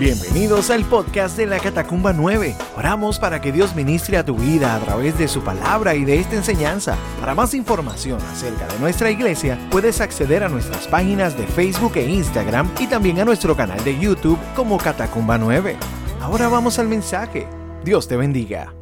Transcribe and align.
Bienvenidos 0.00 0.70
al 0.70 0.84
podcast 0.84 1.36
de 1.36 1.46
la 1.46 1.60
Catacumba 1.60 2.12
9. 2.12 2.56
Oramos 2.76 3.20
para 3.20 3.40
que 3.40 3.52
Dios 3.52 3.76
ministre 3.76 4.16
a 4.16 4.24
tu 4.24 4.34
vida 4.34 4.74
a 4.74 4.80
través 4.80 5.16
de 5.16 5.28
su 5.28 5.44
palabra 5.44 5.94
y 5.94 6.04
de 6.04 6.18
esta 6.18 6.34
enseñanza. 6.34 6.98
Para 7.20 7.36
más 7.36 7.54
información 7.54 8.20
acerca 8.22 8.66
de 8.66 8.76
nuestra 8.80 9.12
iglesia, 9.12 9.56
puedes 9.70 10.00
acceder 10.00 10.42
a 10.42 10.48
nuestras 10.48 10.88
páginas 10.88 11.38
de 11.38 11.46
Facebook 11.46 11.92
e 11.94 12.10
Instagram 12.10 12.74
y 12.80 12.88
también 12.88 13.20
a 13.20 13.24
nuestro 13.24 13.56
canal 13.56 13.84
de 13.84 13.96
YouTube 13.96 14.38
como 14.56 14.78
Catacumba 14.78 15.38
9. 15.38 15.76
Ahora 16.20 16.48
vamos 16.48 16.80
al 16.80 16.88
mensaje. 16.88 17.46
Dios 17.84 18.08
te 18.08 18.16
bendiga. 18.16 18.74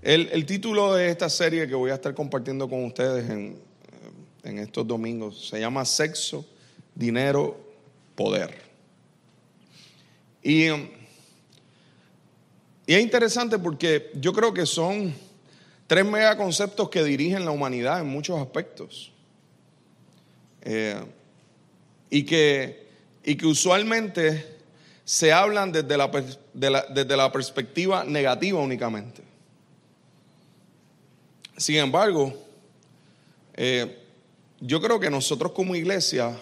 El, 0.00 0.30
el 0.32 0.46
título 0.46 0.94
de 0.94 1.10
esta 1.10 1.28
serie 1.28 1.68
que 1.68 1.74
voy 1.74 1.90
a 1.90 1.94
estar 1.94 2.14
compartiendo 2.14 2.70
con 2.70 2.86
ustedes 2.86 3.28
en, 3.28 3.58
en 4.44 4.58
estos 4.58 4.86
domingos 4.86 5.48
se 5.50 5.60
llama 5.60 5.84
Sexo, 5.84 6.46
Dinero, 6.94 7.54
Poder. 8.14 8.71
Y, 10.42 10.66
es 12.86 13.00
interesante 13.00 13.58
porque 13.58 14.10
yo 14.14 14.32
creo 14.32 14.52
que 14.52 14.66
son 14.66 15.14
tres 15.86 16.04
megaconceptos 16.04 16.90
que 16.90 17.04
dirigen 17.04 17.44
la 17.44 17.50
humanidad 17.50 18.00
en 18.00 18.08
muchos 18.08 18.38
aspectos. 18.40 19.12
Eh, 20.62 21.00
y, 22.10 22.24
que, 22.24 22.86
y 23.24 23.36
que 23.36 23.46
usualmente 23.46 24.58
se 25.04 25.32
hablan 25.32 25.72
desde 25.72 25.96
la, 25.96 26.10
de 26.52 26.70
la, 26.70 26.82
desde 26.82 27.16
la 27.16 27.32
perspectiva 27.32 28.04
negativa 28.04 28.60
únicamente. 28.60 29.22
Sin 31.56 31.76
embargo, 31.76 32.34
eh, 33.54 33.98
yo 34.60 34.80
creo 34.80 34.98
que 34.98 35.10
nosotros 35.10 35.52
como 35.52 35.74
iglesia 35.74 36.36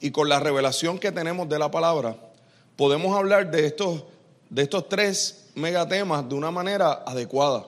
y 0.00 0.10
con 0.10 0.28
la 0.28 0.40
revelación 0.40 0.98
que 0.98 1.12
tenemos 1.12 1.48
de 1.48 1.58
la 1.58 1.70
palabra, 1.70 2.16
podemos 2.80 3.14
hablar 3.14 3.50
de 3.50 3.66
estos, 3.66 4.04
de 4.48 4.62
estos 4.62 4.88
tres 4.88 5.50
megatemas 5.54 6.26
de 6.26 6.34
una 6.34 6.50
manera 6.50 7.02
adecuada. 7.06 7.66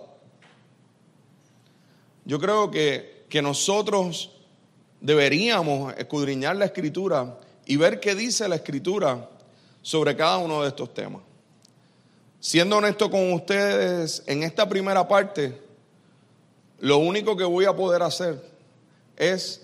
Yo 2.24 2.41
creo 2.41 2.70
que, 2.70 3.27
que 3.28 3.42
nosotros 3.42 4.30
deberíamos 5.02 5.92
escudriñar 5.98 6.56
la 6.56 6.64
escritura 6.64 7.38
y 7.66 7.77
ver 7.77 8.00
qué 8.00 8.14
dice 8.14 8.48
la 8.48 8.54
escritura 8.54 9.28
sobre 9.82 10.16
cada 10.16 10.38
uno 10.38 10.62
de 10.62 10.69
estos 10.69 10.94
temas. 10.94 11.20
Siendo 12.41 12.78
honesto 12.78 13.10
con 13.10 13.34
ustedes, 13.34 14.22
en 14.26 14.42
esta 14.42 14.66
primera 14.66 15.06
parte, 15.06 15.60
lo 16.78 16.97
único 16.97 17.36
que 17.36 17.44
voy 17.44 17.66
a 17.66 17.76
poder 17.76 18.02
hacer 18.02 18.42
es 19.19 19.60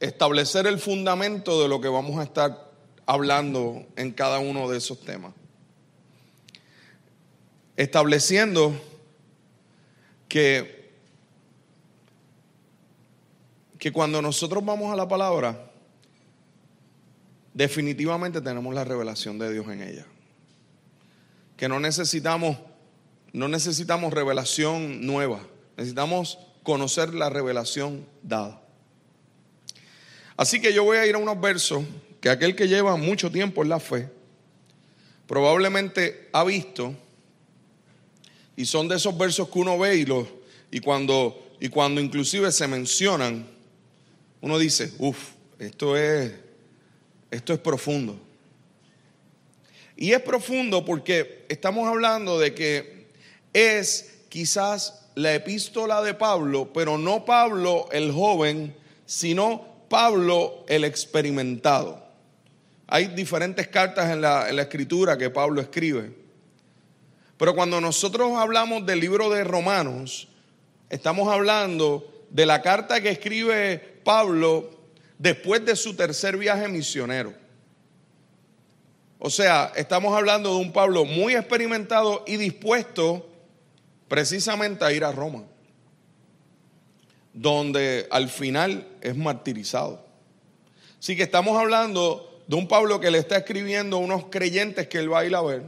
establecer 0.00 0.66
el 0.66 0.78
fundamento 0.78 1.60
de 1.60 1.68
lo 1.68 1.78
que 1.78 1.88
vamos 1.88 2.18
a 2.18 2.22
estar 2.22 2.63
hablando 3.06 3.86
en 3.96 4.12
cada 4.12 4.38
uno 4.38 4.68
de 4.68 4.78
esos 4.78 5.00
temas. 5.00 5.32
Estableciendo 7.76 8.74
que, 10.28 10.92
que 13.78 13.92
cuando 13.92 14.22
nosotros 14.22 14.64
vamos 14.64 14.92
a 14.92 14.96
la 14.96 15.08
palabra, 15.08 15.70
definitivamente 17.52 18.40
tenemos 18.40 18.74
la 18.74 18.84
revelación 18.84 19.38
de 19.38 19.52
Dios 19.52 19.66
en 19.68 19.82
ella. 19.82 20.06
Que 21.56 21.68
no 21.68 21.80
necesitamos, 21.80 22.58
no 23.32 23.48
necesitamos 23.48 24.12
revelación 24.12 25.06
nueva, 25.06 25.40
necesitamos 25.76 26.38
conocer 26.62 27.14
la 27.14 27.30
revelación 27.30 28.06
dada. 28.22 28.60
Así 30.36 30.60
que 30.60 30.72
yo 30.72 30.82
voy 30.82 30.96
a 30.96 31.06
ir 31.06 31.14
a 31.14 31.18
unos 31.18 31.40
versos 31.40 31.84
que 32.24 32.30
aquel 32.30 32.56
que 32.56 32.66
lleva 32.66 32.96
mucho 32.96 33.30
tiempo 33.30 33.62
en 33.62 33.68
la 33.68 33.78
fe 33.78 34.08
probablemente 35.26 36.30
ha 36.32 36.42
visto 36.42 36.94
y 38.56 38.64
son 38.64 38.88
de 38.88 38.96
esos 38.96 39.18
versos 39.18 39.50
que 39.50 39.58
uno 39.58 39.78
ve 39.78 39.96
y, 39.96 40.06
los, 40.06 40.26
y, 40.70 40.80
cuando, 40.80 41.54
y 41.60 41.68
cuando 41.68 42.00
inclusive 42.00 42.50
se 42.50 42.66
mencionan, 42.66 43.46
uno 44.40 44.58
dice, 44.58 44.94
uff, 45.00 45.32
esto 45.58 45.98
es, 45.98 46.32
esto 47.30 47.52
es 47.52 47.58
profundo. 47.58 48.18
Y 49.94 50.12
es 50.12 50.22
profundo 50.22 50.82
porque 50.82 51.44
estamos 51.50 51.86
hablando 51.86 52.38
de 52.38 52.54
que 52.54 53.06
es 53.52 54.14
quizás 54.30 55.10
la 55.14 55.34
epístola 55.34 56.00
de 56.00 56.14
Pablo, 56.14 56.70
pero 56.72 56.96
no 56.96 57.26
Pablo 57.26 57.86
el 57.92 58.12
joven, 58.12 58.74
sino 59.04 59.66
Pablo 59.90 60.64
el 60.68 60.84
experimentado. 60.84 62.03
Hay 62.86 63.06
diferentes 63.08 63.68
cartas 63.68 64.10
en 64.10 64.20
la, 64.20 64.48
escritura 64.50 65.16
que 65.16 65.30
Pablo 65.30 65.60
escribe. 65.60 66.12
Pero 67.36 67.54
cuando 67.54 67.80
nosotros 67.80 68.32
hablamos 68.36 68.84
del 68.86 69.00
libro 69.00 69.30
de 69.30 69.42
Romanos, 69.44 70.28
estamos 70.90 71.32
hablando 71.32 72.26
de 72.30 72.46
la 72.46 72.62
carta 72.62 73.00
que 73.00 73.10
escribe 73.10 73.78
Pablo 74.04 74.70
después 75.18 75.64
de 75.64 75.76
su 75.76 75.94
tercer 75.94 76.36
viaje 76.36 76.68
misionero. 76.68 77.32
O 79.18 79.30
sea, 79.30 79.72
estamos 79.74 80.14
hablando 80.14 80.50
de 80.50 80.56
un 80.56 80.72
Pablo 80.72 81.04
muy 81.04 81.34
experimentado 81.34 82.24
y 82.26 82.36
dispuesto 82.36 83.26
precisamente 84.06 84.84
a 84.84 84.92
ir 84.92 85.02
a 85.02 85.12
Roma, 85.12 85.44
donde 87.32 88.06
al 88.10 88.28
final 88.28 88.86
es 89.00 89.16
martirizado. 89.16 90.04
Así 90.98 91.16
que 91.16 91.22
estamos 91.22 91.58
hablando 91.58 92.33
de 92.46 92.56
un 92.56 92.68
Pablo 92.68 93.00
que 93.00 93.10
le 93.10 93.18
está 93.18 93.38
escribiendo 93.38 93.96
a 93.96 94.00
unos 94.00 94.26
creyentes 94.26 94.88
que 94.88 94.98
él 94.98 95.12
va 95.12 95.20
a 95.20 95.26
ir 95.26 95.34
a 95.34 95.42
ver, 95.42 95.62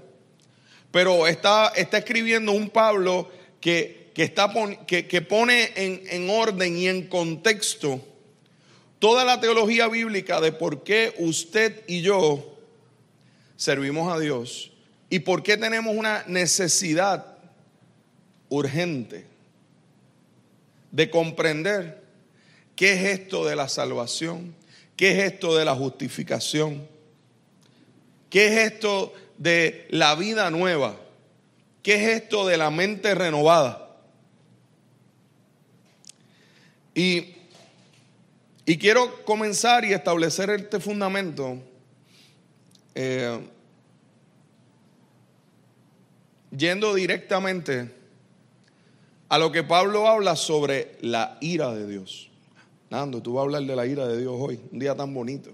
pero 0.91 1.27
está, 1.27 1.73
está 1.77 1.99
escribiendo 1.99 2.53
un 2.53 2.71
Pablo 2.71 3.31
que, 3.61 4.13
está, 4.17 4.53
que, 4.87 5.07
que 5.07 5.23
pone 5.23 5.73
en, 5.77 6.03
en 6.09 6.31
orden 6.31 6.77
y 6.77 6.89
en 6.89 7.09
contexto 7.09 8.01
toda 8.99 9.25
la 9.25 9.41
teología 9.41 9.89
bíblica 9.89 10.41
de 10.41 10.53
por 10.53 10.83
qué 10.83 11.15
usted 11.19 11.83
y 11.87 12.03
yo 12.03 12.57
servimos 13.57 14.13
a 14.13 14.19
Dios 14.19 14.73
y 15.11 15.21
por 15.21 15.43
qué 15.43 15.57
tenemos 15.57 15.95
una 15.95 16.25
necesidad 16.27 17.39
urgente 18.49 19.27
de 20.91 21.11
comprender 21.11 22.03
qué 22.75 22.93
es 22.95 23.21
esto 23.21 23.45
de 23.45 23.57
la 23.57 23.69
salvación 23.69 24.55
¿Qué 24.97 25.11
es 25.11 25.33
esto 25.33 25.57
de 25.57 25.65
la 25.65 25.75
justificación? 25.75 26.89
¿Qué 28.31 28.47
es 28.47 28.73
esto 28.73 29.13
de 29.37 29.87
la 29.91 30.15
vida 30.15 30.51
nueva? 30.51 30.97
¿Qué 31.83 31.95
es 31.95 32.23
esto 32.23 32.47
de 32.47 32.57
la 32.57 32.71
mente 32.71 33.15
renovada? 33.15 33.83
Y, 36.95 37.35
y 38.65 38.79
quiero 38.79 39.23
comenzar 39.25 39.85
y 39.85 39.93
establecer 39.93 40.49
este 40.51 40.81
fundamento 40.81 41.63
eh, 42.95 43.39
yendo 46.57 46.95
directamente 46.95 47.95
a 49.29 49.39
lo 49.39 49.53
que 49.53 49.63
Pablo 49.63 50.09
habla 50.09 50.37
sobre 50.37 50.97
la 51.03 51.37
ira 51.43 51.75
de 51.75 51.87
Dios. 51.87 52.31
Nando, 52.91 53.21
tú 53.21 53.35
vas 53.35 53.43
a 53.43 53.45
hablar 53.45 53.63
de 53.63 53.77
la 53.77 53.87
ira 53.87 54.07
de 54.07 54.21
Dios 54.21 54.35
hoy, 54.39 54.61
un 54.71 54.79
día 54.79 54.95
tan 54.95 55.13
bonito. 55.13 55.51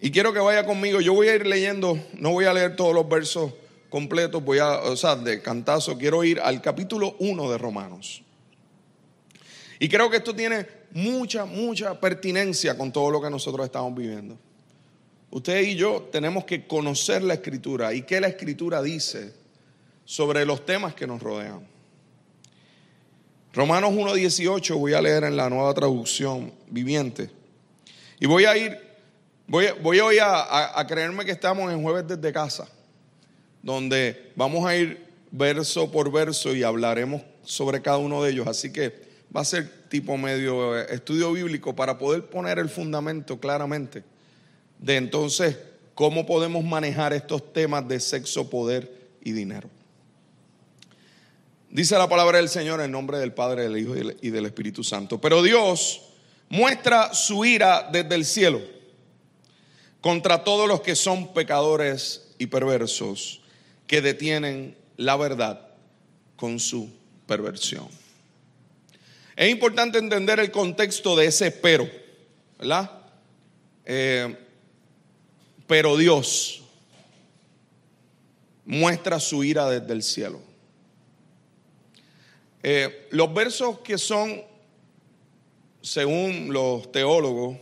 Y 0.00 0.10
quiero 0.10 0.32
que 0.32 0.38
vaya 0.38 0.64
conmigo. 0.64 1.00
Yo 1.00 1.12
voy 1.14 1.28
a 1.28 1.34
ir 1.34 1.46
leyendo, 1.46 1.98
no 2.14 2.30
voy 2.30 2.44
a 2.44 2.52
leer 2.52 2.76
todos 2.76 2.94
los 2.94 3.08
versos 3.08 3.52
completos, 3.88 4.44
voy 4.44 4.58
a, 4.58 4.80
o 4.82 4.96
sea, 4.96 5.16
de 5.16 5.42
cantazo, 5.42 5.96
quiero 5.96 6.22
ir 6.22 6.40
al 6.40 6.60
capítulo 6.60 7.16
1 7.18 7.50
de 7.50 7.58
Romanos. 7.58 8.22
Y 9.80 9.88
creo 9.88 10.10
que 10.10 10.18
esto 10.18 10.34
tiene 10.34 10.66
mucha, 10.92 11.44
mucha 11.44 11.98
pertinencia 11.98 12.76
con 12.76 12.92
todo 12.92 13.10
lo 13.10 13.20
que 13.20 13.30
nosotros 13.30 13.64
estamos 13.64 13.94
viviendo. 13.94 14.38
Usted 15.30 15.62
y 15.62 15.74
yo 15.74 16.08
tenemos 16.10 16.44
que 16.44 16.66
conocer 16.66 17.22
la 17.22 17.34
escritura 17.34 17.92
y 17.92 18.02
qué 18.02 18.20
la 18.20 18.28
escritura 18.28 18.82
dice 18.82 19.34
sobre 20.04 20.46
los 20.46 20.64
temas 20.64 20.94
que 20.94 21.06
nos 21.06 21.22
rodean. 21.22 21.77
Romanos 23.58 23.90
1.18 23.90 24.78
voy 24.78 24.92
a 24.94 25.02
leer 25.02 25.24
en 25.24 25.36
la 25.36 25.50
nueva 25.50 25.74
traducción 25.74 26.52
viviente. 26.68 27.28
Y 28.20 28.26
voy 28.26 28.44
a 28.44 28.56
ir, 28.56 28.78
voy, 29.48 29.66
voy 29.82 29.98
hoy 29.98 30.18
a, 30.20 30.78
a, 30.78 30.86
creerme 30.86 31.24
que 31.24 31.32
estamos 31.32 31.72
en 31.72 31.82
jueves 31.82 32.06
desde 32.06 32.32
casa, 32.32 32.68
donde 33.60 34.30
vamos 34.36 34.64
a 34.64 34.76
ir 34.76 35.04
verso 35.32 35.90
por 35.90 36.12
verso 36.12 36.54
y 36.54 36.62
hablaremos 36.62 37.20
sobre 37.42 37.82
cada 37.82 37.98
uno 37.98 38.22
de 38.22 38.30
ellos. 38.30 38.46
Así 38.46 38.72
que 38.72 38.94
va 39.36 39.40
a 39.40 39.44
ser 39.44 39.88
tipo 39.88 40.16
medio 40.16 40.78
eh, 40.78 40.86
estudio 40.90 41.32
bíblico 41.32 41.74
para 41.74 41.98
poder 41.98 42.26
poner 42.26 42.60
el 42.60 42.68
fundamento 42.68 43.40
claramente 43.40 44.04
de 44.78 44.94
entonces 44.94 45.58
cómo 45.96 46.26
podemos 46.26 46.62
manejar 46.62 47.12
estos 47.12 47.52
temas 47.52 47.88
de 47.88 47.98
sexo, 47.98 48.48
poder 48.48 48.88
y 49.20 49.32
dinero. 49.32 49.68
Dice 51.70 51.98
la 51.98 52.08
palabra 52.08 52.38
del 52.38 52.48
Señor 52.48 52.80
en 52.80 52.90
nombre 52.90 53.18
del 53.18 53.34
Padre, 53.34 53.64
del 53.64 53.76
Hijo 53.76 53.94
y 53.96 54.30
del 54.30 54.46
Espíritu 54.46 54.82
Santo. 54.82 55.20
Pero 55.20 55.42
Dios 55.42 56.00
muestra 56.48 57.12
su 57.12 57.44
ira 57.44 57.88
desde 57.92 58.14
el 58.14 58.24
cielo 58.24 58.60
contra 60.00 60.44
todos 60.44 60.66
los 60.66 60.80
que 60.80 60.96
son 60.96 61.34
pecadores 61.34 62.28
y 62.38 62.46
perversos, 62.46 63.42
que 63.86 64.00
detienen 64.00 64.76
la 64.96 65.16
verdad 65.16 65.60
con 66.36 66.58
su 66.58 66.90
perversión. 67.26 67.88
Es 69.36 69.50
importante 69.50 69.98
entender 69.98 70.40
el 70.40 70.50
contexto 70.50 71.16
de 71.16 71.26
ese 71.26 71.50
pero, 71.50 71.88
¿verdad? 72.58 72.90
Eh, 73.84 74.36
pero 75.66 75.96
Dios 75.96 76.62
muestra 78.64 79.20
su 79.20 79.44
ira 79.44 79.68
desde 79.68 79.92
el 79.92 80.02
cielo. 80.02 80.47
Eh, 82.62 83.08
los 83.10 83.32
versos 83.32 83.80
que 83.80 83.98
son, 83.98 84.42
según 85.80 86.52
los 86.52 86.90
teólogos, 86.90 87.56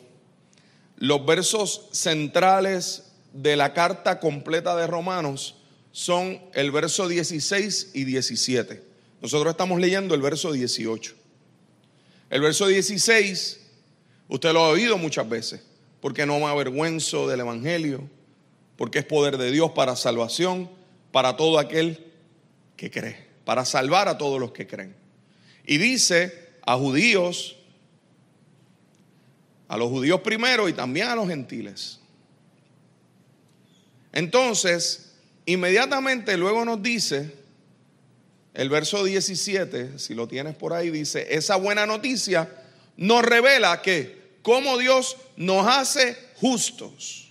los 0.96 1.26
versos 1.26 1.88
centrales 1.92 3.12
de 3.32 3.56
la 3.56 3.74
carta 3.74 4.18
completa 4.18 4.74
de 4.76 4.86
Romanos 4.86 5.56
son 5.92 6.40
el 6.54 6.70
verso 6.70 7.08
16 7.08 7.90
y 7.94 8.04
17. 8.04 8.82
Nosotros 9.20 9.50
estamos 9.50 9.80
leyendo 9.80 10.14
el 10.14 10.22
verso 10.22 10.52
18. 10.52 11.14
El 12.30 12.40
verso 12.40 12.66
16, 12.66 13.60
usted 14.28 14.52
lo 14.52 14.64
ha 14.64 14.68
oído 14.70 14.96
muchas 14.96 15.28
veces, 15.28 15.62
porque 16.00 16.24
no 16.24 16.38
me 16.38 16.46
avergüenzo 16.46 17.28
del 17.28 17.40
Evangelio, 17.40 18.08
porque 18.76 19.00
es 19.00 19.04
poder 19.04 19.36
de 19.36 19.50
Dios 19.50 19.72
para 19.72 19.94
salvación, 19.94 20.70
para 21.12 21.36
todo 21.36 21.58
aquel 21.58 22.12
que 22.76 22.90
cree 22.90 23.25
para 23.46 23.64
salvar 23.64 24.08
a 24.08 24.18
todos 24.18 24.40
los 24.40 24.50
que 24.50 24.66
creen. 24.66 24.92
Y 25.64 25.78
dice 25.78 26.48
a 26.66 26.76
judíos, 26.76 27.54
a 29.68 29.76
los 29.76 29.88
judíos 29.88 30.20
primero 30.20 30.68
y 30.68 30.72
también 30.72 31.06
a 31.06 31.14
los 31.14 31.28
gentiles. 31.28 32.00
Entonces, 34.10 35.12
inmediatamente 35.44 36.36
luego 36.36 36.64
nos 36.64 36.82
dice, 36.82 37.32
el 38.52 38.68
verso 38.68 39.04
17, 39.04 40.00
si 40.00 40.14
lo 40.14 40.26
tienes 40.26 40.56
por 40.56 40.72
ahí, 40.72 40.90
dice, 40.90 41.28
esa 41.30 41.54
buena 41.54 41.86
noticia 41.86 42.50
nos 42.96 43.22
revela 43.24 43.80
que 43.80 44.38
como 44.42 44.76
Dios 44.76 45.18
nos 45.36 45.68
hace 45.68 46.16
justos. 46.34 47.30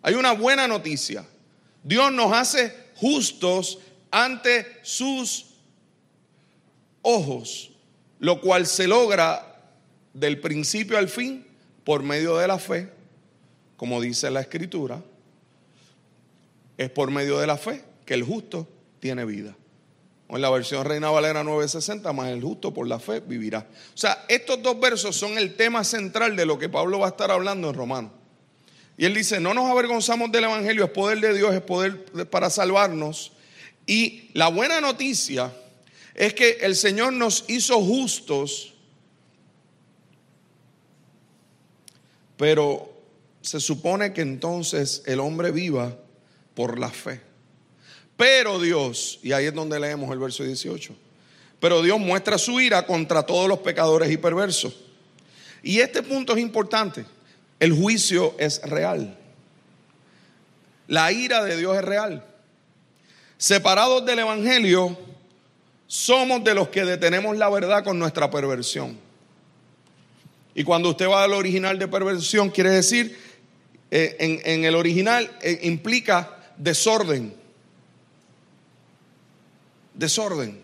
Hay 0.00 0.14
una 0.14 0.30
buena 0.30 0.68
noticia. 0.68 1.26
Dios 1.82 2.12
nos 2.12 2.32
hace 2.32 2.72
justos 2.94 3.80
ante 4.12 4.78
sus 4.82 5.45
ojos, 7.06 7.70
lo 8.18 8.40
cual 8.40 8.66
se 8.66 8.88
logra 8.88 9.62
del 10.12 10.40
principio 10.40 10.98
al 10.98 11.08
fin 11.08 11.46
por 11.84 12.02
medio 12.02 12.36
de 12.36 12.48
la 12.48 12.58
fe, 12.58 12.90
como 13.76 14.00
dice 14.00 14.28
la 14.30 14.40
escritura, 14.40 15.00
es 16.76 16.90
por 16.90 17.12
medio 17.12 17.38
de 17.38 17.46
la 17.46 17.56
fe 17.56 17.84
que 18.04 18.14
el 18.14 18.24
justo 18.24 18.68
tiene 18.98 19.24
vida. 19.24 19.56
O 20.26 20.34
en 20.34 20.42
la 20.42 20.50
versión 20.50 20.84
Reina 20.84 21.08
Valera 21.10 21.44
960, 21.44 22.12
más 22.12 22.28
el 22.28 22.42
justo 22.42 22.74
por 22.74 22.88
la 22.88 22.98
fe 22.98 23.20
vivirá. 23.20 23.68
O 23.94 23.96
sea, 23.96 24.24
estos 24.26 24.60
dos 24.60 24.80
versos 24.80 25.14
son 25.14 25.38
el 25.38 25.54
tema 25.54 25.84
central 25.84 26.34
de 26.34 26.44
lo 26.44 26.58
que 26.58 26.68
Pablo 26.68 26.98
va 26.98 27.06
a 27.06 27.10
estar 27.10 27.30
hablando 27.30 27.68
en 27.68 27.74
Romano. 27.74 28.10
Y 28.98 29.04
él 29.04 29.14
dice, 29.14 29.38
no 29.38 29.54
nos 29.54 29.70
avergonzamos 29.70 30.32
del 30.32 30.44
Evangelio, 30.44 30.84
es 30.84 30.90
poder 30.90 31.20
de 31.20 31.34
Dios, 31.34 31.54
es 31.54 31.60
poder 31.60 32.04
para 32.30 32.50
salvarnos. 32.50 33.32
Y 33.86 34.30
la 34.32 34.48
buena 34.48 34.80
noticia 34.80 35.52
es 36.16 36.32
que 36.32 36.58
el 36.62 36.74
Señor 36.74 37.12
nos 37.12 37.44
hizo 37.46 37.78
justos, 37.82 38.72
pero 42.38 42.90
se 43.42 43.60
supone 43.60 44.14
que 44.14 44.22
entonces 44.22 45.02
el 45.04 45.20
hombre 45.20 45.50
viva 45.50 45.94
por 46.54 46.78
la 46.78 46.90
fe. 46.90 47.20
Pero 48.16 48.58
Dios, 48.58 49.20
y 49.22 49.32
ahí 49.32 49.44
es 49.44 49.54
donde 49.54 49.78
leemos 49.78 50.10
el 50.10 50.18
verso 50.18 50.42
18, 50.42 50.94
pero 51.60 51.82
Dios 51.82 52.00
muestra 52.00 52.38
su 52.38 52.60
ira 52.60 52.86
contra 52.86 53.24
todos 53.24 53.46
los 53.46 53.58
pecadores 53.58 54.10
y 54.10 54.16
perversos. 54.16 54.74
Y 55.62 55.80
este 55.80 56.02
punto 56.02 56.34
es 56.34 56.38
importante. 56.38 57.04
El 57.60 57.72
juicio 57.72 58.34
es 58.38 58.62
real. 58.62 59.18
La 60.88 61.12
ira 61.12 61.44
de 61.44 61.58
Dios 61.58 61.76
es 61.76 61.84
real. 61.84 62.24
Separados 63.36 64.06
del 64.06 64.20
Evangelio, 64.20 64.96
somos 65.86 66.42
de 66.42 66.54
los 66.54 66.68
que 66.68 66.84
detenemos 66.84 67.36
la 67.36 67.48
verdad 67.48 67.84
con 67.84 67.98
nuestra 67.98 68.30
perversión. 68.30 68.98
Y 70.54 70.64
cuando 70.64 70.90
usted 70.90 71.08
va 71.08 71.22
al 71.22 71.34
original 71.34 71.78
de 71.78 71.86
perversión, 71.86 72.50
quiere 72.50 72.70
decir, 72.70 73.16
eh, 73.90 74.16
en, 74.44 74.64
el 74.64 74.74
original 74.74 75.30
eh, 75.42 75.60
implica 75.62 76.36
desorden. 76.56 77.34
Desorden. 79.94 80.60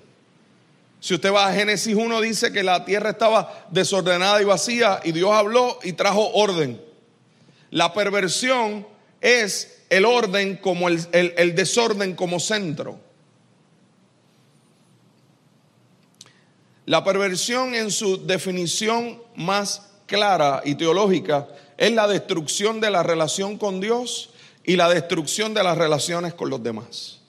Si 0.99 1.15
usted 1.15 1.33
va 1.33 1.49
a 1.49 1.53
Génesis 1.53 1.95
1, 1.95 2.21
dice 2.21 2.53
que 2.53 2.63
la 2.63 2.85
tierra 2.85 3.11
estaba 3.11 3.67
desordenada 3.71 4.41
y 4.41 4.45
vacía 4.45 5.01
y 5.05 5.13
Dios 5.13 5.31
habló 5.33 5.79
y 5.83 5.93
trajo 5.93 6.31
orden. 6.31 6.81
La 7.71 7.93
perversión 7.93 8.87
es 9.21 9.83
el 9.91 10.05
orden 10.05 10.57
como 10.57 10.89
el 10.89 11.55
desorden 11.55 12.15
como 12.15 12.41
centro. 12.41 12.99
La 16.85 17.05
perversión 17.05 17.75
en 17.75 17.91
su 17.91 18.27
definición 18.27 19.23
más 19.37 19.83
clara 20.07 20.63
y 20.65 20.75
teológica 20.75 21.49
es 21.79 21.93
la 21.93 22.09
destrucción 22.09 22.81
de 22.81 22.91
la 22.91 23.03
relación 23.03 23.57
con 23.57 23.81
Dios 23.81 24.31
y 24.65 24.77
la 24.77 24.89
destrucción 24.89 25.55
de 25.55 25.63
las 25.63 25.79
relaciones 25.79 26.35
con 26.35 26.51
los 26.51 26.63
demás. 26.63 27.21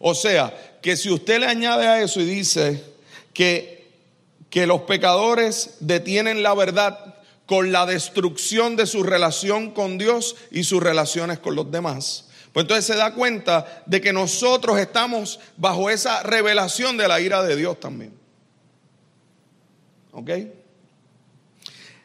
O 0.00 0.14
sea, 0.14 0.78
que 0.82 0.96
si 0.96 1.10
usted 1.10 1.38
le 1.38 1.46
añade 1.46 1.86
a 1.86 2.02
eso 2.02 2.20
y 2.20 2.24
dice 2.24 2.82
que, 3.32 3.88
que 4.50 4.66
los 4.66 4.82
pecadores 4.82 5.76
detienen 5.78 6.42
la 6.42 6.54
verdad 6.54 7.14
con 7.46 7.70
la 7.70 7.86
destrucción 7.86 8.74
de 8.74 8.86
su 8.86 9.04
relación 9.04 9.70
con 9.70 9.96
Dios 9.96 10.34
y 10.50 10.64
sus 10.64 10.82
relaciones 10.82 11.38
con 11.38 11.54
los 11.54 11.70
demás, 11.70 12.28
pues 12.52 12.64
entonces 12.64 12.84
se 12.84 12.96
da 12.96 13.14
cuenta 13.14 13.84
de 13.86 14.00
que 14.00 14.12
nosotros 14.12 14.78
estamos 14.78 15.38
bajo 15.56 15.88
esa 15.88 16.22
revelación 16.24 16.96
de 16.96 17.06
la 17.06 17.20
ira 17.20 17.42
de 17.42 17.54
Dios 17.54 17.78
también. 17.78 18.21
¿Ok? 20.12 20.30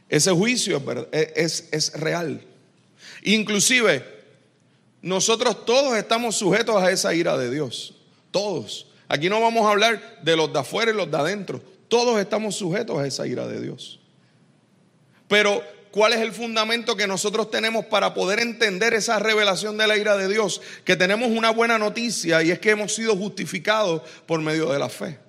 Ese 0.09 0.31
juicio 0.31 0.81
es, 1.12 1.68
es, 1.71 1.94
real. 1.94 2.42
Inclusive, 3.24 4.04
nosotros 5.01 5.65
todos 5.65 5.98
estamos 5.98 6.36
sujetos 6.36 6.82
a 6.82 6.91
esa 6.91 7.13
ira 7.13 7.38
de 7.38 7.51
Dios. 7.51 7.96
Todos. 8.32 8.88
Aquí 9.10 9.29
no 9.29 9.41
vamos 9.41 9.65
a 9.65 9.72
hablar 9.72 10.22
de 10.24 10.36
los 10.36 10.51
de 10.51 10.60
afuera 10.60 10.91
y 10.91 10.96
los 10.96 11.12
de 11.12 11.17
adentro. 11.17 11.62
Todos 11.88 12.20
estamos 12.20 12.55
sujetos 12.55 12.98
a 12.98 13.05
esa 13.05 13.27
ira 13.27 13.48
de 13.48 13.62
Dios. 13.62 14.00
Pero, 15.27 15.62
¿cuál 15.91 16.13
es 16.13 16.22
el 16.22 16.32
fundamento 16.32 16.96
que 16.96 17.08
nosotros 17.08 17.51
tenemos 17.51 17.86
para 17.86 18.13
poder 18.13 18.39
entender 18.39 18.93
esa 18.93 19.20
revelación 19.20 19.77
de 19.77 19.88
la 19.88 19.98
ira 19.98 20.15
de 20.15 20.29
Dios? 20.29 20.62
Que 20.86 20.96
tenemos 20.96 21.29
una 21.29 21.50
buena 21.50 21.77
noticia 21.77 22.41
y 22.43 22.51
es 22.51 22.60
que 22.60 22.72
hemos 22.72 22.96
sido 22.96 23.15
justificados 23.17 24.01
por 24.25 24.41
medio 24.41 24.72
de 24.72 24.79
la 24.79 24.88
fe. 24.88 25.20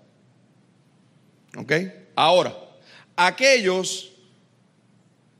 ¿Ok? 1.56 1.72
Ahora, 2.14 2.67
aquellos 3.18 4.12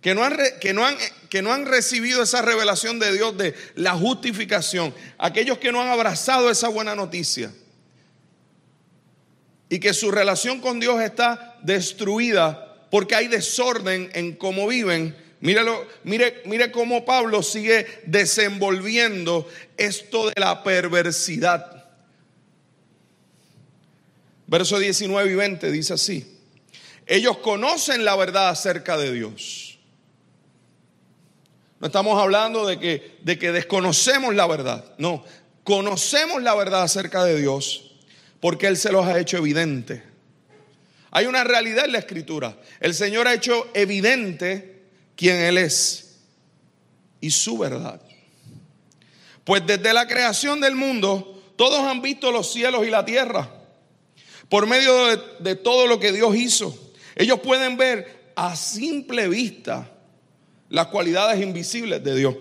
que 0.00 0.14
no, 0.14 0.24
han, 0.24 0.36
que, 0.60 0.74
no 0.74 0.84
han, 0.84 0.96
que 1.30 1.42
no 1.42 1.52
han 1.52 1.64
recibido 1.64 2.22
esa 2.22 2.42
revelación 2.42 2.98
de 2.98 3.12
Dios 3.12 3.38
de 3.38 3.54
la 3.76 3.94
justificación, 3.94 4.92
aquellos 5.16 5.58
que 5.58 5.70
no 5.70 5.80
han 5.80 5.88
abrazado 5.88 6.50
esa 6.50 6.68
buena 6.68 6.96
noticia 6.96 7.52
y 9.68 9.78
que 9.78 9.94
su 9.94 10.10
relación 10.10 10.60
con 10.60 10.80
Dios 10.80 11.00
está 11.00 11.56
destruida 11.62 12.86
porque 12.90 13.14
hay 13.14 13.28
desorden 13.28 14.10
en 14.12 14.34
cómo 14.34 14.66
viven. 14.66 15.16
Míralo, 15.40 15.86
mire, 16.02 16.42
mire 16.46 16.72
cómo 16.72 17.04
Pablo 17.04 17.44
sigue 17.44 17.86
desenvolviendo 18.06 19.48
esto 19.76 20.30
de 20.30 20.34
la 20.40 20.64
perversidad. 20.64 21.86
Verso 24.48 24.80
19 24.80 25.30
y 25.30 25.34
20 25.34 25.70
dice 25.70 25.92
así. 25.92 26.37
Ellos 27.08 27.38
conocen 27.38 28.04
la 28.04 28.14
verdad 28.16 28.50
acerca 28.50 28.98
de 28.98 29.10
Dios. 29.10 29.78
No 31.80 31.86
estamos 31.86 32.20
hablando 32.20 32.66
de 32.66 32.78
que, 32.78 33.16
de 33.22 33.38
que 33.38 33.50
desconocemos 33.50 34.34
la 34.34 34.46
verdad. 34.46 34.84
No, 34.98 35.24
conocemos 35.64 36.42
la 36.42 36.54
verdad 36.54 36.82
acerca 36.82 37.24
de 37.24 37.40
Dios 37.40 37.96
porque 38.40 38.66
Él 38.66 38.76
se 38.76 38.92
los 38.92 39.06
ha 39.06 39.18
hecho 39.18 39.38
evidente. 39.38 40.02
Hay 41.10 41.24
una 41.24 41.44
realidad 41.44 41.86
en 41.86 41.92
la 41.92 41.98
escritura. 41.98 42.58
El 42.78 42.92
Señor 42.92 43.26
ha 43.26 43.32
hecho 43.32 43.68
evidente 43.72 44.82
quién 45.16 45.36
Él 45.36 45.56
es 45.56 46.18
y 47.22 47.30
su 47.30 47.56
verdad. 47.56 48.02
Pues 49.44 49.66
desde 49.66 49.94
la 49.94 50.06
creación 50.06 50.60
del 50.60 50.74
mundo, 50.74 51.42
todos 51.56 51.80
han 51.80 52.02
visto 52.02 52.30
los 52.30 52.52
cielos 52.52 52.86
y 52.86 52.90
la 52.90 53.06
tierra 53.06 53.50
por 54.50 54.66
medio 54.66 55.06
de, 55.06 55.20
de 55.40 55.56
todo 55.56 55.86
lo 55.86 55.98
que 55.98 56.12
Dios 56.12 56.36
hizo. 56.36 56.87
Ellos 57.18 57.40
pueden 57.40 57.76
ver 57.76 58.32
a 58.36 58.56
simple 58.56 59.28
vista 59.28 59.90
las 60.70 60.86
cualidades 60.86 61.42
invisibles 61.42 62.02
de 62.02 62.16
Dios. 62.16 62.36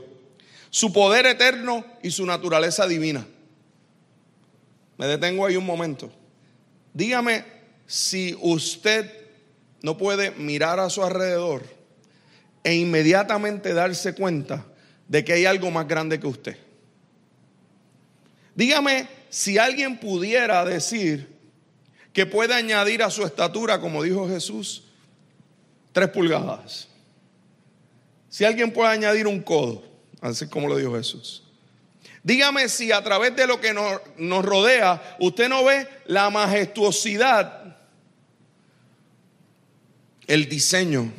su 0.69 0.91
poder 0.93 1.25
eterno 1.25 1.85
y 2.03 2.11
su 2.11 2.25
naturaleza 2.25 2.85
divina. 2.85 3.25
Me 4.97 5.07
detengo 5.07 5.45
ahí 5.45 5.55
un 5.55 5.65
momento. 5.65 6.11
Dígame 6.93 7.45
si 7.87 8.37
usted 8.41 9.09
no 9.81 9.97
puede 9.97 10.31
mirar 10.31 10.79
a 10.79 10.89
su 10.89 11.03
alrededor 11.03 11.63
e 12.63 12.75
inmediatamente 12.75 13.73
darse 13.73 14.13
cuenta 14.13 14.65
de 15.07 15.23
que 15.23 15.33
hay 15.33 15.45
algo 15.45 15.71
más 15.71 15.87
grande 15.87 16.19
que 16.19 16.27
usted. 16.27 16.57
Dígame 18.53 19.07
si 19.29 19.57
alguien 19.57 19.99
pudiera 19.99 20.65
decir 20.65 21.36
que 22.17 22.25
puede 22.25 22.55
añadir 22.55 23.03
a 23.03 23.11
su 23.11 23.23
estatura, 23.23 23.79
como 23.79 24.01
dijo 24.01 24.27
Jesús, 24.27 24.85
tres 25.91 26.09
pulgadas. 26.09 26.87
Si 28.27 28.43
alguien 28.43 28.73
puede 28.73 28.89
añadir 28.89 29.27
un 29.27 29.39
codo, 29.39 29.83
así 30.19 30.47
como 30.47 30.67
lo 30.67 30.77
dijo 30.77 30.95
Jesús. 30.95 31.43
Dígame 32.23 32.69
si 32.69 32.91
a 32.91 33.03
través 33.03 33.35
de 33.35 33.45
lo 33.45 33.61
que 33.61 33.71
nos, 33.71 34.01
nos 34.17 34.43
rodea 34.43 35.15
usted 35.19 35.47
no 35.47 35.63
ve 35.63 35.87
la 36.07 36.31
majestuosidad, 36.31 37.77
el 40.25 40.49
diseño. 40.49 41.13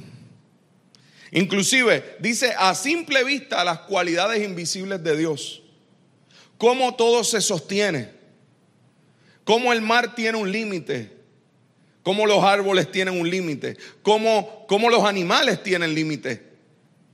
Inclusive 1.31 2.17
dice 2.19 2.57
a 2.59 2.75
simple 2.75 3.23
vista 3.23 3.63
las 3.63 3.79
cualidades 3.83 4.43
invisibles 4.43 5.01
de 5.05 5.17
Dios. 5.17 5.63
Cómo 6.57 6.97
todo 6.97 7.23
se 7.23 7.41
sostiene. 7.41 8.18
Cómo 9.49 9.73
el 9.73 9.81
mar 9.81 10.15
tiene 10.15 10.37
un 10.37 10.53
límite. 10.53 11.11
Cómo 12.03 12.27
los 12.27 12.45
árboles 12.45 12.93
tienen 12.93 13.19
un 13.19 13.31
límite. 13.31 13.79
Cómo, 14.03 14.67
cómo 14.69 14.91
los 14.91 15.05
animales 15.05 15.63
tienen 15.63 15.95
límite. 15.95 16.43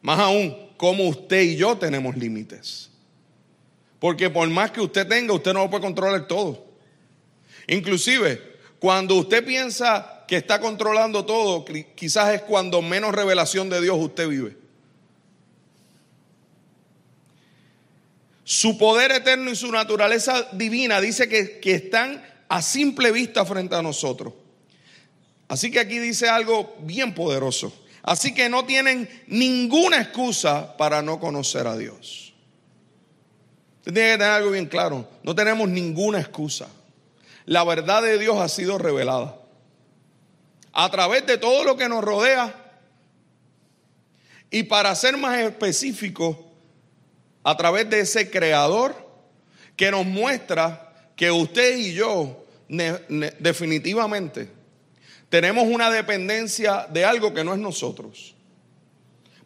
Más 0.03 0.19
aún, 0.19 0.53
cómo 0.77 1.07
usted 1.07 1.43
y 1.43 1.55
yo 1.55 1.79
tenemos 1.79 2.17
límites. 2.17 2.91
Porque 4.01 4.31
por 4.31 4.49
más 4.49 4.73
que 4.73 4.81
usted 4.81 5.07
tenga, 5.07 5.33
usted 5.33 5.53
no 5.53 5.63
lo 5.63 5.71
puede 5.71 5.85
controlar 5.85 6.27
todo. 6.27 6.67
Inclusive, 7.69 8.43
cuando 8.81 9.15
usted 9.15 9.45
piensa 9.45 10.25
que 10.27 10.35
está 10.35 10.59
controlando 10.59 11.25
todo, 11.25 11.65
quizás 11.95 12.35
es 12.35 12.43
cuando 12.43 12.83
menos 12.83 13.15
revelación 13.15 13.71
de 13.71 13.81
Dios 13.81 13.97
usted 13.97 14.27
vive. 14.27 14.57
Su 18.45 18.77
poder 18.77 19.11
eterno 19.11 19.51
y 19.51 19.57
su 19.57 19.73
naturaleza 19.73 20.49
divina 20.53 21.01
dice 21.01 21.29
que, 21.29 21.59
que 21.61 21.75
están 21.75 22.23
a 22.49 22.61
simple 22.63 23.11
vista 23.11 23.45
frente 23.45 23.75
a 23.75 23.83
nosotros. 23.83 24.35
Así 25.49 25.71
que 25.71 25.81
aquí 25.81 25.99
dice 25.99 26.29
algo 26.29 26.77
bien 26.81 27.15
poderoso. 27.15 27.73
Así 28.03 28.35
que 28.35 28.51
no 28.51 28.67
tienen 28.67 29.09
ninguna 29.27 30.01
excusa 30.01 30.77
para 30.77 31.01
no 31.01 31.19
conocer 31.19 31.67
a 31.67 31.77
Dios. 31.77 32.35
Usted 33.79 33.95
tiene 33.95 34.13
que 34.13 34.19
tener 34.19 34.33
algo 34.33 34.51
bien 34.51 34.67
claro. 34.67 35.09
No 35.23 35.35
tenemos 35.35 35.69
ninguna 35.69 36.21
excusa. 36.21 36.69
La 37.47 37.65
verdad 37.65 38.03
de 38.03 38.19
Dios 38.19 38.39
ha 38.39 38.49
sido 38.49 38.77
revelada. 38.77 39.39
A 40.73 40.91
través 40.91 41.27
de 41.27 41.39
todo 41.39 41.65
lo 41.65 41.77
que 41.77 41.89
nos 41.89 42.05
rodea. 42.05 42.55
Y 44.51 44.65
para 44.65 44.95
ser 44.95 45.17
más 45.17 45.39
específico, 45.39 46.54
a 47.45 47.57
través 47.57 47.89
de 47.89 48.01
ese 48.01 48.31
creador 48.31 48.97
que 49.77 49.91
nos 49.91 50.05
muestra 50.05 50.93
que 51.15 51.31
usted 51.31 51.77
y 51.77 51.95
yo 51.95 52.45
definitivamente 53.39 54.49
tenemos 55.29 55.65
una 55.65 55.91
dependencia 55.91 56.87
de 56.91 57.05
algo 57.05 57.35
que 57.35 57.45
no 57.45 57.53
es 57.53 57.59
nosotros. 57.59 58.35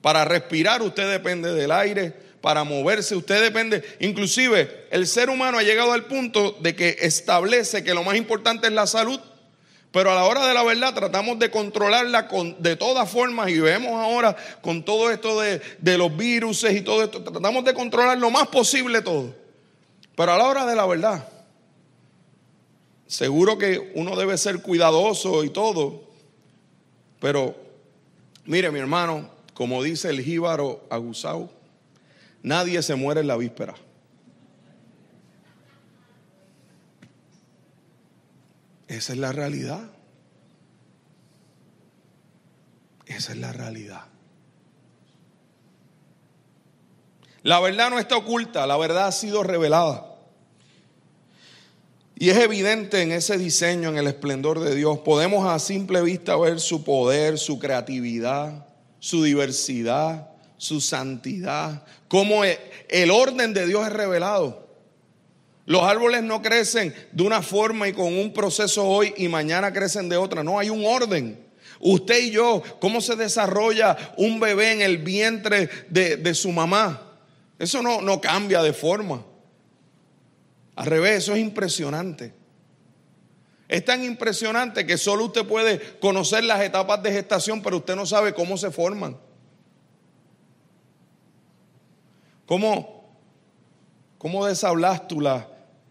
Para 0.00 0.25
respirar 0.25 0.83
usted 0.83 1.11
depende 1.11 1.52
del 1.55 1.73
aire, 1.73 2.12
para 2.40 2.62
moverse, 2.62 3.17
usted 3.17 3.43
depende, 3.43 3.83
inclusive 3.99 4.87
el 4.90 5.07
ser 5.07 5.28
humano 5.28 5.59
ha 5.59 5.62
llegado 5.62 5.93
al 5.93 6.05
punto 6.05 6.52
de 6.61 6.76
que 6.76 6.97
establece 7.00 7.83
que 7.83 7.95
lo 7.95 8.05
más 8.05 8.17
importante 8.17 8.69
es 8.69 8.73
la 8.73 8.87
salud, 8.87 9.19
pero 9.90 10.12
a 10.12 10.14
la 10.14 10.25
hora 10.25 10.47
de 10.47 10.54
la 10.54 10.62
verdad 10.62 10.95
tratamos 10.95 11.38
de 11.38 11.50
controlarla 11.50 12.28
de 12.59 12.76
todas 12.76 13.11
formas 13.11 13.49
y 13.50 13.59
vemos 13.59 13.92
ahora 13.92 14.37
con 14.61 14.85
todo 14.85 15.11
esto 15.11 15.40
de, 15.40 15.61
de 15.78 15.99
los 15.99 16.14
virus 16.16 16.64
y 16.64 16.83
todo 16.83 17.02
esto, 17.04 17.23
tratamos 17.23 17.64
de 17.64 17.75
controlar 17.75 18.18
lo 18.18 18.30
más 18.30 18.49
posible 18.49 19.02
todo. 19.02 19.35
Pero 20.14 20.33
a 20.33 20.38
la 20.38 20.47
hora 20.47 20.66
de 20.66 20.76
la 20.76 20.87
verdad, 20.87 21.28
seguro 23.07 23.57
que 23.57 23.92
uno 23.95 24.16
debe 24.16 24.37
ser 24.37 24.61
cuidadoso 24.61 25.45
y 25.45 25.50
todo, 25.50 26.02
pero 27.21 27.57
mire 28.45 28.71
mi 28.71 28.80
hermano, 28.80 29.30
como 29.54 29.83
dice 29.83 30.11
el 30.11 30.23
jíbaro 30.23 30.85
Agusau, 30.90 31.50
Nadie 32.42 32.83
se 32.83 32.95
muere 32.95 33.21
en 33.21 33.26
la 33.26 33.37
víspera. 33.37 33.75
Esa 38.88 39.12
es 39.12 39.18
la 39.18 39.33
realidad. 39.33 39.90
Esa 43.07 43.33
es 43.33 43.38
la 43.38 43.52
realidad. 43.52 44.07
La 47.42 47.61
verdad 47.61 47.90
no 47.90 47.99
está 47.99 48.16
oculta, 48.16 48.66
la 48.66 48.76
verdad 48.76 49.07
ha 49.07 49.12
sido 49.12 49.42
revelada. 49.42 50.07
Y 52.16 52.30
es 52.30 52.37
evidente 52.38 53.00
en 53.00 53.12
ese 53.12 53.38
diseño, 53.38 53.90
en 53.90 53.97
el 53.97 54.09
esplendor 54.09 54.59
de 54.59 54.75
Dios. 54.75 54.99
Podemos 54.99 55.47
a 55.47 55.59
simple 55.61 56.02
vista 56.02 56.37
ver 56.37 56.59
su 56.59 56.83
poder, 56.83 57.38
su 57.38 57.61
creatividad, 57.61 58.66
su 58.99 59.23
diversidad, 59.23 60.30
su 60.57 60.80
santidad, 60.80 61.85
cómo 62.09 62.45
e, 62.45 62.59
el 62.88 63.12
orden 63.12 63.54
de 63.54 63.66
Dios 63.66 63.87
es 63.87 63.92
revelado. 63.92 64.68
Los 65.69 65.83
árboles 65.83 66.23
no 66.23 66.41
crecen 66.41 66.95
de 67.13 67.23
una 67.23 67.43
forma 67.43 67.87
y 67.89 67.93
con 67.93 68.19
un 68.19 68.33
proceso 68.33 68.87
hoy 68.87 69.13
y 69.19 69.29
mañana 69.29 69.71
crecen 69.71 70.09
de 70.09 70.17
otra. 70.17 70.43
No, 70.43 70.59
hay 70.59 70.71
un 70.71 70.83
orden. 70.87 71.47
Usted 71.79 72.21
y 72.23 72.31
yo, 72.31 72.63
cómo 72.81 73.03
se 73.03 73.17
desarrolla 73.17 73.95
un 74.17 74.41
bebé 74.41 74.73
en 74.73 74.81
el 74.81 74.97
vientre 74.97 75.69
de, 75.91 76.35
su 76.35 76.53
mamá. 76.53 77.19
Eso 77.59 77.83
no, 77.83 78.01
no 78.01 78.19
cambia 78.19 78.63
de 78.63 78.73
forma. 78.73 79.23
Al 80.75 80.87
revés, 80.87 81.25
eso 81.25 81.35
es 81.35 81.41
impresionante. 81.41 82.33
Es 83.69 83.85
tan 83.85 84.03
impresionante 84.03 84.87
que 84.87 84.97
solo 84.97 85.27
usted 85.27 85.45
puede 85.45 85.99
conocer 85.99 86.45
las 86.45 86.63
etapas 86.63 87.03
de 87.03 87.13
gestación, 87.13 87.61
pero 87.61 87.77
usted 87.77 87.95
no 87.95 88.07
sabe 88.07 88.33
cómo 88.33 88.57
se 88.57 88.71
forman. 88.71 89.19
¿Cómo, 92.47 93.19
cómo 94.17 94.47
de 94.47 94.55
esa 94.55 94.71
blástula 94.71 95.47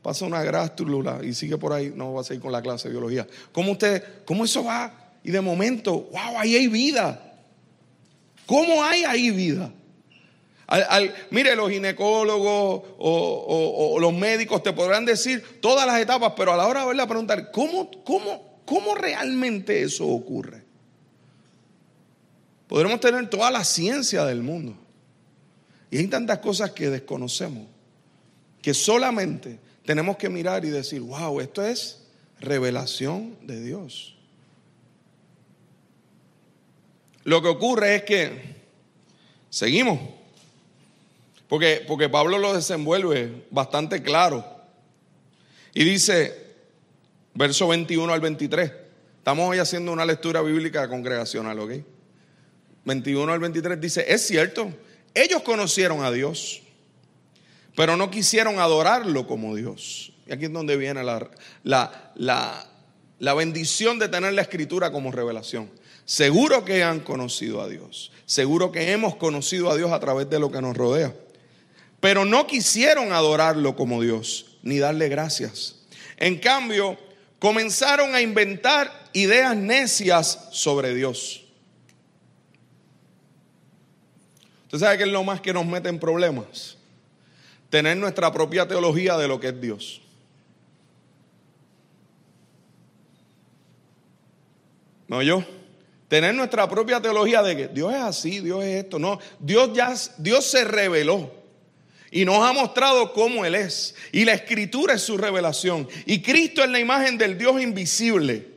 pasa 0.08 0.24
una 0.24 0.42
grástula 0.42 1.20
y 1.22 1.34
sigue 1.34 1.58
por 1.58 1.74
ahí? 1.74 1.92
No, 1.94 2.14
va 2.14 2.22
a 2.22 2.24
seguir 2.24 2.42
con 2.42 2.54
la 2.54 2.62
clase 2.62 2.88
de 2.88 2.94
biología. 2.94 3.28
¿Cómo 3.52 3.74
usted, 3.74 4.24
cómo 4.24 4.46
eso 4.46 4.64
va? 4.64 5.12
Y 5.22 5.32
de 5.32 5.42
momento, 5.42 6.08
wow, 6.14 6.38
ahí 6.38 6.56
hay 6.56 6.70
vida. 6.70 7.36
¿Cómo 8.46 8.82
hay 8.82 9.04
ahí 9.04 9.32
vida? 9.32 9.70
mire, 11.30 11.58
los 11.58 11.70
ginecólogos 11.70 12.84
o, 13.00 13.98
los 14.00 14.14
médicos 14.14 14.64
te 14.64 14.72
podrán 14.72 15.04
decir 15.04 15.60
todas 15.60 15.86
las 15.86 16.00
etapas, 16.00 16.32
pero 16.38 16.54
a 16.54 16.56
la 16.56 16.68
hora 16.68 16.82
de 16.82 16.88
verla 16.88 17.06
preguntar, 17.06 17.52
¿cómo, 17.52 17.92
cómo, 18.06 18.62
¿cómo 18.64 18.96
realmente 18.96 19.82
eso 19.82 20.08
ocurre? 20.08 20.64
Podremos 22.70 23.02
tener 23.02 23.30
toda 23.30 23.52
la 23.52 23.66
ciencia 23.66 24.24
del 24.24 24.42
mundo. 24.42 24.74
Y 25.92 25.98
hay 25.98 26.08
tantas 26.08 26.40
cosas 26.40 26.72
que 26.72 26.90
desconocemos 26.90 27.66
que 28.62 28.74
solamente 28.74 29.67
tenemos 29.88 30.18
que 30.18 30.28
mirar 30.28 30.66
y 30.66 30.70
decir, 30.70 31.00
wow, 31.00 31.40
esto 31.40 31.66
es 31.66 32.04
revelación 32.42 33.38
de 33.42 33.64
Dios. 33.64 34.18
Lo 37.24 37.42
que 37.42 37.48
ocurre 37.48 37.96
es 37.96 38.04
que 38.04 38.56
seguimos, 39.50 40.00
porque, 41.48 41.86
porque 41.88 42.10
Pablo 42.10 42.38
lo 42.38 42.54
desenvuelve 42.54 43.46
bastante 43.50 44.04
claro. 44.04 44.46
Y 45.74 45.86
dice, 45.86 46.36
verso 47.34 47.70
21 47.70 48.14
al 48.14 48.20
23, 48.20 48.72
estamos 49.20 49.50
hoy 49.50 49.60
haciendo 49.60 49.94
una 49.94 50.06
lectura 50.06 50.42
bíblica 50.42 50.90
congregacional, 50.90 51.58
¿ok? 51.60 51.72
21 52.84 53.32
al 53.32 53.40
23 53.40 53.80
dice, 53.80 54.06
es 54.08 54.28
cierto 54.28 54.70
ellos 55.18 55.42
conocieron 55.42 56.04
a 56.04 56.12
Dios, 56.12 56.62
pero 57.78 57.96
no 57.96 58.10
quisieron 58.10 58.58
adorarlo 58.58 59.28
como 59.28 59.56
Dios. 59.56 60.12
Y 60.26 60.34
aquí 60.34 60.46
es 60.46 60.52
donde 60.52 60.78
viene 60.78 61.04
la, 61.04 61.30
la, 61.64 62.68
la, 63.20 63.34
bendición 63.36 64.00
de 64.00 64.10
tener 64.10 64.34
la 64.34 64.42
escritura 64.42 64.92
como 64.92 65.12
revelación. 65.12 65.70
Seguro 66.04 66.66
que 66.66 66.84
han 66.84 67.02
conocido 67.02 67.62
a 67.62 67.68
Dios. 67.68 68.12
Seguro 68.26 68.72
que 68.72 68.94
hemos 68.94 69.16
conocido 69.16 69.70
a 69.70 69.78
Dios 69.78 69.92
a 69.92 70.00
través 70.00 70.28
de 70.28 70.40
lo 70.40 70.52
que 70.52 70.60
nos 70.60 70.76
rodea. 70.76 71.14
Pero 72.00 72.26
no 72.26 72.48
quisieron 72.48 73.12
adorarlo 73.12 73.76
como 73.76 74.02
Dios, 74.02 74.58
ni 74.64 74.80
darle 74.80 75.08
gracias. 75.08 75.76
En 76.18 76.40
cambio, 76.40 76.98
comenzaron 77.38 78.16
a 78.16 78.22
inventar 78.22 78.92
ideas 79.14 79.56
necias 79.56 80.48
sobre 80.52 80.96
Dios. 80.96 81.44
Usted 84.64 84.80
sabe 84.80 84.98
que 84.98 85.04
es 85.04 85.12
lo 85.12 85.24
más 85.24 85.42
que 85.42 85.54
nos 85.54 85.68
mete 85.68 85.90
en 85.90 86.00
problemas. 86.00 86.77
Tener 87.70 87.98
nuestra 87.98 88.32
propia 88.32 88.68
teología 88.68 89.18
de 89.18 89.28
lo 89.28 89.40
que 89.40 89.50
es 89.50 89.62
Dios. 89.62 90.02
¿No 95.08 95.22
yo? 95.22 95.44
Tener 96.08 96.36
nuestra 96.36 96.70
propia 96.70 97.02
teología 97.02 97.42
de 97.42 97.56
que 97.56 97.68
Dios 97.68 97.94
es 97.94 98.02
así, 98.02 98.40
Dios 98.40 98.64
es 98.64 98.84
esto. 98.84 99.00
No, 99.00 99.20
Dios 99.40 99.72
ya 99.74 99.94
Dios 100.18 100.46
se 100.46 100.64
reveló 100.64 101.32
y 102.12 102.24
nos 102.24 102.38
ha 102.38 102.54
mostrado 102.54 103.14
cómo 103.14 103.46
Él 103.46 103.56
es. 103.56 103.96
Y 104.12 104.26
la 104.26 104.34
escritura 104.34 104.94
es 104.94 105.02
su 105.02 105.18
revelación. 105.18 105.88
Y 106.06 106.22
Cristo 106.22 106.64
es 106.64 106.70
la 106.70 106.80
imagen 106.80 107.18
del 107.18 107.38
Dios 107.38 107.62
invisible. 107.62 108.48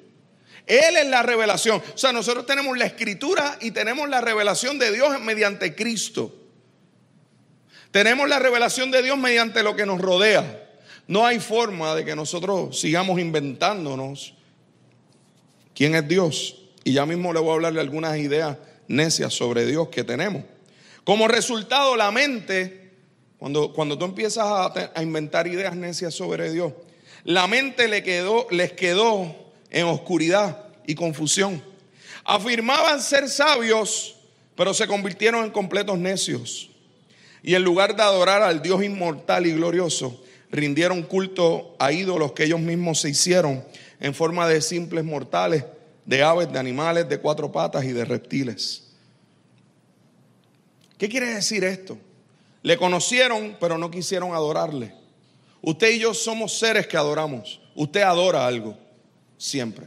Él 0.66 0.96
es 0.96 1.06
la 1.06 1.22
revelación. 1.22 1.82
O 1.94 1.98
sea, 1.98 2.12
nosotros 2.12 2.46
tenemos 2.46 2.78
la 2.78 2.86
escritura 2.86 3.58
y 3.60 3.72
tenemos 3.72 4.08
la 4.08 4.20
revelación 4.20 4.78
de 4.78 4.92
Dios 4.92 5.20
mediante 5.20 5.74
Cristo. 5.74 6.39
Tenemos 7.90 8.28
la 8.28 8.38
revelación 8.38 8.90
de 8.90 9.02
Dios 9.02 9.18
mediante 9.18 9.62
lo 9.62 9.74
que 9.74 9.86
nos 9.86 10.00
rodea. 10.00 10.68
No 11.08 11.26
hay 11.26 11.40
forma 11.40 11.94
de 11.96 12.04
que 12.04 12.14
nosotros 12.14 12.78
sigamos 12.78 13.18
inventándonos 13.18 14.34
quién 15.74 15.96
es 15.96 16.06
Dios. 16.06 16.56
Y 16.84 16.92
ya 16.92 17.04
mismo 17.04 17.32
le 17.32 17.40
voy 17.40 17.50
a 17.50 17.54
hablar 17.54 17.72
de 17.72 17.80
algunas 17.80 18.16
ideas 18.16 18.56
necias 18.86 19.34
sobre 19.34 19.66
Dios 19.66 19.88
que 19.88 20.04
tenemos. 20.04 20.44
Como 21.02 21.26
resultado, 21.26 21.96
la 21.96 22.12
mente, 22.12 22.92
cuando, 23.38 23.72
cuando 23.72 23.98
tú 23.98 24.04
empiezas 24.04 24.44
a, 24.44 24.92
a 24.94 25.02
inventar 25.02 25.48
ideas 25.48 25.74
necias 25.74 26.14
sobre 26.14 26.52
Dios, 26.52 26.72
la 27.24 27.48
mente 27.48 27.88
le 27.88 28.04
quedó, 28.04 28.46
les 28.50 28.72
quedó 28.72 29.34
en 29.70 29.86
oscuridad 29.86 30.64
y 30.86 30.94
confusión. 30.94 31.62
Afirmaban 32.24 33.02
ser 33.02 33.28
sabios, 33.28 34.16
pero 34.54 34.72
se 34.74 34.86
convirtieron 34.86 35.44
en 35.44 35.50
completos 35.50 35.98
necios. 35.98 36.69
Y 37.42 37.54
en 37.54 37.62
lugar 37.62 37.96
de 37.96 38.02
adorar 38.02 38.42
al 38.42 38.62
Dios 38.62 38.82
inmortal 38.84 39.46
y 39.46 39.52
glorioso, 39.52 40.22
rindieron 40.50 41.02
culto 41.02 41.74
a 41.78 41.92
ídolos 41.92 42.32
que 42.32 42.44
ellos 42.44 42.60
mismos 42.60 43.00
se 43.00 43.10
hicieron 43.10 43.64
en 44.00 44.14
forma 44.14 44.48
de 44.48 44.60
simples 44.60 45.04
mortales, 45.04 45.64
de 46.04 46.22
aves, 46.22 46.52
de 46.52 46.58
animales, 46.58 47.08
de 47.08 47.18
cuatro 47.18 47.50
patas 47.52 47.84
y 47.84 47.92
de 47.92 48.04
reptiles. 48.04 48.88
¿Qué 50.98 51.08
quiere 51.08 51.34
decir 51.34 51.64
esto? 51.64 51.96
Le 52.62 52.76
conocieron, 52.76 53.56
pero 53.58 53.78
no 53.78 53.90
quisieron 53.90 54.34
adorarle. 54.34 54.94
Usted 55.62 55.90
y 55.92 55.98
yo 55.98 56.12
somos 56.14 56.58
seres 56.58 56.86
que 56.86 56.96
adoramos. 56.96 57.60
Usted 57.74 58.02
adora 58.02 58.46
algo, 58.46 58.76
siempre. 59.38 59.86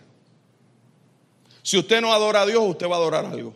Si 1.62 1.78
usted 1.78 2.02
no 2.02 2.14
adora 2.14 2.42
a 2.42 2.46
Dios, 2.46 2.64
usted 2.64 2.88
va 2.88 2.96
a 2.96 3.00
adorar 3.00 3.26
algo. 3.26 3.54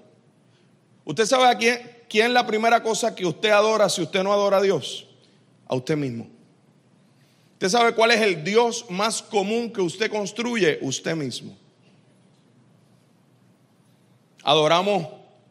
¿Usted 1.04 1.26
sabe 1.26 1.48
a 1.48 1.56
quién, 1.56 1.97
quién 2.10 2.28
es 2.28 2.32
la 2.32 2.46
primera 2.48 2.84
cosa 2.84 3.16
que 3.16 3.26
usted 3.26 3.50
adora 3.50 3.90
si 3.90 4.02
usted 4.02 4.24
no 4.24 4.34
adora 4.34 4.58
a 4.58 4.62
Dios? 4.62 5.08
A 5.68 5.76
usted 5.76 5.98
mismo. 5.98 6.28
¿Usted 7.54 7.70
sabe 7.70 7.96
cuál 7.96 8.12
es 8.12 8.22
el 8.22 8.44
Dios 8.44 8.86
más 8.90 9.22
común 9.22 9.72
que 9.72 9.82
usted 9.82 10.12
construye? 10.12 10.78
Usted 10.82 11.16
mismo. 11.16 11.58
Adoramos 14.44 15.08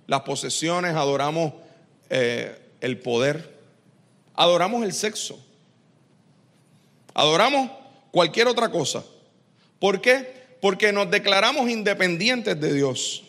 las 0.07 0.21
posesiones, 0.23 0.95
adoramos 0.95 1.53
eh, 2.09 2.59
el 2.81 2.99
poder, 2.99 3.59
adoramos 4.35 4.85
el 4.85 4.93
sexo, 4.93 5.39
adoramos 7.13 7.71
cualquier 8.13 8.47
otra 8.47 8.71
cosa. 8.71 9.05
¿Por 9.81 10.01
qué? 10.01 10.47
Porque 10.61 10.93
nos 10.93 11.11
declaramos 11.11 11.69
independientes 11.69 12.59
de 12.61 12.73
Dios. 12.73 13.26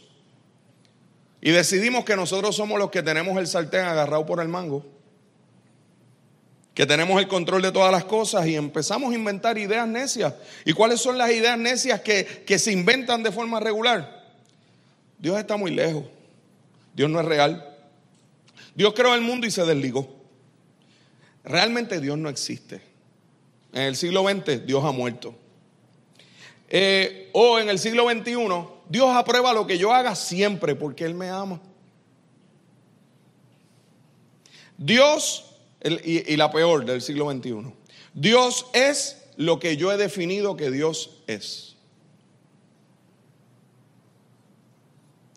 Y 1.41 1.51
decidimos 1.51 2.03
que 2.05 2.15
nosotros 2.15 2.55
somos 2.55 2.79
los 2.79 2.89
que 2.89 3.03
tenemos 3.03 3.37
el 3.37 3.47
sartén 3.47 3.85
agarrado 3.85 4.25
por 4.25 4.41
el 4.41 4.47
mango 4.47 4.97
que 6.77 6.85
tenemos 6.85 7.19
el 7.19 7.27
control 7.27 7.63
de 7.63 7.71
todas 7.71 7.91
las 7.91 8.03
cosas 8.03 8.45
y 8.45 8.55
empezamos 8.55 9.11
a 9.11 9.15
inventar 9.15 9.57
ideas 9.57 9.87
necias. 9.87 10.35
¿Y 10.63 10.73
cuáles 10.73 11.01
son 11.01 11.17
las 11.17 11.31
ideas 11.31 11.57
necias 11.57 12.01
que, 12.01 12.43
que 12.45 12.59
se 12.59 12.71
inventan 12.71 13.23
de 13.23 13.31
forma 13.31 13.59
regular? 13.59 14.27
Dios 15.17 15.39
está 15.39 15.57
muy 15.57 15.71
lejos. 15.71 16.03
Dios 16.93 17.09
no 17.09 17.19
es 17.19 17.25
real. 17.25 17.75
Dios 18.75 18.93
creó 18.93 19.15
el 19.15 19.21
mundo 19.21 19.47
y 19.47 19.49
se 19.49 19.65
desligó. 19.65 20.07
Realmente 21.43 21.99
Dios 21.99 22.15
no 22.15 22.29
existe. 22.29 22.79
En 23.73 23.81
el 23.81 23.95
siglo 23.95 24.23
XX 24.29 24.63
Dios 24.67 24.85
ha 24.85 24.91
muerto. 24.91 25.33
Eh, 26.69 27.31
o 27.33 27.57
en 27.57 27.69
el 27.69 27.79
siglo 27.79 28.07
XXI 28.07 28.35
Dios 28.89 29.15
aprueba 29.15 29.53
lo 29.53 29.67
que 29.67 29.77
yo 29.77 29.93
haga 29.93 30.15
siempre 30.15 30.75
porque 30.75 31.05
Él 31.05 31.13
me 31.13 31.29
ama. 31.29 31.59
Dios 34.77 35.55
y, 35.83 36.35
la 36.35 36.51
peor 36.51 36.85
del 36.85 37.01
siglo 37.01 37.31
XXI. 37.31 37.73
Dios 38.13 38.67
es 38.73 39.23
lo 39.35 39.59
que 39.59 39.77
yo 39.77 39.91
he 39.91 39.97
definido 39.97 40.55
que 40.55 40.71
Dios 40.71 41.21
es. 41.27 41.75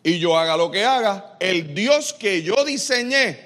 Y 0.02 0.18
yo 0.18 0.38
haga 0.38 0.56
lo 0.56 0.70
que 0.70 0.84
haga, 0.84 1.36
el 1.40 1.74
Dios 1.74 2.14
que 2.14 2.42
yo 2.42 2.64
diseñé, 2.64 3.38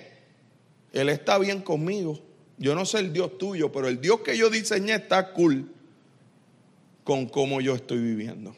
Él 0.92 1.08
está 1.08 1.38
bien 1.38 1.62
conmigo. 1.62 2.20
Yo 2.58 2.76
no 2.76 2.84
sé 2.86 3.00
el 3.00 3.12
Dios 3.12 3.36
tuyo, 3.38 3.72
pero 3.72 3.88
el 3.88 4.00
Dios 4.00 4.20
que 4.20 4.36
yo 4.36 4.50
diseñé 4.50 4.94
está 4.94 5.32
cool 5.32 5.72
con 7.02 7.26
cómo 7.26 7.60
yo 7.60 7.74
estoy 7.74 7.98
viviendo. 7.98 8.54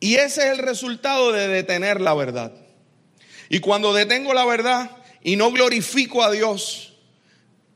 Y 0.00 0.14
ese 0.16 0.46
es 0.46 0.58
el 0.58 0.58
resultado 0.58 1.30
de 1.30 1.46
detener 1.46 2.00
la 2.00 2.14
verdad. 2.14 2.52
Y 3.50 3.60
cuando 3.60 3.92
detengo 3.92 4.32
la 4.32 4.46
verdad, 4.46 4.90
y 5.22 5.36
no 5.36 5.50
glorifico 5.52 6.22
a 6.22 6.30
Dios. 6.30 6.94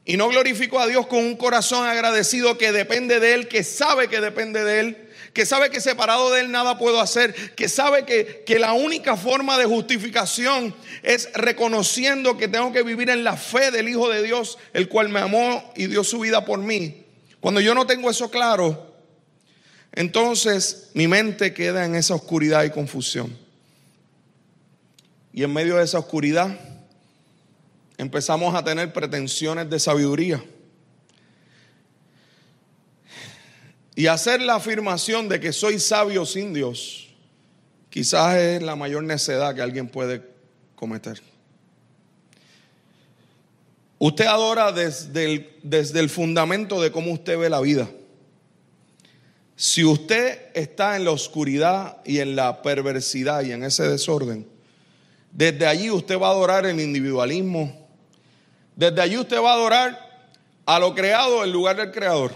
Y 0.07 0.17
no 0.17 0.29
glorifico 0.29 0.81
a 0.81 0.87
Dios 0.87 1.07
con 1.07 1.21
un 1.21 1.37
corazón 1.37 1.87
agradecido 1.87 2.59
que 2.59 2.73
depende 2.73 3.21
de 3.21 3.35
Él, 3.35 3.49
que 3.49 3.65
sabe 3.65 4.09
que 4.09 4.21
depende 4.21 4.63
de 4.63 4.81
Él, 4.81 5.09
que 5.33 5.47
sabe 5.47 5.71
que 5.71 5.81
separado 5.81 6.31
de 6.31 6.41
Él 6.41 6.51
nada 6.51 6.79
puedo 6.79 7.01
hacer, 7.01 7.35
que 7.55 7.69
sabe 7.69 8.05
que, 8.05 8.45
que, 8.47 8.59
la 8.59 8.75
única 8.75 9.17
forma 9.17 9.57
de 9.57 9.65
justificación 9.65 10.75
es 11.03 11.31
reconociendo 11.33 12.37
que 12.37 12.49
tengo 12.49 12.71
que 12.73 12.83
vivir 12.83 13.09
en 13.09 13.25
la 13.25 13.37
fe 13.37 13.71
del 13.71 13.89
Hijo 13.89 14.11
de 14.11 14.23
Dios, 14.23 14.59
el 14.75 14.89
cual 14.89 15.09
me 15.09 15.21
amó 15.21 15.73
y 15.75 15.87
dio 15.87 16.05
su 16.05 16.21
vida 16.21 16.45
por 16.45 16.59
mí. 16.59 17.05
Cuando 17.41 17.63
yo 17.63 17.75
no 17.75 17.87
tengo 17.87 18.11
eso 18.11 18.31
claro, 18.31 18.94
entonces 19.95 20.91
mi 20.95 21.07
mente 21.07 21.55
queda 21.55 21.85
en 21.85 21.95
esa 21.95 22.15
oscuridad 22.15 22.65
y 22.65 22.71
confusión. 22.71 23.37
Y 25.33 25.43
en 25.45 25.53
medio 25.53 25.77
de 25.77 25.85
esa 25.85 25.99
oscuridad, 25.99 26.59
empezamos 27.97 28.55
a 28.55 28.65
tener 28.65 28.93
pretensiones 28.93 29.71
de 29.71 29.79
sabiduría. 29.79 30.43
Y 33.95 34.07
hacer 34.09 34.43
la 34.43 34.57
afirmación 34.57 35.29
de 35.29 35.39
que 35.39 35.53
soy 35.53 35.79
sabio 35.79 36.27
sin 36.27 36.53
Dios, 36.53 37.09
quizás 37.89 38.37
es 38.37 38.63
la 38.63 38.75
mayor 38.75 39.05
necedad 39.05 39.55
que 39.55 39.63
alguien 39.63 39.89
puede 39.89 40.23
cometer. 40.75 41.23
Usted 43.99 44.27
adora 44.27 44.73
desde 44.73 45.25
el, 45.25 45.51
desde 45.63 46.01
el 46.01 46.11
fundamento 46.11 46.83
de 46.83 46.91
cómo 46.91 47.13
usted 47.13 47.39
ve 47.39 47.49
la 47.49 47.61
vida. 47.61 47.89
Si 49.57 49.85
usted 49.85 50.51
está 50.55 50.97
en 50.97 51.05
la 51.05 51.13
oscuridad 51.13 51.99
y 52.05 52.19
en 52.19 52.35
la 52.35 52.63
perversidad 52.63 53.43
y 53.43 53.53
en 53.53 53.63
ese 53.63 53.89
desorden, 53.89 54.47
desde 55.31 55.67
allí 55.67 55.91
usted 55.91 56.19
va 56.19 56.29
a 56.29 56.33
adorar 56.33 56.67
el 56.67 56.81
individualismo, 56.81 57.89
desde 58.77 59.01
allí 59.01 59.17
usted 59.17 59.41
va 59.41 59.53
a 59.53 59.55
adorar 59.55 60.05
a 60.67 60.79
lo 60.79 60.95
creado 60.95 61.45
en 61.45 61.53
lugar 61.53 61.77
del 61.77 61.93
creador. 61.93 62.33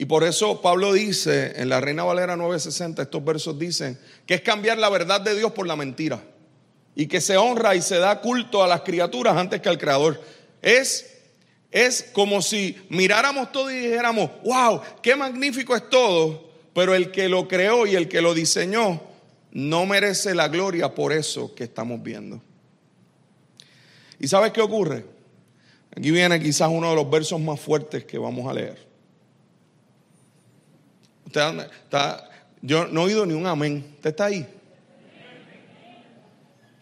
Y 0.00 0.04
por 0.04 0.22
eso 0.22 0.62
Pablo 0.62 0.92
dice 0.92 1.54
en 1.56 1.68
la 1.68 1.80
Reina 1.80 2.04
Valera 2.04 2.36
960, 2.36 3.02
estos 3.02 3.24
versos 3.24 3.58
dicen 3.58 3.98
que 4.26 4.34
es 4.34 4.42
cambiar 4.42 4.78
la 4.78 4.88
verdad 4.88 5.20
de 5.20 5.36
Dios 5.36 5.50
por 5.50 5.66
la 5.66 5.74
mentira. 5.74 6.22
Y 6.94 7.06
que 7.06 7.20
se 7.20 7.36
honra 7.36 7.74
y 7.74 7.82
se 7.82 7.98
da 7.98 8.20
culto 8.20 8.62
a 8.62 8.68
las 8.68 8.82
criaturas 8.82 9.36
antes 9.36 9.60
que 9.60 9.68
al 9.68 9.78
creador. 9.78 10.20
Es, 10.62 11.17
es 11.70 12.10
como 12.12 12.40
si 12.40 12.76
miráramos 12.88 13.52
todo 13.52 13.70
y 13.70 13.76
dijéramos, 13.76 14.30
wow, 14.44 14.80
qué 15.02 15.14
magnífico 15.16 15.76
es 15.76 15.88
todo, 15.90 16.50
pero 16.72 16.94
el 16.94 17.10
que 17.10 17.28
lo 17.28 17.46
creó 17.46 17.86
y 17.86 17.94
el 17.94 18.08
que 18.08 18.22
lo 18.22 18.34
diseñó 18.34 19.02
no 19.52 19.86
merece 19.86 20.34
la 20.34 20.48
gloria 20.48 20.94
por 20.94 21.12
eso 21.12 21.54
que 21.54 21.64
estamos 21.64 22.02
viendo. 22.02 22.40
¿Y 24.18 24.28
sabes 24.28 24.52
qué 24.52 24.60
ocurre? 24.60 25.04
Aquí 25.96 26.10
viene 26.10 26.40
quizás 26.40 26.68
uno 26.70 26.90
de 26.90 26.96
los 26.96 27.10
versos 27.10 27.40
más 27.40 27.60
fuertes 27.60 28.04
que 28.04 28.18
vamos 28.18 28.48
a 28.48 28.54
leer. 28.54 28.86
Usted 31.26 31.68
está, 31.84 32.30
yo 32.62 32.86
no 32.86 33.02
he 33.02 33.04
oído 33.04 33.26
ni 33.26 33.34
un 33.34 33.46
amén. 33.46 33.84
¿Usted 33.96 34.10
está 34.10 34.26
ahí? 34.26 34.46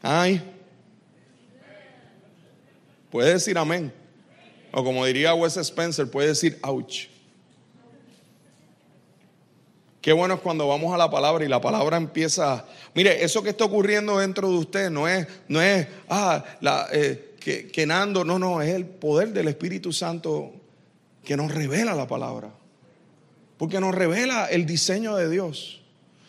Ay. 0.03 0.41
Puede 3.11 3.33
decir 3.33 3.59
amén. 3.59 3.93
O 4.73 4.85
como 4.85 5.05
diría 5.07 5.35
Wes 5.35 5.57
Spencer, 5.57 6.11
puede 6.11 6.29
decir 6.29 6.59
ouch. 6.63 7.09
Qué 10.01 10.13
bueno 10.13 10.35
es 10.35 10.41
cuando 10.41 10.69
vamos 10.69 10.95
a 10.95 10.97
la 10.97 11.11
palabra 11.11 11.45
y 11.45 11.49
la 11.49 11.61
palabra 11.61 11.97
empieza. 11.97 12.65
Mire, 12.95 13.25
eso 13.25 13.43
que 13.43 13.51
está 13.51 13.65
ocurriendo 13.65 14.19
dentro 14.19 14.49
de 14.49 14.57
usted 14.57 14.89
no 14.89 15.09
es, 15.09 15.27
no 15.49 15.61
es, 15.61 15.89
ah, 16.09 16.45
la, 16.61 16.87
eh, 16.93 17.35
que, 17.41 17.67
que 17.67 17.87
Nando, 17.87 18.25
no, 18.25 18.39
no, 18.39 18.63
es 18.63 18.73
el 18.73 18.87
poder 18.87 19.33
del 19.33 19.49
Espíritu 19.49 19.93
Santo 19.93 20.53
que 21.25 21.37
nos 21.37 21.53
revela 21.53 21.95
la 21.95 22.07
palabra. 22.07 22.51
Porque 23.59 23.81
nos 23.81 23.95
revela 23.95 24.47
el 24.47 24.65
diseño 24.65 25.17
de 25.17 25.29
Dios. 25.29 25.81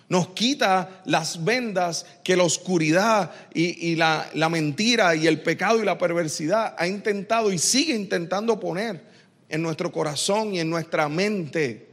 Nos 0.09 0.29
quita 0.29 1.01
las 1.05 1.43
vendas 1.43 2.05
que 2.23 2.37
la 2.37 2.43
oscuridad 2.43 3.31
y, 3.53 3.95
la, 3.95 4.29
la 4.33 4.47
mentira 4.47 5.15
y 5.15 5.27
el 5.27 5.41
pecado 5.41 5.81
y 5.81 5.85
la 5.85 5.97
perversidad 5.97 6.75
ha 6.77 6.87
intentado 6.87 7.51
y 7.51 7.57
sigue 7.57 7.93
intentando 7.93 8.59
poner 8.59 9.03
en 9.49 9.61
nuestro 9.61 9.91
corazón 9.91 10.53
y 10.53 10.61
en 10.61 10.69
nuestra 10.69 11.09
mente. 11.09 11.87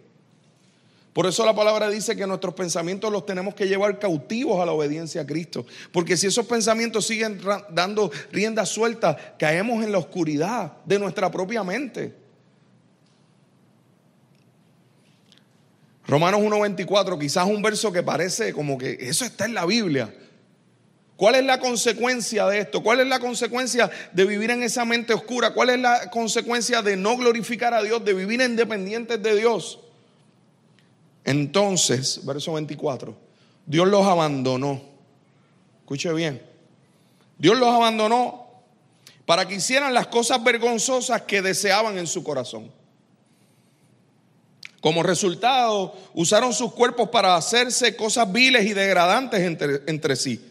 Por 1.13 1.27
eso 1.27 1.45
la 1.47 1.55
palabra 1.55 1.89
dice 1.89 2.17
que 2.17 2.27
nuestros 2.27 2.55
pensamientos 2.55 3.11
los 3.11 3.25
tenemos 3.25 3.55
que 3.55 3.69
llevar 3.69 4.01
cautivos 4.01 4.61
a 4.61 4.67
la 4.67 4.73
obediencia 4.73 5.23
a 5.23 5.27
Cristo. 5.27 5.65
Porque 5.93 6.17
si 6.17 6.27
esos 6.27 6.47
pensamientos 6.47 7.07
siguen 7.07 7.41
dando 7.71 8.11
rienda 8.33 8.67
suelta, 8.67 9.17
caemos 9.39 9.85
en 9.85 9.93
la 9.93 9.99
oscuridad 9.99 10.73
de 10.85 10.99
nuestra 10.99 11.31
propia 11.31 11.63
mente. 11.63 12.24
Romanos 16.15 16.43
1.24, 16.43 17.19
quizás 17.19 17.45
un 17.45 17.61
verso 17.61 17.91
que 17.91 18.05
parece 18.05 18.53
como 18.53 18.79
que 18.79 18.97
eso 19.01 19.25
está 19.25 19.47
en 19.47 19.55
la 19.55 19.67
Biblia. 19.67 20.15
¿Cuál 21.17 21.35
es 21.35 21.45
la 21.45 21.59
consecuencia 21.59 22.47
de 22.47 22.61
esto? 22.61 22.85
¿Cuál 22.85 23.01
es 23.01 23.09
la 23.09 23.19
consecuencia 23.19 23.91
de 24.13 24.25
vivir 24.25 24.53
en 24.53 24.63
esa 24.63 24.85
mente 24.85 25.13
oscura? 25.13 25.53
¿Cuál 25.55 25.71
es 25.71 25.81
la 25.81 26.09
consecuencia 26.13 26.83
de 26.83 26.97
no 26.97 27.17
glorificar 27.17 27.75
a 27.75 27.83
Dios, 27.83 28.05
de 28.05 28.15
vivir 28.15 28.41
independientes 28.41 29.21
de 29.21 29.35
Dios? 29.35 29.81
Entonces, 31.25 32.25
verso 32.25 32.53
24, 32.53 33.17
Dios 33.67 33.89
los 33.89 34.07
abandonó. 34.07 34.83
Escuche 35.81 36.13
bien. 36.13 36.41
Dios 37.39 37.59
los 37.59 37.71
abandonó 37.71 38.63
para 39.27 39.49
que 39.49 39.57
hicieran 39.57 39.93
las 39.93 40.07
cosas 40.07 40.45
vergonzosas 40.45 41.23
que 41.23 41.43
deseaban 41.43 41.99
en 41.99 42.07
su 42.07 42.23
corazón. 42.23 42.71
Como 44.85 45.03
resultado, 45.03 45.95
usaron 46.13 46.53
sus 46.53 46.75
cuerpos 46.75 47.09
para 47.09 47.37
hacerse 47.37 47.97
cosas 47.97 48.31
viles 48.31 48.67
y 48.67 48.75
degradantes 48.75 49.41
entre, 49.41 49.81
entre, 49.87 50.15
sí. 50.15 50.45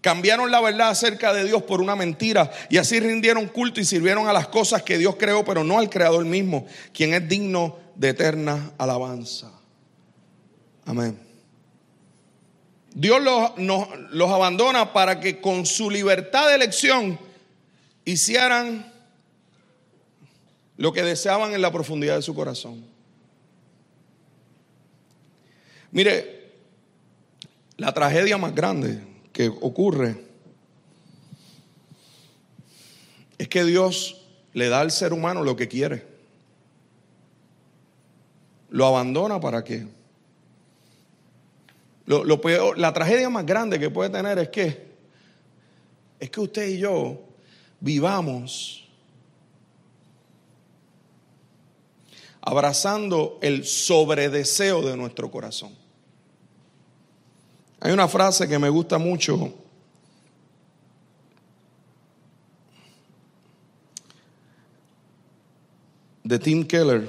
Cambiaron 0.00 0.50
la 0.50 0.60
verdad 0.60 0.88
acerca 0.88 1.32
de 1.32 1.44
Dios 1.44 1.62
por 1.62 1.80
una 1.80 1.94
mentira 1.94 2.50
y 2.68 2.78
así 2.78 2.98
rindieron 2.98 3.46
culto 3.46 3.80
y 3.80 3.84
sirvieron 3.84 4.26
a 4.26 4.32
las 4.32 4.48
cosas 4.48 4.82
que 4.82 4.98
Dios 4.98 5.14
creó, 5.14 5.44
pero 5.44 5.62
no 5.62 5.78
al 5.78 5.88
Creador 5.88 6.24
mismo, 6.24 6.66
quien 6.92 7.14
es 7.14 7.28
digno 7.28 7.78
de 7.94 8.08
eterna 8.08 8.72
alabanza. 8.76 9.52
Amén. 10.84 11.16
Dios 12.92 13.22
los, 13.22 13.52
los 14.10 14.30
abandona 14.32 14.92
para 14.92 15.20
que 15.20 15.40
con 15.40 15.64
su 15.64 15.92
libertad 15.92 16.48
de 16.48 16.56
elección 16.56 17.20
hicieran 18.04 18.92
lo 20.76 20.92
que 20.92 21.04
deseaban 21.04 21.54
en 21.54 21.62
la 21.62 21.70
profundidad 21.70 22.16
de 22.16 22.22
su 22.22 22.34
corazón. 22.34 22.95
Mire, 25.92 26.52
la 27.76 27.92
tragedia 27.92 28.38
más 28.38 28.54
grande 28.54 29.00
que 29.32 29.48
ocurre 29.48 30.16
es 33.38 33.48
que 33.48 33.64
Dios 33.64 34.22
le 34.52 34.68
da 34.68 34.80
al 34.80 34.90
ser 34.90 35.12
humano 35.12 35.42
lo 35.42 35.56
que 35.56 35.68
quiere. 35.68 36.06
Lo 38.70 38.86
abandona 38.86 39.40
para 39.40 39.62
qué. 39.62 39.86
Lo, 42.06 42.24
la 42.76 42.92
tragedia 42.92 43.28
más 43.28 43.44
grande 43.44 43.78
que 43.78 43.90
puede 43.90 44.10
tener 44.10 44.38
es 44.38 44.48
que 44.48 44.86
es 46.18 46.30
que 46.30 46.40
usted 46.40 46.68
y 46.68 46.78
yo 46.78 47.20
vivamos 47.80 48.85
abrazando 52.46 53.38
el 53.42 53.66
sobredeseo 53.66 54.80
de 54.80 54.96
nuestro 54.96 55.28
corazón. 55.32 55.74
Hay 57.80 57.92
una 57.92 58.06
frase 58.06 58.48
que 58.48 58.58
me 58.58 58.70
gusta 58.70 58.98
mucho. 58.98 59.52
de 66.22 66.40
Tim 66.40 66.66
Keller. 66.66 67.08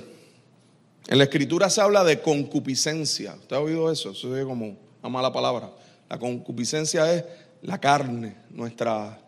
En 1.07 1.17
la 1.17 1.23
escritura 1.23 1.71
se 1.71 1.81
habla 1.81 2.03
de 2.03 2.21
concupiscencia. 2.21 3.33
¿Usted 3.33 3.55
ha 3.55 3.59
oído 3.59 3.91
eso? 3.91 4.11
Eso 4.11 4.37
es 4.37 4.45
como 4.45 4.77
una 5.01 5.09
mala 5.09 5.33
palabra. 5.33 5.71
La 6.07 6.19
concupiscencia 6.19 7.11
es 7.11 7.23
la 7.63 7.79
carne, 7.79 8.35
nuestra, 8.51 9.19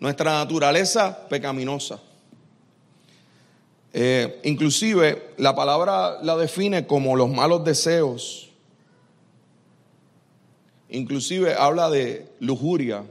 nuestra 0.00 0.32
naturaleza 0.32 1.28
pecaminosa. 1.28 2.00
Eh, 3.98 4.40
inclusive 4.44 5.30
la 5.38 5.54
palabra 5.54 6.18
la 6.22 6.36
define 6.36 6.86
como 6.86 7.16
los 7.16 7.30
malos 7.30 7.64
deseos. 7.64 8.50
Inclusive 10.90 11.54
habla 11.54 11.88
de 11.88 12.28
lujuria, 12.38 13.04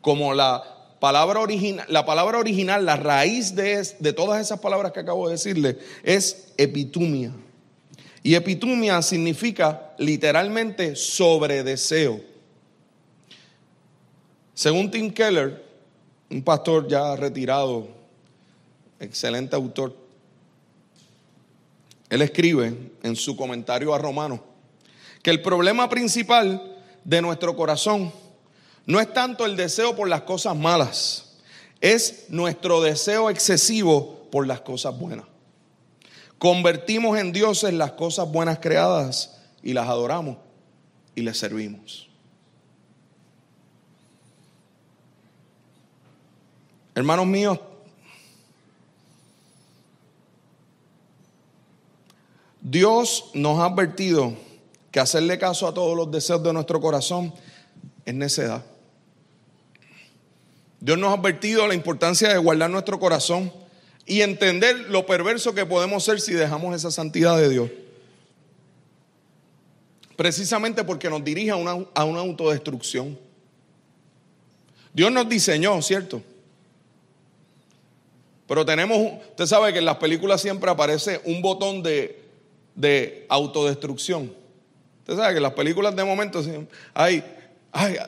como 0.00 0.32
la 0.32 0.62
palabra 1.00 1.40
original, 1.40 1.84
la 1.88 2.06
palabra 2.06 2.38
original, 2.38 2.86
la 2.86 2.94
raíz 2.94 3.56
de, 3.56 3.84
de 3.98 4.12
todas 4.12 4.40
esas 4.40 4.60
palabras 4.60 4.92
que 4.92 5.00
acabo 5.00 5.26
de 5.26 5.32
decirle, 5.32 5.76
es 6.04 6.52
epitumia. 6.56 7.32
Y 8.22 8.36
epitumia 8.36 9.02
significa 9.02 9.92
literalmente 9.98 10.94
sobredeseo. 10.94 12.20
Según 14.54 14.88
Tim 14.88 15.10
Keller, 15.10 15.64
un 16.30 16.44
pastor 16.44 16.86
ya 16.86 17.16
retirado 17.16 17.99
excelente 19.00 19.56
autor, 19.56 19.96
él 22.10 22.22
escribe 22.22 22.76
en 23.02 23.16
su 23.16 23.36
comentario 23.36 23.94
a 23.94 23.98
Romano 23.98 24.42
que 25.22 25.30
el 25.30 25.42
problema 25.42 25.88
principal 25.88 26.76
de 27.04 27.22
nuestro 27.22 27.56
corazón 27.56 28.12
no 28.86 29.00
es 29.00 29.12
tanto 29.12 29.46
el 29.46 29.56
deseo 29.56 29.96
por 29.96 30.08
las 30.08 30.22
cosas 30.22 30.56
malas, 30.56 31.38
es 31.80 32.26
nuestro 32.28 32.80
deseo 32.82 33.30
excesivo 33.30 34.28
por 34.30 34.46
las 34.46 34.60
cosas 34.60 34.98
buenas. 34.98 35.26
Convertimos 36.38 37.18
en 37.18 37.32
dioses 37.32 37.72
las 37.72 37.92
cosas 37.92 38.30
buenas 38.30 38.58
creadas 38.58 39.38
y 39.62 39.72
las 39.72 39.88
adoramos 39.88 40.38
y 41.14 41.22
les 41.22 41.38
servimos. 41.38 42.08
Hermanos 46.94 47.26
míos, 47.26 47.58
Dios 52.60 53.30
nos 53.34 53.58
ha 53.58 53.66
advertido 53.66 54.34
que 54.90 55.00
hacerle 55.00 55.38
caso 55.38 55.66
a 55.66 55.74
todos 55.74 55.96
los 55.96 56.10
deseos 56.10 56.42
de 56.42 56.52
nuestro 56.52 56.80
corazón 56.80 57.32
es 58.04 58.14
necedad. 58.14 58.64
Dios 60.80 60.98
nos 60.98 61.10
ha 61.10 61.18
advertido 61.18 61.66
la 61.66 61.74
importancia 61.74 62.28
de 62.28 62.38
guardar 62.38 62.70
nuestro 62.70 62.98
corazón 62.98 63.52
y 64.06 64.22
entender 64.22 64.76
lo 64.90 65.06
perverso 65.06 65.54
que 65.54 65.66
podemos 65.66 66.04
ser 66.04 66.20
si 66.20 66.32
dejamos 66.32 66.74
esa 66.74 66.90
santidad 66.90 67.36
de 67.36 67.48
Dios. 67.48 67.70
Precisamente 70.16 70.84
porque 70.84 71.08
nos 71.08 71.24
dirige 71.24 71.50
a 71.50 71.56
una, 71.56 71.86
a 71.94 72.04
una 72.04 72.20
autodestrucción. 72.20 73.18
Dios 74.92 75.12
nos 75.12 75.28
diseñó, 75.28 75.80
¿cierto? 75.80 76.22
Pero 78.46 78.66
tenemos, 78.66 78.98
usted 79.30 79.46
sabe 79.46 79.72
que 79.72 79.78
en 79.78 79.84
las 79.84 79.96
películas 79.98 80.42
siempre 80.42 80.70
aparece 80.70 81.20
un 81.24 81.40
botón 81.40 81.82
de 81.82 82.19
de 82.74 83.26
autodestrucción. 83.28 84.32
Usted 85.00 85.16
sabe 85.16 85.34
que 85.34 85.40
las 85.40 85.52
películas 85.52 85.96
de 85.96 86.04
momento 86.04 86.42
hay, 86.94 87.24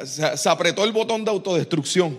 se, 0.05 0.49
apretó 0.49 0.85
el 0.85 0.93
botón 0.93 1.25
de 1.25 1.31
autodestrucción. 1.31 2.19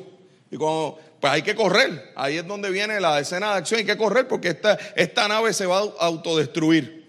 Y 0.51 0.57
como, 0.57 0.99
pues 1.19 1.33
hay 1.33 1.41
que 1.41 1.55
correr. 1.55 2.11
Ahí 2.15 2.37
es 2.37 2.47
donde 2.47 2.69
viene 2.69 2.99
la 2.99 3.19
escena 3.19 3.51
de 3.51 3.57
acción. 3.59 3.79
Hay 3.79 3.85
que 3.85 3.97
correr 3.97 4.27
porque 4.27 4.49
esta, 4.49 4.77
esta 4.95 5.27
nave 5.27 5.53
se 5.53 5.65
va 5.65 5.79
a 5.79 6.05
autodestruir. 6.05 7.07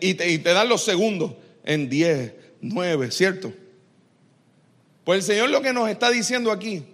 y, 0.00 0.14
te, 0.14 0.30
y 0.30 0.38
te 0.38 0.52
dan 0.52 0.68
los 0.68 0.82
segundos 0.82 1.32
en 1.64 1.88
10, 1.88 2.32
9, 2.62 3.10
¿cierto? 3.10 3.52
Pues 5.04 5.18
el 5.18 5.22
Señor 5.34 5.50
lo 5.50 5.62
que 5.62 5.72
nos 5.72 5.88
está 5.90 6.10
diciendo 6.10 6.50
aquí 6.50 6.84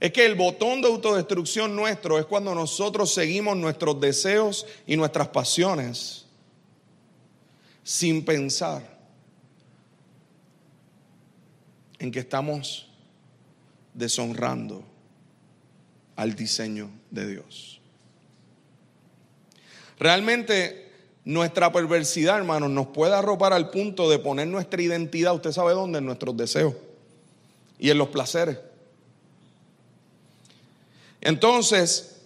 es 0.00 0.12
que 0.12 0.24
el 0.24 0.34
botón 0.34 0.80
de 0.80 0.88
autodestrucción 0.88 1.76
nuestro 1.76 2.18
es 2.18 2.24
cuando 2.24 2.54
nosotros 2.54 3.12
seguimos 3.12 3.56
nuestros 3.56 4.00
deseos 4.00 4.66
y 4.86 4.96
nuestras 4.96 5.28
pasiones 5.28 6.26
sin 7.90 8.24
pensar 8.24 8.84
en 11.98 12.12
que 12.12 12.20
estamos 12.20 12.88
deshonrando 13.94 14.84
al 16.14 16.36
diseño 16.36 16.88
de 17.10 17.26
Dios. 17.26 17.80
Realmente 19.98 20.88
nuestra 21.24 21.72
perversidad, 21.72 22.38
hermanos, 22.38 22.70
nos 22.70 22.86
puede 22.86 23.16
arropar 23.16 23.52
al 23.52 23.70
punto 23.70 24.08
de 24.08 24.20
poner 24.20 24.46
nuestra 24.46 24.80
identidad, 24.80 25.34
usted 25.34 25.50
sabe 25.50 25.72
dónde, 25.72 25.98
en 25.98 26.06
nuestros 26.06 26.36
deseos 26.36 26.74
y 27.76 27.90
en 27.90 27.98
los 27.98 28.10
placeres. 28.10 28.56
Entonces, 31.20 32.20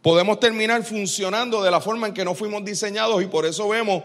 podemos 0.00 0.38
terminar 0.38 0.84
funcionando 0.84 1.60
de 1.60 1.72
la 1.72 1.80
forma 1.80 2.06
en 2.06 2.14
que 2.14 2.24
no 2.24 2.36
fuimos 2.36 2.64
diseñados 2.64 3.20
y 3.20 3.26
por 3.26 3.46
eso 3.46 3.68
vemos 3.68 4.04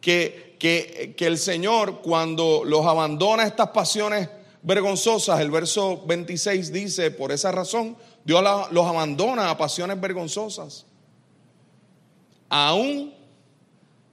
que, 0.00 0.56
que, 0.58 1.14
que 1.16 1.26
el 1.26 1.38
Señor 1.38 2.00
cuando 2.02 2.62
los 2.64 2.86
abandona 2.86 3.44
estas 3.44 3.70
pasiones 3.70 4.28
vergonzosas, 4.62 5.40
el 5.40 5.50
verso 5.50 6.02
26 6.06 6.72
dice, 6.72 7.10
por 7.10 7.32
esa 7.32 7.50
razón, 7.52 7.96
Dios 8.24 8.44
los 8.70 8.86
abandona 8.86 9.50
a 9.50 9.56
pasiones 9.56 10.00
vergonzosas. 10.00 10.86
Aún 12.48 13.14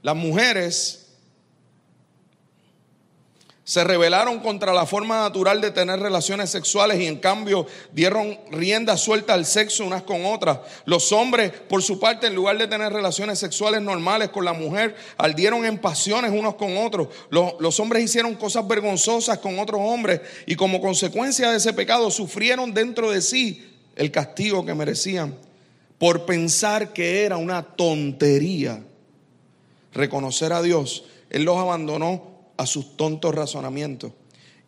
las 0.02 0.16
mujeres 0.16 1.07
se 3.68 3.84
rebelaron 3.84 4.40
contra 4.40 4.74
la 4.74 4.86
forma 4.86 5.20
natural 5.24 5.60
de 5.60 5.72
tener 5.72 6.00
relaciones 6.00 6.50
sexuales 6.50 7.02
y 7.02 7.06
en 7.06 7.18
cambio 7.18 7.68
dieron 7.92 8.40
rienda 8.50 8.96
suelta 8.96 9.34
al 9.34 9.46
sexo 9.46 9.84
unas 9.86 10.04
con 10.04 10.26
otras. 10.26 10.60
Los 10.86 11.12
hombres, 11.12 11.52
por 11.68 11.84
su 11.84 12.00
parte, 12.00 12.28
en 12.28 12.36
lugar 12.36 12.58
de 12.58 12.68
tener 12.68 12.94
relaciones 12.94 13.40
sexuales 13.40 13.82
normales 13.82 14.30
con 14.30 14.46
la 14.46 14.54
mujer, 14.54 14.96
ardieron 15.18 15.66
en 15.66 15.80
pasiones 15.80 16.32
unos 16.32 16.56
con 16.56 16.78
otros. 16.78 17.10
Los, 17.30 17.56
los 17.60 17.78
hombres 17.82 18.06
hicieron 18.06 18.36
cosas 18.36 18.66
vergonzosas 18.66 19.40
con 19.40 19.60
otros 19.60 19.82
hombres 19.84 20.22
y 20.46 20.56
como 20.56 20.80
consecuencia 20.80 21.52
de 21.52 21.58
ese 21.58 21.74
pecado 21.74 22.10
sufrieron 22.10 22.74
dentro 22.74 23.12
de 23.12 23.22
sí 23.22 23.70
el 23.98 24.12
castigo 24.12 24.66
que 24.66 24.76
merecían 24.76 25.36
por 25.98 26.26
pensar 26.26 26.94
que 26.94 27.26
era 27.26 27.36
una 27.36 27.64
tontería 27.64 28.82
reconocer 29.92 30.54
a 30.54 30.62
Dios. 30.62 31.04
Él 31.30 31.44
los 31.44 31.58
abandonó 31.58 32.37
a 32.58 32.66
sus 32.66 32.98
tontos 32.98 33.34
razonamientos 33.34 34.12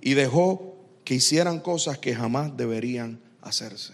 y 0.02 0.14
dejó 0.14 0.78
que 1.04 1.16
hicieran 1.16 1.60
cosas 1.60 1.98
que 1.98 2.16
jamás 2.16 2.56
deberían 2.56 3.20
hacerse. 3.42 3.94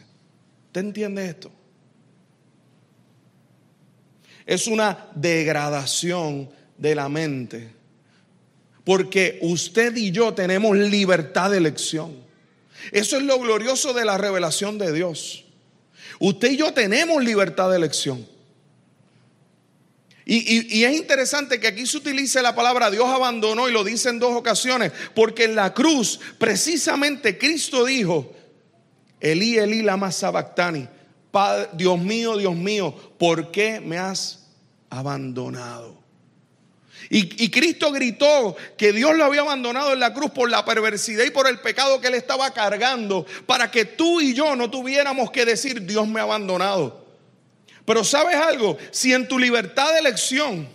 ¿Usted 0.67 0.81
entiende 0.81 1.25
esto? 1.25 1.51
Es 4.45 4.67
una 4.67 5.07
degradación 5.15 6.49
de 6.77 6.95
la 6.95 7.09
mente. 7.09 7.73
Porque 8.83 9.39
usted 9.41 9.95
y 9.95 10.11
yo 10.11 10.33
tenemos 10.33 10.77
libertad 10.77 11.49
de 11.49 11.57
elección. 11.57 12.13
Eso 12.91 13.17
es 13.17 13.23
lo 13.23 13.39
glorioso 13.39 13.93
de 13.93 14.05
la 14.05 14.17
revelación 14.17 14.77
de 14.77 14.91
Dios. 14.91 15.45
Usted 16.19 16.51
y 16.51 16.57
yo 16.57 16.73
tenemos 16.73 17.23
libertad 17.23 17.71
de 17.71 17.77
elección. 17.77 18.34
Y, 20.27 20.83
es 20.83 20.95
interesante 20.95 21.59
que 21.59 21.67
aquí 21.67 21.85
se 21.85 21.97
utilice 21.97 22.41
la 22.41 22.55
palabra 22.55 22.89
Dios 22.89 23.07
abandonó 23.07 23.69
y 23.69 23.71
lo 23.71 23.83
dice 23.83 24.09
en 24.09 24.17
dos 24.17 24.35
ocasiones, 24.35 24.91
porque 25.13 25.43
en 25.43 25.55
la 25.55 25.71
cruz 25.71 26.19
precisamente 26.39 27.37
Cristo 27.37 27.85
dijo, 27.85 28.33
Elí, 29.19 29.57
Elí, 29.57 29.83
lama 29.83 30.11
sabactani, 30.11 30.87
Dios 31.73 31.99
mío, 31.99 32.37
Dios 32.37 32.55
mío, 32.55 32.95
¿por 33.19 33.51
qué 33.51 33.79
me 33.79 33.99
has 33.99 34.47
abandonado? 34.89 36.03
Y, 37.07 37.43
y, 37.43 37.51
Cristo 37.51 37.91
gritó 37.91 38.55
que 38.79 38.91
Dios 38.91 39.15
lo 39.15 39.25
había 39.25 39.41
abandonado 39.41 39.93
en 39.93 39.99
la 39.99 40.11
cruz 40.11 40.31
por 40.31 40.49
la 40.49 40.65
perversidad 40.65 41.23
y 41.23 41.29
por 41.29 41.47
el 41.47 41.59
pecado 41.59 42.01
que 42.01 42.07
él 42.07 42.15
estaba 42.15 42.49
cargando, 42.51 43.27
para 43.45 43.69
que 43.69 43.85
tú 43.85 44.21
y 44.21 44.33
yo 44.33 44.55
no 44.55 44.71
tuviéramos 44.71 45.29
que 45.29 45.45
decir, 45.45 45.85
Dios 45.85 46.07
me 46.07 46.19
ha 46.19 46.23
abandonado. 46.23 47.04
Pero 47.85 48.03
sabes 48.03 48.35
algo, 48.35 48.77
si 48.91 49.13
en 49.13 49.27
tu 49.27 49.37
libertad 49.37 49.93
de 49.93 49.99
elección 49.99 50.67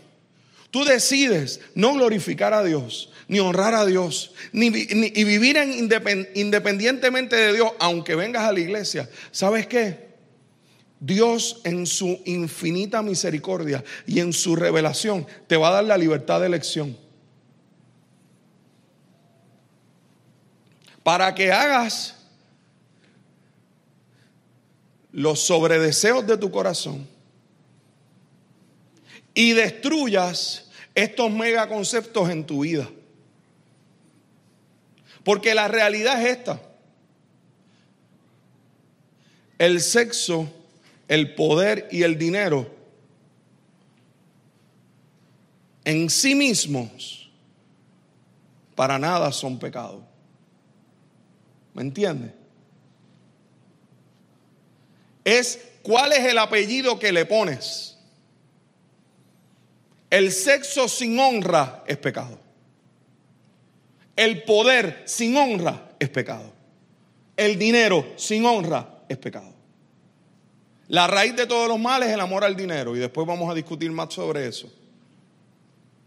tú 0.71 0.85
decides 0.85 1.61
no 1.75 1.95
glorificar 1.95 2.55
a 2.55 2.63
Dios, 2.63 3.11
ni 3.27 3.41
honrar 3.41 3.75
a 3.75 3.85
Dios, 3.85 4.33
ni, 4.53 4.67
y 4.67 5.25
vivir 5.25 5.57
independientemente 6.35 7.37
de 7.37 7.53
Dios, 7.55 7.73
aunque 7.81 8.15
vengas 8.15 8.45
a 8.45 8.53
la 8.53 8.61
iglesia, 8.61 9.09
¿sabes 9.33 9.67
qué? 9.67 10.11
Dios 11.01 11.63
en 11.65 11.87
su 11.87 12.21
infinita 12.27 13.03
misericordia 13.03 13.83
y 14.07 14.21
en 14.21 14.33
su 14.33 14.55
revelación 14.55 15.27
te 15.47 15.57
va 15.57 15.69
a 15.69 15.73
dar 15.73 15.85
la 15.85 15.97
libertad 15.97 16.41
de 16.41 16.47
elección. 16.47 16.97
Para 21.03 21.35
que 21.35 21.51
hagas 21.51 22.20
los 25.13 25.41
sobredeseos 25.41 26.27
de 26.27 26.37
tu 26.37 26.51
corazón 26.51 27.07
y 29.35 29.53
destruyas 29.53 30.71
estos 30.95 31.31
megaconceptos 31.31 32.31
en 32.31 32.45
tu 32.45 32.61
vida. 32.61 32.89
Porque 35.25 35.55
la 35.55 35.69
realidad 35.69 36.23
es 36.23 36.39
esta. 36.39 36.61
El 39.59 39.81
sexo, 39.81 40.49
el 41.09 41.35
poder 41.35 41.89
y 41.91 42.03
el 42.03 42.19
dinero 42.19 42.81
en 45.85 46.09
sí 46.09 46.35
mismos 46.35 47.31
para 48.75 48.99
nada 48.99 49.33
son 49.33 49.59
pecado. 49.59 50.03
¿Me 51.75 51.83
entiendes? 51.83 52.33
Es 55.39 55.61
cuál 55.83 56.13
es 56.13 56.25
el 56.25 56.39
apellido 56.39 56.99
que 56.99 57.13
le 57.13 57.25
pones. 57.25 57.97
El 60.11 60.33
sexo 60.33 60.89
sin 60.89 61.19
honra 61.19 61.85
es 61.87 61.97
pecado. 61.97 62.39
El 64.17 64.43
poder 64.43 65.03
sin 65.07 65.37
honra 65.37 65.91
es 65.99 66.09
pecado. 66.09 66.53
El 67.37 67.59
dinero 67.59 68.13
sin 68.17 68.45
honra 68.45 69.03
es 69.09 69.17
pecado. 69.17 69.55
La 70.89 71.07
raíz 71.07 71.37
de 71.37 71.47
todos 71.47 71.69
los 71.69 71.79
males 71.79 72.09
es 72.09 72.15
el 72.15 72.21
amor 72.21 72.43
al 72.43 72.57
dinero 72.57 72.97
y 72.97 72.99
después 72.99 73.27
vamos 73.27 73.49
a 73.49 73.55
discutir 73.55 73.93
más 73.93 74.13
sobre 74.13 74.49
eso. 74.49 74.71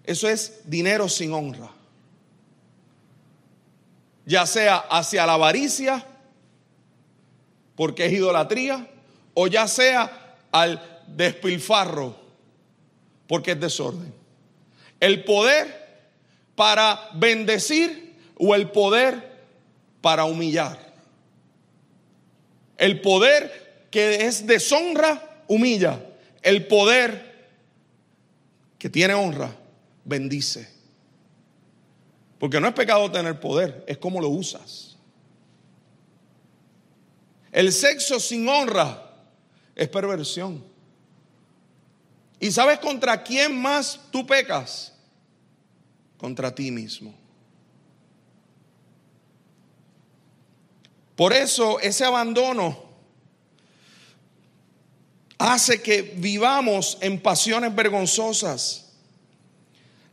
Eso 0.04 0.28
es 0.28 0.62
dinero 0.66 1.08
sin 1.08 1.34
honra. 1.34 1.72
Ya 4.26 4.46
sea 4.46 4.78
hacia 4.78 5.26
la 5.26 5.34
avaricia, 5.34 6.06
porque 7.76 8.06
es 8.06 8.14
idolatría, 8.14 8.88
o 9.34 9.48
ya 9.48 9.68
sea 9.68 10.38
al 10.52 11.02
despilfarro, 11.08 12.16
porque 13.28 13.52
es 13.52 13.60
desorden. 13.60 14.14
El 15.00 15.24
poder 15.24 15.84
para 16.56 17.10
bendecir 17.14 18.16
o 18.38 18.56
el 18.56 18.70
poder 18.70 19.32
para 20.02 20.26
humillar. 20.26 20.94
El 22.78 23.02
poder 23.02 23.88
que 23.90 24.26
es 24.26 24.46
deshonra, 24.46 25.44
humilla. 25.48 26.00
El 26.42 26.68
poder 26.68 27.34
que 28.78 28.90
tiene 28.90 29.14
honra, 29.14 29.56
bendice. 30.04 30.68
Porque 32.40 32.60
no 32.60 32.68
es 32.68 32.74
pecado 32.74 33.10
tener 33.10 33.40
poder, 33.40 33.86
es 33.88 33.98
como 33.98 34.20
lo 34.20 34.30
usas. 34.30 34.98
El 37.52 37.72
sexo 37.72 38.20
sin 38.20 38.50
honra 38.50 39.03
es 39.76 39.90
perversión. 39.90 40.64
¿Y 42.40 42.52
sabes 42.52 42.80
contra 42.80 43.24
quién 43.24 43.60
más 43.60 44.00
tú 44.12 44.26
pecas? 44.26 44.94
Contra 46.18 46.54
ti 46.54 46.72
mismo. 46.72 47.14
Por 51.16 51.32
eso 51.32 51.80
ese 51.80 52.06
abandono 52.06 52.84
hace 55.38 55.82
que 55.82 56.02
vivamos 56.02 56.98
en 57.02 57.20
pasiones 57.22 57.74
vergonzosas, 57.76 58.94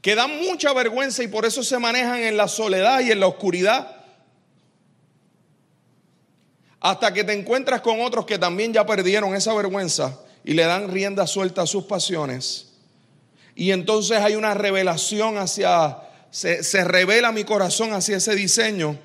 que 0.02 0.14
dan 0.14 0.38
mucha 0.40 0.72
vergüenza 0.72 1.22
y 1.22 1.28
por 1.28 1.46
eso 1.46 1.62
se 1.62 1.78
manejan 1.78 2.20
en 2.20 2.36
la 2.36 2.48
soledad 2.48 3.00
y 3.00 3.10
en 3.10 3.20
la 3.20 3.26
oscuridad 3.26 3.99
hasta 6.80 7.12
que 7.12 7.24
te 7.24 7.34
encuentras 7.34 7.82
con 7.82 8.00
otros 8.00 8.24
que 8.24 8.38
también 8.38 8.72
ya 8.72 8.86
perdieron 8.86 9.34
esa 9.34 9.52
vergüenza 9.52 10.18
y 10.42 10.54
le 10.54 10.64
dan 10.64 10.90
rienda 10.90 11.26
suelta 11.26 11.62
a 11.62 11.66
sus 11.66 11.84
pasiones. 11.84 12.72
Y 13.54 13.72
entonces 13.72 14.18
hay 14.18 14.34
una 14.34 14.54
revelación 14.54 15.36
hacia, 15.36 15.98
se, 16.30 16.84
revela 16.84 17.32
mi 17.32 17.44
corazón 17.44 17.92
hacia 17.92 18.16
ese 18.16 18.34
diseño. 18.34 18.98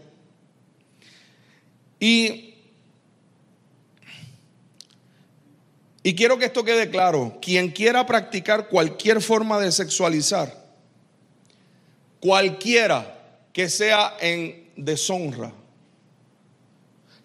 Y, 1.99 2.55
y 6.03 6.15
quiero 6.15 6.37
que 6.37 6.45
esto 6.45 6.63
quede 6.63 6.89
claro, 6.89 7.37
quien 7.41 7.71
quiera 7.71 8.05
practicar 8.05 8.69
cualquier 8.69 9.21
forma 9.21 9.59
de 9.59 9.73
sexualizar, 9.73 10.65
cualquiera 12.21 13.41
que 13.51 13.67
sea 13.69 14.15
en 14.21 14.71
deshonra, 14.77 15.51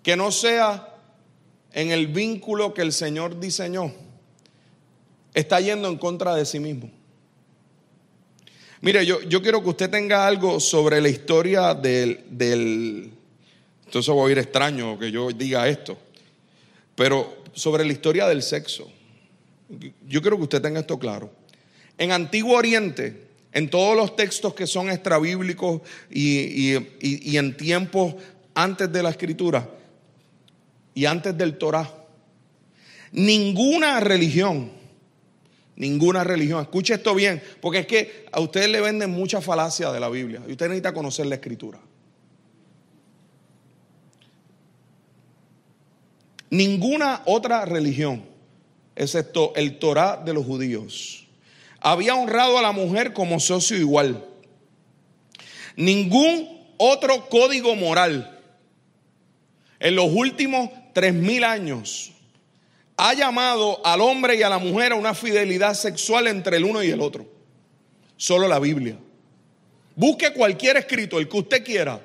que 0.03 0.17
no 0.17 0.31
sea 0.33 0.95
en 1.73 1.91
el 1.91 2.09
vínculo 2.09 2.75
que 2.75 2.83
el 2.83 2.93
Señor 2.93 3.39
diseñó, 3.39 3.93
está 5.35 5.61
yendo 5.61 5.89
en 5.89 5.99
contra 5.99 6.35
de 6.35 6.45
sí 6.45 6.59
mismo. 6.59 6.91
Mire, 8.83 9.05
yo, 9.05 9.21
yo 9.23 9.43
quiero 9.43 9.63
que 9.63 9.69
usted 9.69 9.91
tenga 9.91 10.27
algo 10.27 10.59
sobre 10.59 11.01
la 11.01 11.09
historia 11.09 11.75
del, 11.75 12.25
del... 12.31 13.11
Entonces 13.85 14.15
voy 14.15 14.31
a 14.31 14.33
ir 14.33 14.39
extraño 14.39 14.99
que 14.99 15.11
yo 15.11 15.31
diga 15.31 15.69
esto. 15.69 15.99
Pero 16.95 17.43
sobre 17.53 17.85
la 17.85 17.93
historia 17.93 18.27
del 18.27 18.43
sexo. 18.43 18.91
Yo 20.09 20.23
quiero 20.23 20.37
que 20.39 20.45
usted 20.45 20.63
tenga 20.63 20.81
esto 20.81 20.99
claro. 20.99 21.31
En 21.99 22.13
Antiguo 22.13 22.57
Oriente, 22.57 23.29
en 23.53 23.69
todos 23.69 23.97
los 23.97 24.17
textos 24.17 24.55
que 24.55 24.67
son 24.67 24.91
extrabíblicos 24.91 25.83
y, 26.11 26.75
y, 27.01 27.37
en 27.37 27.57
tiempos 27.57 28.15
antes 28.55 28.91
de 28.91 29.03
la 29.03 29.11
escritura 29.11 29.69
y 30.94 31.05
antes 31.07 31.37
del 31.37 31.59
Torah, 31.59 31.90
ninguna 33.12 34.00
religión, 34.00 34.70
ninguna 35.76 36.24
religión, 36.24 36.62
escuche 36.62 36.94
esto 36.94 37.14
bien, 37.14 37.42
porque 37.61 37.81
es 37.81 37.87
que 37.87 38.26
a 38.33 38.40
ustedes 38.40 38.68
le 38.68 38.81
venden 38.81 39.11
mucha 39.11 39.40
falacia 39.40 39.90
de 39.92 40.00
la 40.00 40.09
Biblia 40.09 40.42
y 40.46 40.53
usted 40.53 40.66
necesita 40.66 40.92
conocer 40.92 41.26
la 41.26 41.37
escritura. 41.37 41.79
Ninguna 46.50 47.22
otra 47.26 47.64
religión, 47.64 48.24
excepto 48.96 49.53
el 49.55 49.79
Torah 49.79 50.16
de 50.16 50.35
los 50.35 50.44
judíos, 50.44 51.29
había 51.81 52.16
honrado 52.16 52.59
a 52.59 52.62
la 52.62 52.72
mujer 52.72 53.12
como 53.12 53.38
socio 53.38 53.76
igual. 53.76 54.26
Ningún 55.76 56.61
otro 56.76 57.29
código 57.29 57.76
moral 57.76 58.38
en 59.79 59.94
los 59.94 60.11
últimos 60.12 60.70
tres 60.92 61.14
mil 61.14 61.44
años 61.44 62.12
ha 62.96 63.14
llamado 63.14 63.81
al 63.85 64.00
hombre 64.03 64.37
y 64.37 64.42
a 64.42 64.48
la 64.48 64.59
mujer 64.59 64.92
a 64.92 64.96
una 64.96 65.14
fidelidad 65.14 65.74
sexual 65.74 66.26
entre 66.26 66.59
el 66.59 66.64
uno 66.64 66.83
y 66.83 66.90
el 66.90 67.00
otro. 67.00 67.26
Solo 68.16 68.46
la 68.46 68.59
Biblia. 68.59 68.98
Busque 69.94 70.33
cualquier 70.33 70.76
escrito, 70.76 71.18
el 71.18 71.29
que 71.29 71.38
usted 71.38 71.64
quiera. 71.64 72.00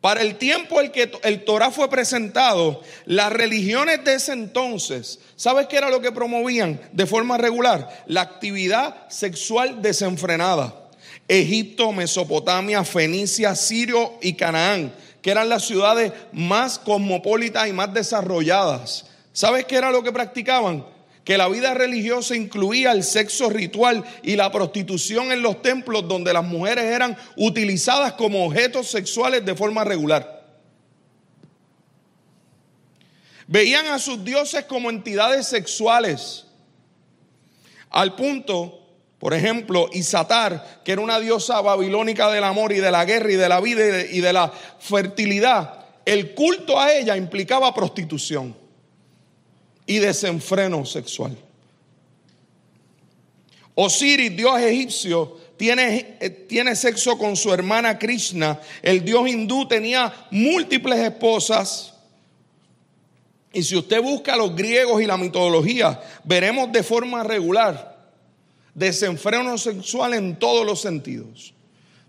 Para 0.00 0.22
el 0.22 0.36
tiempo 0.36 0.80
en 0.80 0.90
que 0.90 1.12
el 1.24 1.44
Torah 1.44 1.70
fue 1.70 1.90
presentado, 1.90 2.82
las 3.04 3.30
religiones 3.30 4.02
de 4.02 4.14
ese 4.14 4.32
entonces, 4.32 5.20
¿sabes 5.36 5.66
qué 5.66 5.76
era 5.76 5.90
lo 5.90 6.00
que 6.00 6.10
promovían 6.10 6.80
de 6.92 7.04
forma 7.04 7.36
regular? 7.36 8.04
La 8.06 8.22
actividad 8.22 9.10
sexual 9.10 9.82
desenfrenada. 9.82 10.88
Egipto, 11.28 11.92
Mesopotamia, 11.92 12.82
Fenicia, 12.82 13.54
Sirio 13.54 14.14
y 14.22 14.32
Canaán, 14.32 14.92
que 15.22 15.30
eran 15.30 15.48
las 15.48 15.64
ciudades 15.64 16.12
más 16.32 16.78
cosmopolitas 16.78 17.68
y 17.68 17.72
más 17.72 17.92
desarrolladas. 17.92 19.06
¿Sabes 19.32 19.64
qué 19.66 19.76
era 19.76 19.90
lo 19.90 20.02
que 20.02 20.12
practicaban? 20.12 20.84
que 21.24 21.38
la 21.38 21.48
vida 21.48 21.74
religiosa 21.74 22.34
incluía 22.34 22.92
el 22.92 23.04
sexo 23.04 23.50
ritual 23.50 24.04
y 24.22 24.36
la 24.36 24.50
prostitución 24.50 25.30
en 25.30 25.42
los 25.42 25.62
templos 25.62 26.08
donde 26.08 26.32
las 26.32 26.44
mujeres 26.44 26.84
eran 26.84 27.16
utilizadas 27.36 28.14
como 28.14 28.46
objetos 28.46 28.88
sexuales 28.88 29.44
de 29.44 29.54
forma 29.54 29.84
regular. 29.84 30.40
Veían 33.46 33.86
a 33.88 33.98
sus 33.98 34.24
dioses 34.24 34.64
como 34.64 34.90
entidades 34.90 35.46
sexuales, 35.46 36.46
al 37.90 38.14
punto, 38.14 38.79
por 39.20 39.34
ejemplo, 39.34 39.90
Isatar, 39.92 40.80
que 40.82 40.92
era 40.92 41.02
una 41.02 41.20
diosa 41.20 41.60
babilónica 41.60 42.30
del 42.30 42.42
amor 42.42 42.72
y 42.72 42.80
de 42.80 42.90
la 42.90 43.04
guerra 43.04 43.30
y 43.30 43.36
de 43.36 43.50
la 43.50 43.60
vida 43.60 44.06
y 44.10 44.20
de 44.20 44.32
la 44.32 44.50
fertilidad, 44.50 45.84
el 46.06 46.34
culto 46.34 46.80
a 46.80 46.94
ella 46.94 47.18
implicaba 47.18 47.74
prostitución 47.74 48.56
y 49.84 49.98
desenfreno 49.98 50.86
sexual. 50.86 51.36
Osiris, 53.74 54.34
dios 54.34 54.58
egipcio, 54.58 55.36
tiene, 55.58 56.16
eh, 56.18 56.30
tiene, 56.30 56.74
sexo 56.74 57.18
con 57.18 57.36
su 57.36 57.52
hermana 57.52 57.98
Krishna. 57.98 58.58
El 58.80 59.04
dios 59.04 59.28
hindú 59.28 59.68
tenía 59.68 60.10
múltiples 60.30 60.98
esposas. 60.98 61.92
Y 63.52 63.62
si 63.62 63.76
usted 63.76 64.00
busca 64.00 64.32
a 64.32 64.36
los 64.38 64.56
griegos 64.56 65.02
y 65.02 65.06
la 65.06 65.18
mitología, 65.18 66.00
veremos 66.24 66.72
de 66.72 66.82
forma 66.82 67.22
regular 67.22 67.89
desenfreno 68.74 69.58
sexual 69.58 70.14
en 70.14 70.38
todos 70.38 70.66
los 70.66 70.80
sentidos. 70.80 71.54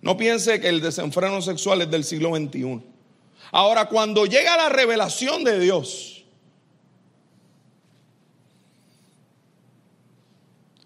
No 0.01 0.17
piense 0.17 0.59
que 0.59 0.69
el 0.69 0.81
desenfreno 0.81 1.41
sexual 1.41 1.81
es 1.81 1.91
del 1.91 2.03
siglo 2.03 2.35
XXI. 2.35 2.81
Ahora, 3.51 3.87
cuando 3.87 4.25
llega 4.25 4.57
la 4.57 4.69
revelación 4.69 5.43
de 5.43 5.59
Dios, 5.59 6.23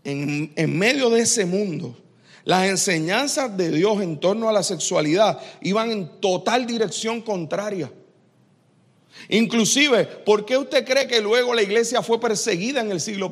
en, 0.04 0.78
medio 0.78 1.10
de 1.10 1.22
ese 1.22 1.46
mundo, 1.46 1.98
las 2.44 2.68
enseñanzas 2.68 3.56
de 3.58 3.72
Dios 3.72 4.02
en 4.02 4.20
torno 4.20 4.48
a 4.48 4.54
la 4.54 4.64
sexualidad 4.64 5.40
iban 5.62 5.92
en 5.92 6.20
total 6.20 6.66
dirección 6.68 7.22
contraria. 7.22 7.92
Inclusive, 9.30 10.06
¿por 10.06 10.46
qué 10.46 10.58
usted 10.58 10.86
cree 10.86 11.08
que 11.08 11.22
luego 11.22 11.56
la 11.56 11.64
iglesia 11.64 12.04
fue 12.04 12.20
perseguida 12.20 12.82
en 12.82 12.92
el 12.92 13.02
siglo 13.02 13.32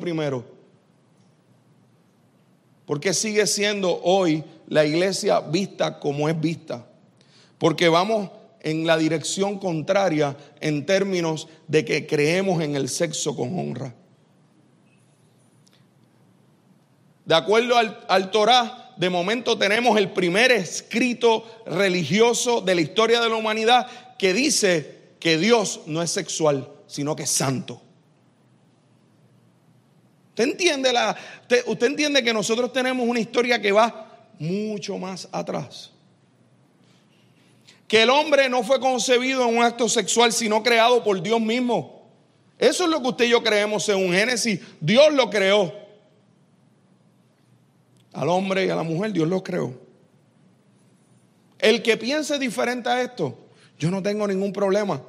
I? 2.84 2.86
Porque 2.86 3.14
sigue 3.14 3.46
siendo 3.46 4.00
hoy 4.02 4.44
la 4.68 4.84
iglesia 4.84 5.40
vista 5.40 5.98
como 5.98 6.28
es 6.28 6.40
vista? 6.40 6.86
Porque 7.58 7.88
vamos 7.88 8.30
en 8.60 8.86
la 8.86 8.96
dirección 8.96 9.58
contraria 9.58 10.36
en 10.60 10.86
términos 10.86 11.48
de 11.68 11.84
que 11.84 12.06
creemos 12.06 12.62
en 12.62 12.76
el 12.76 12.88
sexo 12.88 13.36
con 13.36 13.58
honra. 13.58 13.94
De 17.24 17.34
acuerdo 17.34 17.76
al, 17.78 18.30
Torah, 18.30 18.92
de 18.96 19.08
momento 19.08 19.56
tenemos 19.56 19.96
el 19.98 20.12
primer 20.12 20.52
escrito 20.52 21.44
religioso 21.66 22.60
de 22.60 22.74
la 22.74 22.80
historia 22.82 23.20
de 23.20 23.30
la 23.30 23.36
humanidad 23.36 23.86
que 24.18 24.34
dice 24.34 25.14
que 25.20 25.38
Dios 25.38 25.80
no 25.86 26.02
es 26.02 26.10
sexual, 26.10 26.68
sino 26.86 27.16
que 27.16 27.22
es 27.22 27.30
santo. 27.30 27.80
¿Usted 30.34 30.50
entiende, 30.50 30.92
la, 30.92 31.16
usted 31.66 31.86
entiende 31.86 32.24
que 32.24 32.34
nosotros 32.34 32.72
tenemos 32.72 33.06
una 33.06 33.20
historia 33.20 33.62
que 33.62 33.70
va 33.70 34.26
mucho 34.40 34.98
más 34.98 35.28
atrás? 35.30 35.92
Que 37.86 38.02
el 38.02 38.10
hombre 38.10 38.48
no 38.48 38.64
fue 38.64 38.80
concebido 38.80 39.48
en 39.48 39.56
un 39.56 39.62
acto 39.62 39.88
sexual, 39.88 40.32
sino 40.32 40.60
creado 40.64 41.04
por 41.04 41.22
Dios 41.22 41.40
mismo. 41.40 42.10
Eso 42.58 42.82
es 42.82 42.90
lo 42.90 43.00
que 43.00 43.08
usted 43.10 43.24
y 43.26 43.28
yo 43.28 43.44
creemos 43.44 43.88
un 43.90 44.12
Génesis. 44.12 44.58
Dios 44.80 45.14
lo 45.14 45.30
creó. 45.30 45.72
Al 48.12 48.28
hombre 48.28 48.66
y 48.66 48.70
a 48.70 48.74
la 48.74 48.82
mujer 48.82 49.12
Dios 49.12 49.28
los 49.28 49.44
creó. 49.44 49.72
El 51.60 51.80
que 51.80 51.96
piense 51.96 52.40
diferente 52.40 52.88
a 52.88 53.02
esto, 53.02 53.38
yo 53.78 53.88
no 53.88 54.02
tengo 54.02 54.26
ningún 54.26 54.52
problema. 54.52 55.00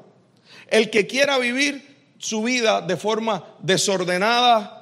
El 0.68 0.92
que 0.92 1.08
quiera 1.08 1.40
vivir 1.40 2.14
su 2.20 2.44
vida 2.44 2.82
de 2.82 2.96
forma 2.96 3.44
desordenada 3.64 4.75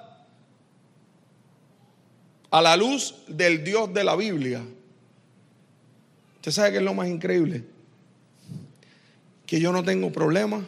a 2.53 2.61
la 2.61 2.77
luz 2.77 3.15
del 3.27 3.63
Dios 3.63 3.91
de 3.95 4.03
la 4.03 4.15
Biblia. 4.15 4.63
Usted 6.35 6.51
sabe 6.51 6.71
que 6.73 6.77
es 6.77 6.83
lo 6.83 6.93
más 6.93 7.07
increíble. 7.07 7.63
Que 9.47 9.59
yo 9.59 9.71
no 9.71 9.83
tengo 9.83 10.11
problema. 10.11 10.63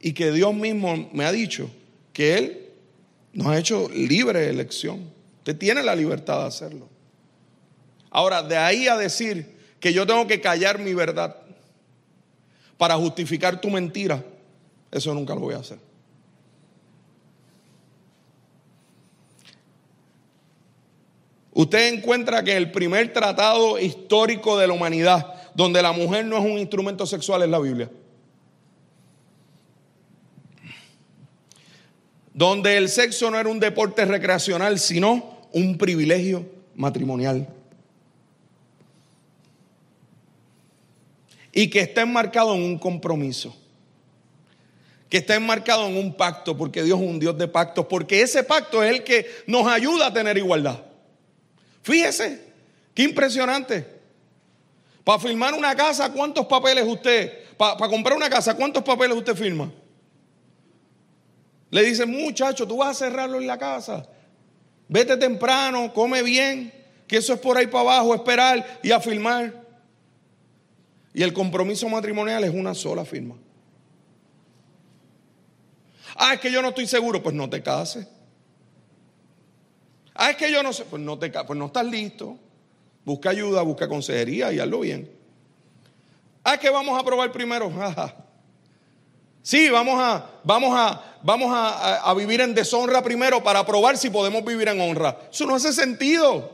Y 0.00 0.12
que 0.12 0.30
Dios 0.30 0.54
mismo 0.54 1.10
me 1.12 1.24
ha 1.24 1.32
dicho 1.32 1.68
que 2.12 2.38
Él 2.38 2.68
nos 3.32 3.48
ha 3.48 3.58
hecho 3.58 3.88
libre 3.88 4.48
elección. 4.48 5.10
Usted 5.38 5.58
tiene 5.58 5.82
la 5.82 5.96
libertad 5.96 6.42
de 6.42 6.46
hacerlo. 6.46 6.88
Ahora, 8.10 8.44
de 8.44 8.56
ahí 8.56 8.86
a 8.86 8.96
decir 8.96 9.52
que 9.80 9.92
yo 9.92 10.06
tengo 10.06 10.28
que 10.28 10.40
callar 10.40 10.78
mi 10.78 10.94
verdad 10.94 11.38
para 12.78 12.94
justificar 12.94 13.60
tu 13.60 13.68
mentira, 13.68 14.24
eso 14.92 15.12
nunca 15.12 15.34
lo 15.34 15.40
voy 15.40 15.54
a 15.54 15.58
hacer. 15.58 15.78
Usted 21.56 21.94
encuentra 21.94 22.44
que 22.44 22.54
el 22.54 22.70
primer 22.70 23.14
tratado 23.14 23.78
histórico 23.78 24.58
de 24.58 24.66
la 24.66 24.74
humanidad, 24.74 25.32
donde 25.54 25.80
la 25.80 25.92
mujer 25.92 26.26
no 26.26 26.36
es 26.36 26.44
un 26.44 26.58
instrumento 26.58 27.06
sexual, 27.06 27.42
es 27.44 27.48
la 27.48 27.58
Biblia. 27.58 27.90
Donde 32.34 32.76
el 32.76 32.90
sexo 32.90 33.30
no 33.30 33.40
era 33.40 33.48
un 33.48 33.58
deporte 33.58 34.04
recreacional, 34.04 34.78
sino 34.78 35.48
un 35.50 35.78
privilegio 35.78 36.44
matrimonial. 36.74 37.48
Y 41.52 41.70
que 41.70 41.80
está 41.80 42.02
enmarcado 42.02 42.54
en 42.54 42.64
un 42.64 42.78
compromiso. 42.78 43.56
Que 45.08 45.16
está 45.16 45.34
enmarcado 45.36 45.86
en 45.86 45.96
un 45.96 46.12
pacto, 46.12 46.54
porque 46.54 46.82
Dios 46.82 47.00
es 47.00 47.08
un 47.08 47.18
Dios 47.18 47.38
de 47.38 47.48
pactos, 47.48 47.86
porque 47.86 48.20
ese 48.20 48.44
pacto 48.44 48.84
es 48.84 48.90
el 48.94 49.04
que 49.04 49.26
nos 49.46 49.66
ayuda 49.66 50.08
a 50.08 50.12
tener 50.12 50.36
igualdad. 50.36 50.85
Fíjese, 51.86 52.42
qué 52.92 53.04
impresionante. 53.04 53.86
Para 55.04 55.20
firmar 55.20 55.54
una 55.54 55.72
casa, 55.76 56.12
¿cuántos 56.12 56.44
papeles 56.46 56.84
usted? 56.84 57.54
Para, 57.56 57.76
para 57.76 57.88
comprar 57.88 58.16
una 58.16 58.28
casa, 58.28 58.56
¿cuántos 58.56 58.82
papeles 58.82 59.16
usted 59.16 59.36
firma? 59.36 59.70
Le 61.70 61.84
dice, 61.84 62.04
muchacho, 62.04 62.66
tú 62.66 62.78
vas 62.78 62.90
a 62.90 63.06
cerrarlo 63.06 63.38
en 63.38 63.46
la 63.46 63.56
casa. 63.56 64.04
Vete 64.88 65.16
temprano, 65.16 65.94
come 65.94 66.24
bien, 66.24 66.74
que 67.06 67.18
eso 67.18 67.32
es 67.32 67.38
por 67.38 67.56
ahí 67.56 67.68
para 67.68 67.82
abajo, 67.82 68.16
esperar 68.16 68.80
y 68.82 68.90
a 68.90 68.98
firmar. 68.98 69.54
Y 71.14 71.22
el 71.22 71.32
compromiso 71.32 71.88
matrimonial 71.88 72.42
es 72.42 72.50
una 72.52 72.74
sola 72.74 73.04
firma. 73.04 73.36
Ah, 76.16 76.34
es 76.34 76.40
que 76.40 76.50
yo 76.50 76.60
no 76.62 76.70
estoy 76.70 76.88
seguro, 76.88 77.22
pues 77.22 77.36
no 77.36 77.48
te 77.48 77.62
cases. 77.62 78.08
Ah, 80.18 80.30
es 80.30 80.36
que 80.36 80.50
yo 80.50 80.62
no 80.62 80.72
sé, 80.72 80.84
pues 80.84 81.02
no 81.02 81.18
te 81.18 81.30
pues 81.30 81.58
no 81.58 81.66
estás 81.66 81.86
listo. 81.86 82.38
Busca 83.04 83.30
ayuda, 83.30 83.62
busca 83.62 83.88
consejería 83.88 84.52
y 84.52 84.58
hazlo 84.58 84.80
bien. 84.80 85.10
Ah, 86.42 86.54
es 86.54 86.60
que 86.60 86.70
vamos 86.70 87.00
a 87.00 87.04
probar 87.04 87.32
primero. 87.32 87.72
Sí, 89.42 89.70
vamos 89.70 89.94
a, 90.00 90.28
vamos 90.42 90.76
a, 90.76 91.18
vamos 91.22 91.52
a, 91.54 91.98
a 91.98 92.14
vivir 92.14 92.40
en 92.40 92.52
deshonra 92.52 93.00
primero 93.00 93.44
para 93.44 93.64
probar 93.64 93.96
si 93.96 94.10
podemos 94.10 94.44
vivir 94.44 94.66
en 94.66 94.80
honra. 94.80 95.16
Eso 95.30 95.46
no 95.46 95.54
hace 95.54 95.72
sentido. 95.72 96.50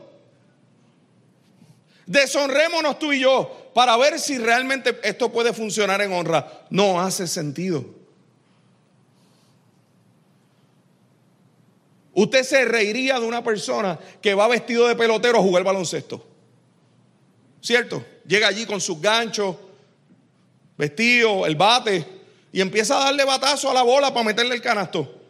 Deshonrémonos 2.05 2.99
tú 2.99 3.11
y 3.11 3.21
yo 3.21 3.71
para 3.73 3.97
ver 3.97 4.19
si 4.19 4.37
realmente 4.37 4.99
esto 5.01 5.31
puede 5.31 5.53
funcionar 5.53 6.03
en 6.03 6.13
honra. 6.13 6.65
No 6.69 7.01
hace 7.01 7.25
sentido. 7.25 7.83
Usted 12.13 12.43
se 12.43 12.65
reiría 12.65 13.19
de 13.19 13.25
una 13.25 13.43
persona 13.43 13.99
que 14.21 14.35
va 14.35 14.47
vestido 14.47 14.87
de 14.87 14.95
pelotero 14.95 15.39
a 15.39 15.41
jugar 15.41 15.63
baloncesto. 15.63 16.25
¿Cierto? 17.59 18.05
Llega 18.27 18.47
allí 18.47 18.65
con 18.65 18.79
sus 18.79 19.01
ganchos, 19.01 19.55
vestido, 20.77 21.45
el 21.45 21.55
bate, 21.55 22.05
y 22.51 22.61
empieza 22.61 22.97
a 22.97 23.05
darle 23.05 23.25
batazo 23.25 23.71
a 23.71 23.73
la 23.73 23.81
bola 23.81 24.13
para 24.13 24.25
meterle 24.25 24.53
el 24.53 24.61
canasto. 24.61 25.21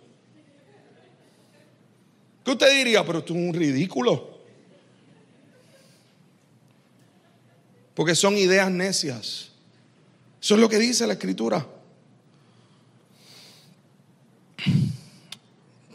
¿Qué 2.44 2.52
usted 2.52 2.76
diría? 2.76 3.06
Pero 3.06 3.20
esto 3.20 3.34
es 3.34 3.40
un 3.40 3.54
ridículo. 3.54 4.34
Porque 7.94 8.16
son 8.16 8.38
ideas 8.38 8.70
necias. 8.70 9.52
Eso 10.42 10.56
es 10.56 10.60
lo 10.60 10.68
que 10.68 10.80
dice 10.80 11.08
la 11.08 11.14
escritura. 11.14 11.66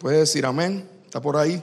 Puede 0.00 0.18
decir 0.18 0.46
amén. 0.46 0.88
Está 1.04 1.20
por 1.20 1.36
ahí. 1.36 1.62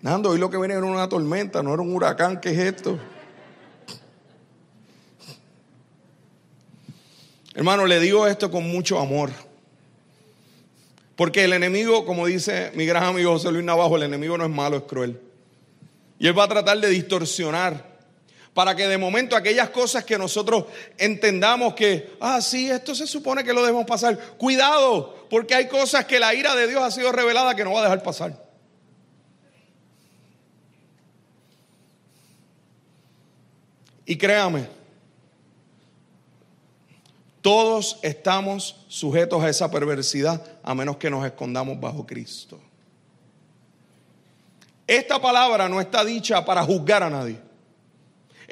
Nando, 0.00 0.30
hoy 0.30 0.38
lo 0.38 0.50
que 0.50 0.58
viene 0.58 0.74
era 0.74 0.84
una 0.84 1.08
tormenta, 1.08 1.62
no 1.62 1.72
era 1.72 1.82
un 1.82 1.94
huracán. 1.94 2.40
¿Qué 2.40 2.50
es 2.50 2.58
esto? 2.58 2.98
Hermano, 7.54 7.86
le 7.86 8.00
digo 8.00 8.26
esto 8.26 8.50
con 8.50 8.68
mucho 8.68 8.98
amor. 8.98 9.30
Porque 11.16 11.44
el 11.44 11.52
enemigo, 11.52 12.04
como 12.04 12.26
dice 12.26 12.72
mi 12.74 12.86
gran 12.86 13.04
amigo 13.04 13.32
José 13.32 13.52
Luis 13.52 13.64
Navajo, 13.64 13.96
el 13.96 14.02
enemigo 14.04 14.38
no 14.38 14.44
es 14.44 14.50
malo, 14.50 14.78
es 14.78 14.82
cruel. 14.84 15.20
Y 16.18 16.26
él 16.26 16.38
va 16.38 16.44
a 16.44 16.48
tratar 16.48 16.80
de 16.80 16.88
distorsionar 16.88 17.91
para 18.54 18.76
que 18.76 18.86
de 18.86 18.98
momento 18.98 19.34
aquellas 19.34 19.70
cosas 19.70 20.04
que 20.04 20.18
nosotros 20.18 20.64
entendamos 20.98 21.74
que, 21.74 22.16
ah, 22.20 22.40
sí, 22.40 22.70
esto 22.70 22.94
se 22.94 23.06
supone 23.06 23.44
que 23.44 23.52
lo 23.52 23.62
debemos 23.62 23.86
pasar. 23.86 24.18
Cuidado, 24.36 25.26
porque 25.30 25.54
hay 25.54 25.68
cosas 25.68 26.04
que 26.04 26.18
la 26.20 26.34
ira 26.34 26.54
de 26.54 26.68
Dios 26.68 26.82
ha 26.82 26.90
sido 26.90 27.12
revelada 27.12 27.54
que 27.54 27.64
no 27.64 27.72
va 27.72 27.80
a 27.80 27.84
dejar 27.84 28.02
pasar. 28.02 28.42
Y 34.04 34.16
créame, 34.16 34.66
todos 37.40 37.98
estamos 38.02 38.84
sujetos 38.88 39.42
a 39.42 39.48
esa 39.48 39.70
perversidad 39.70 40.44
a 40.62 40.74
menos 40.74 40.98
que 40.98 41.08
nos 41.08 41.24
escondamos 41.24 41.80
bajo 41.80 42.06
Cristo. 42.06 42.60
Esta 44.86 45.20
palabra 45.20 45.70
no 45.70 45.80
está 45.80 46.04
dicha 46.04 46.44
para 46.44 46.62
juzgar 46.62 47.02
a 47.02 47.08
nadie. 47.08 47.51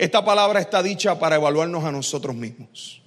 Esta 0.00 0.24
palabra 0.24 0.60
está 0.60 0.82
dicha 0.82 1.18
para 1.18 1.36
evaluarnos 1.36 1.84
a 1.84 1.92
nosotros 1.92 2.34
mismos. 2.34 3.02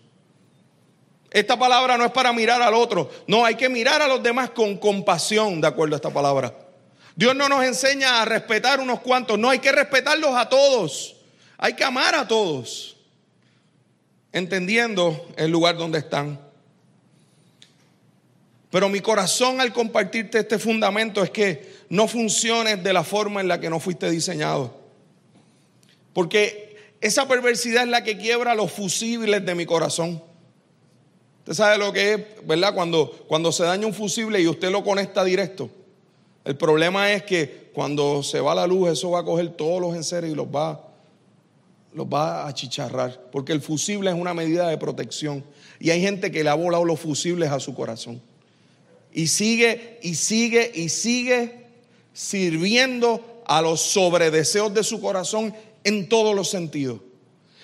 Esta 1.32 1.58
palabra 1.58 1.98
no 1.98 2.06
es 2.06 2.12
para 2.12 2.32
mirar 2.34 2.62
al 2.62 2.76
otro, 2.76 3.10
no, 3.26 3.44
hay 3.44 3.56
que 3.56 3.68
mirar 3.68 4.04
a 4.04 4.08
los 4.08 4.22
demás 4.22 4.52
con 4.52 4.78
compasión, 4.78 5.60
de 5.60 5.66
acuerdo 5.66 5.96
a 5.96 5.98
esta 5.98 6.12
palabra. 6.12 6.56
Dios 7.16 7.36
no 7.36 7.50
nos 7.50 7.64
enseña 7.64 8.22
a 8.22 8.26
respetar 8.26 8.80
unos 8.80 9.00
cuantos, 9.00 9.40
no, 9.40 9.50
hay 9.50 9.58
que 9.58 9.72
respetarlos 9.72 10.36
a 10.36 10.48
todos, 10.48 11.16
hay 11.58 11.74
que 11.74 11.84
amar 11.84 12.14
a 12.14 12.28
todos, 12.28 12.96
entendiendo 14.32 15.30
el 15.36 15.50
lugar 15.50 15.76
donde 15.76 15.98
están. 15.98 16.40
Pero 18.70 18.88
mi 18.88 19.00
corazón 19.00 19.60
al 19.60 19.74
compartirte 19.74 20.38
este 20.38 20.60
fundamento 20.60 21.24
es 21.24 21.32
que 21.32 21.74
no 21.90 22.08
funciones 22.08 22.84
de 22.84 22.94
la 22.94 23.04
forma 23.04 23.42
en 23.42 23.48
la 23.48 23.60
que 23.60 23.72
no 23.72 23.80
fuiste 23.80 24.12
diseñado. 24.12 24.80
Porque 26.14 26.73
esa 27.04 27.28
perversidad 27.28 27.84
es 27.84 27.90
la 27.90 28.02
que 28.02 28.18
quiebra 28.18 28.56
los 28.56 28.72
fusibles 28.72 29.46
de 29.46 29.56
mi 29.56 29.66
corazón. 29.66 30.24
Usted 31.40 31.54
sabe 31.54 31.78
lo 31.78 31.92
que 31.92 32.14
es, 32.14 32.22
¿verdad? 32.46 32.74
Cuando, 32.74 33.12
cuando 33.28 33.52
se 33.52 33.66
daña 33.66 33.86
un 33.86 33.94
fusible 33.94 34.40
y 34.40 34.48
usted 34.48 34.72
lo 34.72 34.86
conecta 34.86 35.26
directo. 35.26 35.70
El 36.46 36.56
problema 36.56 37.12
es 37.12 37.24
que 37.24 37.70
cuando 37.74 38.24
se 38.24 38.40
va 38.40 38.56
la 38.56 38.66
luz, 38.66 38.90
eso 38.90 39.12
va 39.12 39.20
a 39.20 39.26
coger 39.26 39.50
todos 39.50 39.82
los 39.82 39.96
enseres 39.98 40.32
y 40.32 40.34
los 40.34 40.48
va, 40.48 40.82
los 41.94 42.08
va 42.08 42.44
a 42.44 42.48
achicharrar. 42.48 43.20
Porque 43.34 43.52
el 43.52 43.60
fusible 43.60 44.10
es 44.10 44.16
una 44.16 44.34
medida 44.34 44.70
de 44.70 44.78
protección. 44.78 45.44
Y 45.82 45.90
hay 45.90 46.00
gente 46.00 46.32
que 46.32 46.42
le 46.42 46.52
ha 46.52 46.54
volado 46.54 46.86
los 46.86 47.02
fusibles 47.02 47.52
a 47.52 47.60
su 47.60 47.74
corazón. 47.76 48.22
Y 49.12 49.28
sigue, 49.28 50.00
y 50.02 50.16
sigue, 50.16 50.72
y 50.74 50.88
sigue 50.88 51.66
sirviendo 52.14 53.44
a 53.46 53.62
los 53.62 53.82
sobredeseos 53.82 54.74
de 54.74 54.86
su 54.86 55.02
corazón 55.02 55.54
en 55.84 56.10
todos 56.10 56.36
los 56.36 56.50
sentidos. 56.50 57.00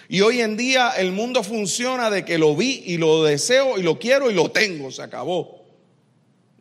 Y 0.07 0.21
hoy 0.21 0.41
en 0.41 0.57
día 0.57 0.89
el 0.97 1.11
mundo 1.11 1.43
funciona 1.43 2.09
de 2.09 2.25
que 2.25 2.39
lo 2.39 2.55
vi 2.55 2.81
y 2.85 2.97
lo 2.97 3.23
deseo 3.23 3.77
y 3.77 3.83
lo 3.83 3.99
quiero 3.99 4.31
y 4.31 4.33
lo 4.33 4.49
tengo, 4.49 4.89
se 4.91 5.03
acabó. 5.03 5.59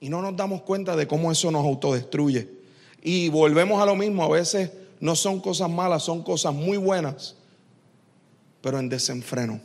Y 0.01 0.11
no 0.11 0.21
nos 0.21 0.37
damos 0.37 0.63
cuenta 0.63 0.95
de 0.97 1.09
cómo 1.09 1.33
eso 1.33 1.51
nos 1.51 1.65
autodestruye. 1.65 2.47
Y 3.03 3.31
volvemos 3.31 3.81
a 3.81 3.87
lo 3.87 3.97
mismo, 3.97 4.23
a 4.23 4.29
veces 4.29 4.71
no 5.01 5.17
son 5.17 5.41
cosas 5.41 5.71
malas, 5.71 6.03
son 6.03 6.23
cosas 6.23 6.53
muy 6.53 6.77
buenas, 6.77 7.37
pero 8.61 8.79
en 8.79 8.91
desenfreno. 8.91 9.61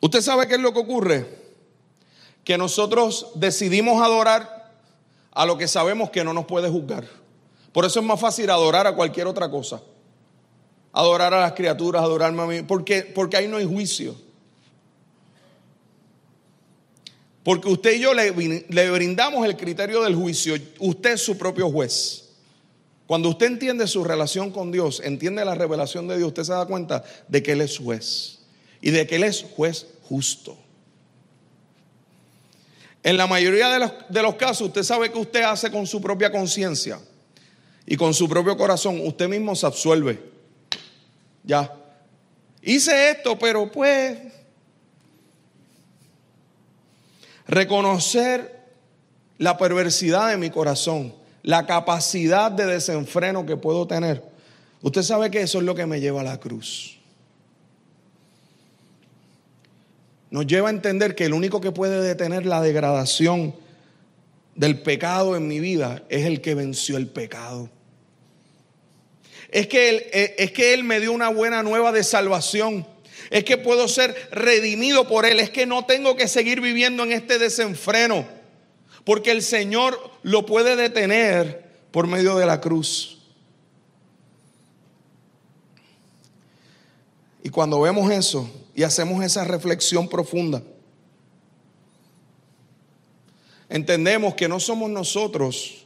¿Usted 0.00 0.20
sabe 0.20 0.48
qué 0.48 0.54
es 0.54 0.60
lo 0.60 0.72
que 0.72 0.80
ocurre? 0.80 1.26
Que 2.44 2.58
nosotros 2.58 3.28
decidimos 3.36 4.02
adorar 4.02 4.70
a 5.32 5.46
lo 5.46 5.56
que 5.56 5.68
sabemos 5.68 6.10
que 6.10 6.24
no 6.24 6.32
nos 6.32 6.46
puede 6.46 6.68
juzgar. 6.68 7.19
Por 7.72 7.84
eso 7.84 8.00
es 8.00 8.06
más 8.06 8.18
fácil 8.18 8.50
adorar 8.50 8.86
a 8.86 8.94
cualquier 8.94 9.26
otra 9.26 9.48
cosa. 9.48 9.80
Adorar 10.92 11.32
a 11.34 11.40
las 11.40 11.52
criaturas, 11.52 12.02
adorarme 12.02 12.42
a 12.42 12.46
mí, 12.46 12.62
porque, 12.62 13.02
porque 13.02 13.36
ahí 13.36 13.46
no 13.46 13.58
hay 13.58 13.64
juicio. 13.64 14.16
Porque 17.44 17.68
usted 17.68 17.94
y 17.94 18.00
yo 18.00 18.12
le, 18.12 18.32
le 18.68 18.90
brindamos 18.90 19.46
el 19.46 19.56
criterio 19.56 20.02
del 20.02 20.16
juicio. 20.16 20.54
Usted 20.80 21.12
es 21.12 21.22
su 21.22 21.38
propio 21.38 21.70
juez. 21.70 22.28
Cuando 23.06 23.28
usted 23.28 23.46
entiende 23.46 23.86
su 23.86 24.04
relación 24.04 24.50
con 24.50 24.70
Dios, 24.70 25.00
entiende 25.02 25.44
la 25.44 25.54
revelación 25.54 26.06
de 26.06 26.16
Dios, 26.16 26.28
usted 26.28 26.44
se 26.44 26.52
da 26.52 26.66
cuenta 26.66 27.02
de 27.28 27.42
que 27.42 27.52
Él 27.52 27.60
es 27.60 27.78
juez 27.78 28.38
y 28.80 28.90
de 28.90 29.06
que 29.06 29.16
Él 29.16 29.24
es 29.24 29.44
juez 29.56 29.86
justo. 30.08 30.56
En 33.02 33.16
la 33.16 33.26
mayoría 33.26 33.68
de 33.70 33.80
los, 33.80 33.92
de 34.10 34.22
los 34.22 34.34
casos, 34.36 34.68
usted 34.68 34.82
sabe 34.82 35.10
que 35.10 35.18
usted 35.18 35.42
hace 35.42 35.72
con 35.72 35.86
su 35.86 36.00
propia 36.00 36.30
conciencia 36.30 37.00
y 37.90 37.96
con 37.96 38.14
su 38.14 38.28
propio 38.28 38.56
corazón, 38.56 39.00
usted 39.04 39.28
mismo 39.28 39.56
se 39.56 39.66
absuelve. 39.66 40.22
Ya. 41.42 41.74
Hice 42.62 43.10
esto, 43.10 43.36
pero 43.36 43.68
pues 43.68 44.16
reconocer 47.48 48.64
la 49.38 49.58
perversidad 49.58 50.30
de 50.30 50.36
mi 50.36 50.50
corazón, 50.50 51.12
la 51.42 51.66
capacidad 51.66 52.52
de 52.52 52.66
desenfreno 52.66 53.44
que 53.44 53.56
puedo 53.56 53.88
tener. 53.88 54.22
Usted 54.82 55.02
sabe 55.02 55.28
que 55.32 55.40
eso 55.40 55.58
es 55.58 55.64
lo 55.64 55.74
que 55.74 55.86
me 55.86 55.98
lleva 55.98 56.20
a 56.20 56.24
la 56.24 56.38
cruz. 56.38 56.96
Nos 60.30 60.46
lleva 60.46 60.68
a 60.68 60.70
entender 60.70 61.16
que 61.16 61.24
el 61.24 61.32
único 61.32 61.60
que 61.60 61.72
puede 61.72 62.00
detener 62.02 62.46
la 62.46 62.62
degradación 62.62 63.52
del 64.54 64.80
pecado 64.80 65.34
en 65.34 65.48
mi 65.48 65.58
vida 65.58 66.04
es 66.08 66.24
el 66.24 66.40
que 66.40 66.54
venció 66.54 66.96
el 66.96 67.08
pecado. 67.08 67.68
Es 69.50 69.66
que, 69.66 69.88
él, 69.88 70.02
eh, 70.12 70.34
es 70.38 70.52
que 70.52 70.74
Él 70.74 70.84
me 70.84 71.00
dio 71.00 71.12
una 71.12 71.28
buena 71.28 71.62
nueva 71.62 71.92
de 71.92 72.04
salvación. 72.04 72.86
Es 73.30 73.44
que 73.44 73.56
puedo 73.56 73.88
ser 73.88 74.14
redimido 74.30 75.08
por 75.08 75.26
Él. 75.26 75.40
Es 75.40 75.50
que 75.50 75.66
no 75.66 75.84
tengo 75.84 76.16
que 76.16 76.28
seguir 76.28 76.60
viviendo 76.60 77.02
en 77.02 77.12
este 77.12 77.38
desenfreno. 77.38 78.26
Porque 79.04 79.32
el 79.32 79.42
Señor 79.42 79.98
lo 80.22 80.46
puede 80.46 80.76
detener 80.76 81.64
por 81.90 82.06
medio 82.06 82.36
de 82.36 82.46
la 82.46 82.60
cruz. 82.60 83.18
Y 87.42 87.48
cuando 87.48 87.80
vemos 87.80 88.10
eso 88.12 88.48
y 88.74 88.82
hacemos 88.82 89.24
esa 89.24 89.44
reflexión 89.44 90.08
profunda, 90.08 90.62
entendemos 93.68 94.34
que 94.34 94.48
no 94.48 94.60
somos 94.60 94.90
nosotros 94.90 95.79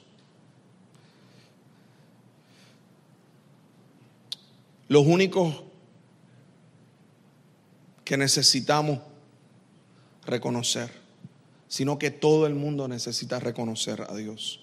los 4.88 5.06
únicos 5.06 5.62
que 8.04 8.16
necesitamos 8.16 9.00
reconocer, 10.26 10.90
sino 11.68 11.98
que 11.98 12.10
todo 12.10 12.46
el 12.46 12.54
mundo 12.54 12.86
necesita 12.88 13.40
reconocer 13.40 14.02
a 14.08 14.14
Dios. 14.14 14.60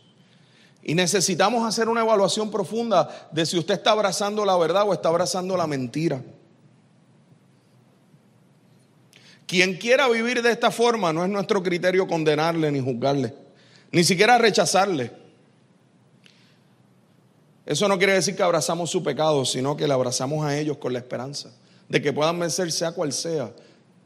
Y 0.84 0.96
necesitamos 0.96 1.68
hacer 1.68 1.90
una 1.90 2.02
evaluación 2.02 2.50
profunda 2.50 3.30
de 3.32 3.46
si 3.46 3.58
usted 3.58 3.76
está 3.76 3.92
abrazando 3.92 4.46
la 4.46 4.58
verdad 4.58 4.88
o 4.88 4.94
está 4.94 5.10
abrazando 5.10 5.56
la 5.56 5.68
mentira. 5.68 6.22
Quien 9.46 9.78
quiera 9.78 10.08
vivir 10.08 10.42
de 10.42 10.52
esta 10.52 10.72
forma 10.72 11.12
no 11.12 11.24
es 11.24 11.30
nuestro 11.30 11.62
criterio 11.62 12.08
condenarle 12.08 12.72
ni 12.72 12.80
juzgarle, 12.80 13.36
ni 13.92 14.04
siquiera 14.04 14.38
rechazarle. 14.38 15.21
Eso 17.72 17.88
no 17.88 17.98
quiere 17.98 18.12
decir 18.12 18.36
que 18.36 18.44
abrazamos 18.44 18.90
su 18.90 19.02
pecado, 19.02 19.46
sino 19.46 19.78
que 19.78 19.88
le 19.88 19.94
abrazamos 19.94 20.46
a 20.46 20.60
ellos 20.60 20.76
con 20.76 20.92
la 20.92 21.00
esperanza 21.00 21.54
de 21.88 22.02
que 22.02 22.12
puedan 22.12 22.38
vencer 22.38 22.70
sea 22.70 22.92
cual 22.92 23.14
sea 23.14 23.54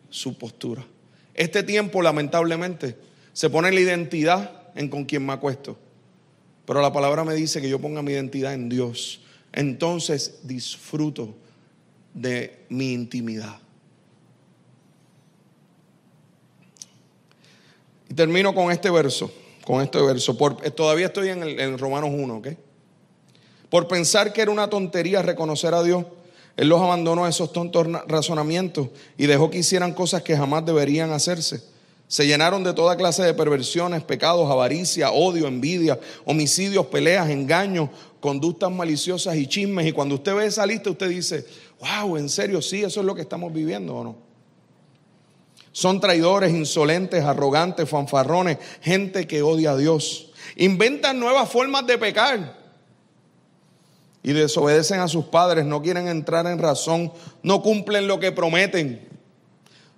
su 0.07 0.37
postura. 0.37 0.85
Este 1.33 1.63
tiempo, 1.63 2.03
lamentablemente, 2.03 2.95
se 3.33 3.49
pone 3.49 3.71
la 3.71 3.79
identidad 3.79 4.69
en 4.75 4.87
con 4.87 5.05
quien 5.05 5.25
me 5.25 5.33
acuesto. 5.33 5.79
Pero 6.67 6.79
la 6.79 6.93
palabra 6.93 7.23
me 7.23 7.33
dice 7.33 7.59
que 7.59 7.67
yo 7.67 7.81
ponga 7.81 8.03
mi 8.03 8.11
identidad 8.11 8.53
en 8.53 8.69
Dios. 8.69 9.21
Entonces 9.51 10.41
disfruto 10.43 11.35
de 12.13 12.65
mi 12.69 12.93
intimidad. 12.93 13.57
Y 18.11 18.13
termino 18.13 18.53
con 18.53 18.71
este 18.71 18.91
verso, 18.91 19.33
con 19.65 19.81
este 19.81 19.99
verso. 20.03 20.37
Por, 20.37 20.57
todavía 20.69 21.07
estoy 21.07 21.29
en, 21.29 21.41
en 21.59 21.79
Romanos 21.79 22.11
1, 22.13 22.35
¿ok? 22.35 22.47
Por 23.69 23.87
pensar 23.87 24.33
que 24.33 24.41
era 24.41 24.51
una 24.51 24.69
tontería 24.69 25.21
reconocer 25.21 25.73
a 25.73 25.83
Dios, 25.83 26.05
Él 26.57 26.69
los 26.69 26.81
abandonó 26.81 27.25
a 27.25 27.29
esos 27.29 27.51
tontos 27.51 27.87
razonamientos 28.07 28.89
y 29.17 29.25
dejó 29.25 29.49
que 29.49 29.59
hicieran 29.59 29.93
cosas 29.93 30.21
que 30.21 30.37
jamás 30.37 30.65
deberían 30.65 31.11
hacerse. 31.11 31.61
Se 32.07 32.27
llenaron 32.27 32.63
de 32.63 32.73
toda 32.73 32.97
clase 32.97 33.23
de 33.23 33.33
perversiones, 33.33 34.03
pecados, 34.03 34.49
avaricia, 34.49 35.11
odio, 35.11 35.47
envidia, 35.47 35.99
homicidios, 36.25 36.85
peleas, 36.85 37.29
engaños, 37.29 37.89
conductas 38.19 38.71
maliciosas 38.71 39.35
y 39.35 39.47
chismes. 39.47 39.87
Y 39.87 39.91
cuando 39.91 40.15
usted 40.15 40.35
ve 40.35 40.45
esa 40.45 40.67
lista, 40.67 40.91
usted 40.91 41.09
dice, 41.09 41.45
wow, 41.79 42.15
en 42.17 42.29
serio, 42.29 42.61
sí, 42.61 42.83
eso 42.83 42.99
es 42.99 43.05
lo 43.05 43.15
que 43.15 43.21
estamos 43.21 43.51
viviendo 43.51 43.95
o 43.95 44.03
no. 44.03 44.15
Son 45.71 45.99
traidores, 45.99 46.53
insolentes, 46.53 47.23
arrogantes, 47.23 47.89
fanfarrones, 47.89 48.59
gente 48.81 49.25
que 49.25 49.41
odia 49.41 49.71
a 49.71 49.77
Dios. 49.77 50.31
Inventan 50.57 51.19
nuevas 51.19 51.49
formas 51.49 51.85
de 51.87 51.97
pecar 51.97 52.64
y 54.25 54.33
desobedecen 54.33 55.01
a 55.01 55.07
sus 55.07 55.25
padres, 55.25 55.65
no 55.65 55.83
quieren 55.83 56.07
entrar 56.07 56.47
en 56.47 56.57
razón, 56.57 57.13
no 57.43 57.61
cumplen 57.61 58.07
lo 58.07 58.19
que 58.19 58.31
prometen. 58.31 59.07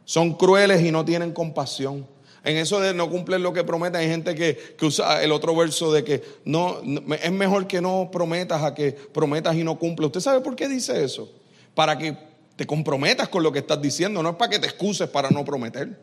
Son 0.03 0.33
crueles 0.33 0.81
y 0.81 0.91
no 0.91 1.05
tienen 1.05 1.31
compasión. 1.31 2.05
En 2.43 2.57
eso 2.57 2.81
de 2.81 2.93
no 2.93 3.09
cumplen 3.09 3.41
lo 3.41 3.53
que 3.53 3.63
prometen, 3.63 4.01
hay 4.01 4.09
gente 4.09 4.35
que, 4.35 4.75
usa 4.81 5.23
el 5.23 5.31
otro 5.31 5.55
verso 5.55 5.93
de 5.93 6.03
que 6.03 6.23
no, 6.43 6.81
es 7.23 7.31
mejor 7.31 7.67
que 7.67 7.79
no 7.79 8.09
prometas 8.11 8.63
a 8.63 8.73
que 8.73 8.91
prometas 8.91 9.55
y 9.55 9.63
no 9.63 9.79
cumples. 9.79 10.07
¿Usted 10.07 10.19
sabe 10.19 10.41
por 10.41 10.57
qué 10.57 10.67
dice 10.67 11.05
eso? 11.05 11.31
Para 11.73 11.97
que 11.97 12.17
te 12.57 12.67
comprometas 12.67 13.29
con 13.29 13.43
lo 13.43 13.53
que 13.53 13.59
estás 13.59 13.81
diciendo, 13.81 14.21
no 14.21 14.31
es 14.31 14.35
para 14.35 14.49
que 14.49 14.59
te 14.59 14.67
excuses 14.67 15.07
para 15.07 15.29
no 15.29 15.45
prometer. 15.45 15.97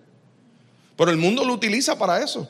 Pero 0.97 1.11
el 1.11 1.19
mundo 1.19 1.45
lo 1.45 1.53
utiliza 1.53 1.99
para 1.99 2.25
eso. 2.25 2.49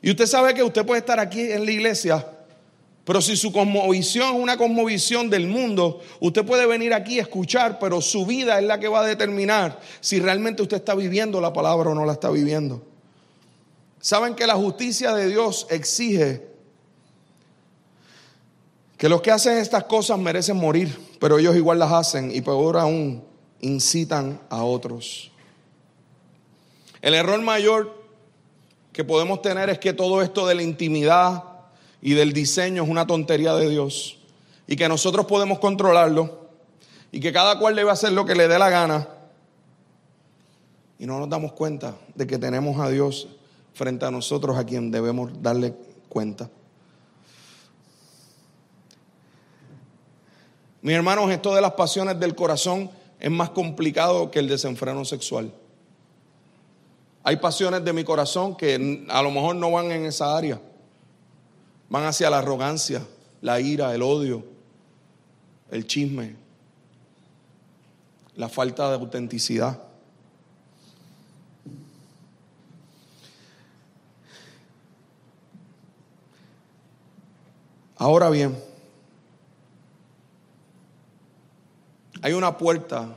Y 0.00 0.10
usted 0.10 0.26
sabe 0.26 0.54
que 0.54 0.62
usted 0.62 0.86
puede 0.86 1.00
estar 1.00 1.18
aquí 1.18 1.40
en 1.40 1.64
la 1.64 1.72
iglesia 1.72 2.24
pero 3.08 3.22
si 3.22 3.38
su 3.38 3.50
cosmovisión 3.50 4.36
es 4.36 4.42
una 4.42 4.58
cosmovisión 4.58 5.30
del 5.30 5.46
mundo, 5.46 6.02
usted 6.20 6.44
puede 6.44 6.66
venir 6.66 6.92
aquí 6.92 7.18
a 7.18 7.22
escuchar, 7.22 7.78
pero 7.78 8.02
su 8.02 8.26
vida 8.26 8.58
es 8.58 8.66
la 8.66 8.78
que 8.78 8.86
va 8.86 9.00
a 9.00 9.04
determinar 9.06 9.80
si 10.02 10.20
realmente 10.20 10.60
usted 10.60 10.76
está 10.76 10.94
viviendo 10.94 11.40
la 11.40 11.50
palabra 11.50 11.88
o 11.88 11.94
no 11.94 12.04
la 12.04 12.12
está 12.12 12.28
viviendo. 12.28 12.82
Saben 13.98 14.34
que 14.34 14.46
la 14.46 14.56
justicia 14.56 15.14
de 15.14 15.26
Dios 15.30 15.66
exige 15.70 16.48
que 18.98 19.08
los 19.08 19.22
que 19.22 19.30
hacen 19.30 19.56
estas 19.56 19.84
cosas 19.84 20.18
merecen 20.18 20.58
morir, 20.58 20.94
pero 21.18 21.38
ellos 21.38 21.56
igual 21.56 21.78
las 21.78 21.92
hacen 21.92 22.30
y 22.30 22.42
peor 22.42 22.76
aún, 22.76 23.24
incitan 23.62 24.38
a 24.50 24.64
otros. 24.64 25.32
El 27.00 27.14
error 27.14 27.40
mayor 27.40 28.04
que 28.92 29.02
podemos 29.02 29.40
tener 29.40 29.70
es 29.70 29.78
que 29.78 29.94
todo 29.94 30.20
esto 30.20 30.46
de 30.46 30.56
la 30.56 30.62
intimidad, 30.62 31.47
y 32.00 32.14
del 32.14 32.32
diseño 32.32 32.84
es 32.84 32.88
una 32.88 33.06
tontería 33.06 33.54
de 33.54 33.68
Dios 33.68 34.18
y 34.66 34.76
que 34.76 34.88
nosotros 34.88 35.26
podemos 35.26 35.58
controlarlo 35.58 36.48
y 37.10 37.20
que 37.20 37.32
cada 37.32 37.58
cual 37.58 37.74
debe 37.74 37.90
hacer 37.90 38.12
lo 38.12 38.24
que 38.24 38.34
le 38.34 38.48
dé 38.48 38.58
la 38.58 38.70
gana 38.70 39.08
y 40.98 41.06
no 41.06 41.18
nos 41.18 41.28
damos 41.28 41.52
cuenta 41.52 41.94
de 42.14 42.26
que 42.26 42.38
tenemos 42.38 42.78
a 42.80 42.88
Dios 42.88 43.28
frente 43.74 44.04
a 44.04 44.10
nosotros 44.10 44.56
a 44.56 44.64
quien 44.64 44.90
debemos 44.90 45.30
darle 45.40 45.74
cuenta. 46.08 46.50
Mis 50.82 50.94
hermanos, 50.94 51.30
esto 51.30 51.54
de 51.54 51.60
las 51.60 51.72
pasiones 51.72 52.18
del 52.18 52.34
corazón 52.34 52.90
es 53.18 53.30
más 53.30 53.50
complicado 53.50 54.30
que 54.30 54.38
el 54.38 54.48
desenfreno 54.48 55.04
sexual. 55.04 55.52
Hay 57.24 57.36
pasiones 57.36 57.84
de 57.84 57.92
mi 57.92 58.04
corazón 58.04 58.56
que 58.56 59.04
a 59.08 59.22
lo 59.22 59.30
mejor 59.30 59.56
no 59.56 59.72
van 59.72 59.90
en 59.90 60.06
esa 60.06 60.36
área 60.36 60.60
van 61.88 62.04
hacia 62.04 62.30
la 62.30 62.38
arrogancia, 62.38 63.06
la 63.40 63.60
ira, 63.60 63.94
el 63.94 64.02
odio, 64.02 64.44
el 65.70 65.86
chisme, 65.86 66.36
la 68.36 68.48
falta 68.48 68.88
de 68.88 68.94
autenticidad. 68.94 69.82
Ahora 77.96 78.30
bien, 78.30 78.56
hay 82.22 82.32
una 82.32 82.56
puerta 82.56 83.16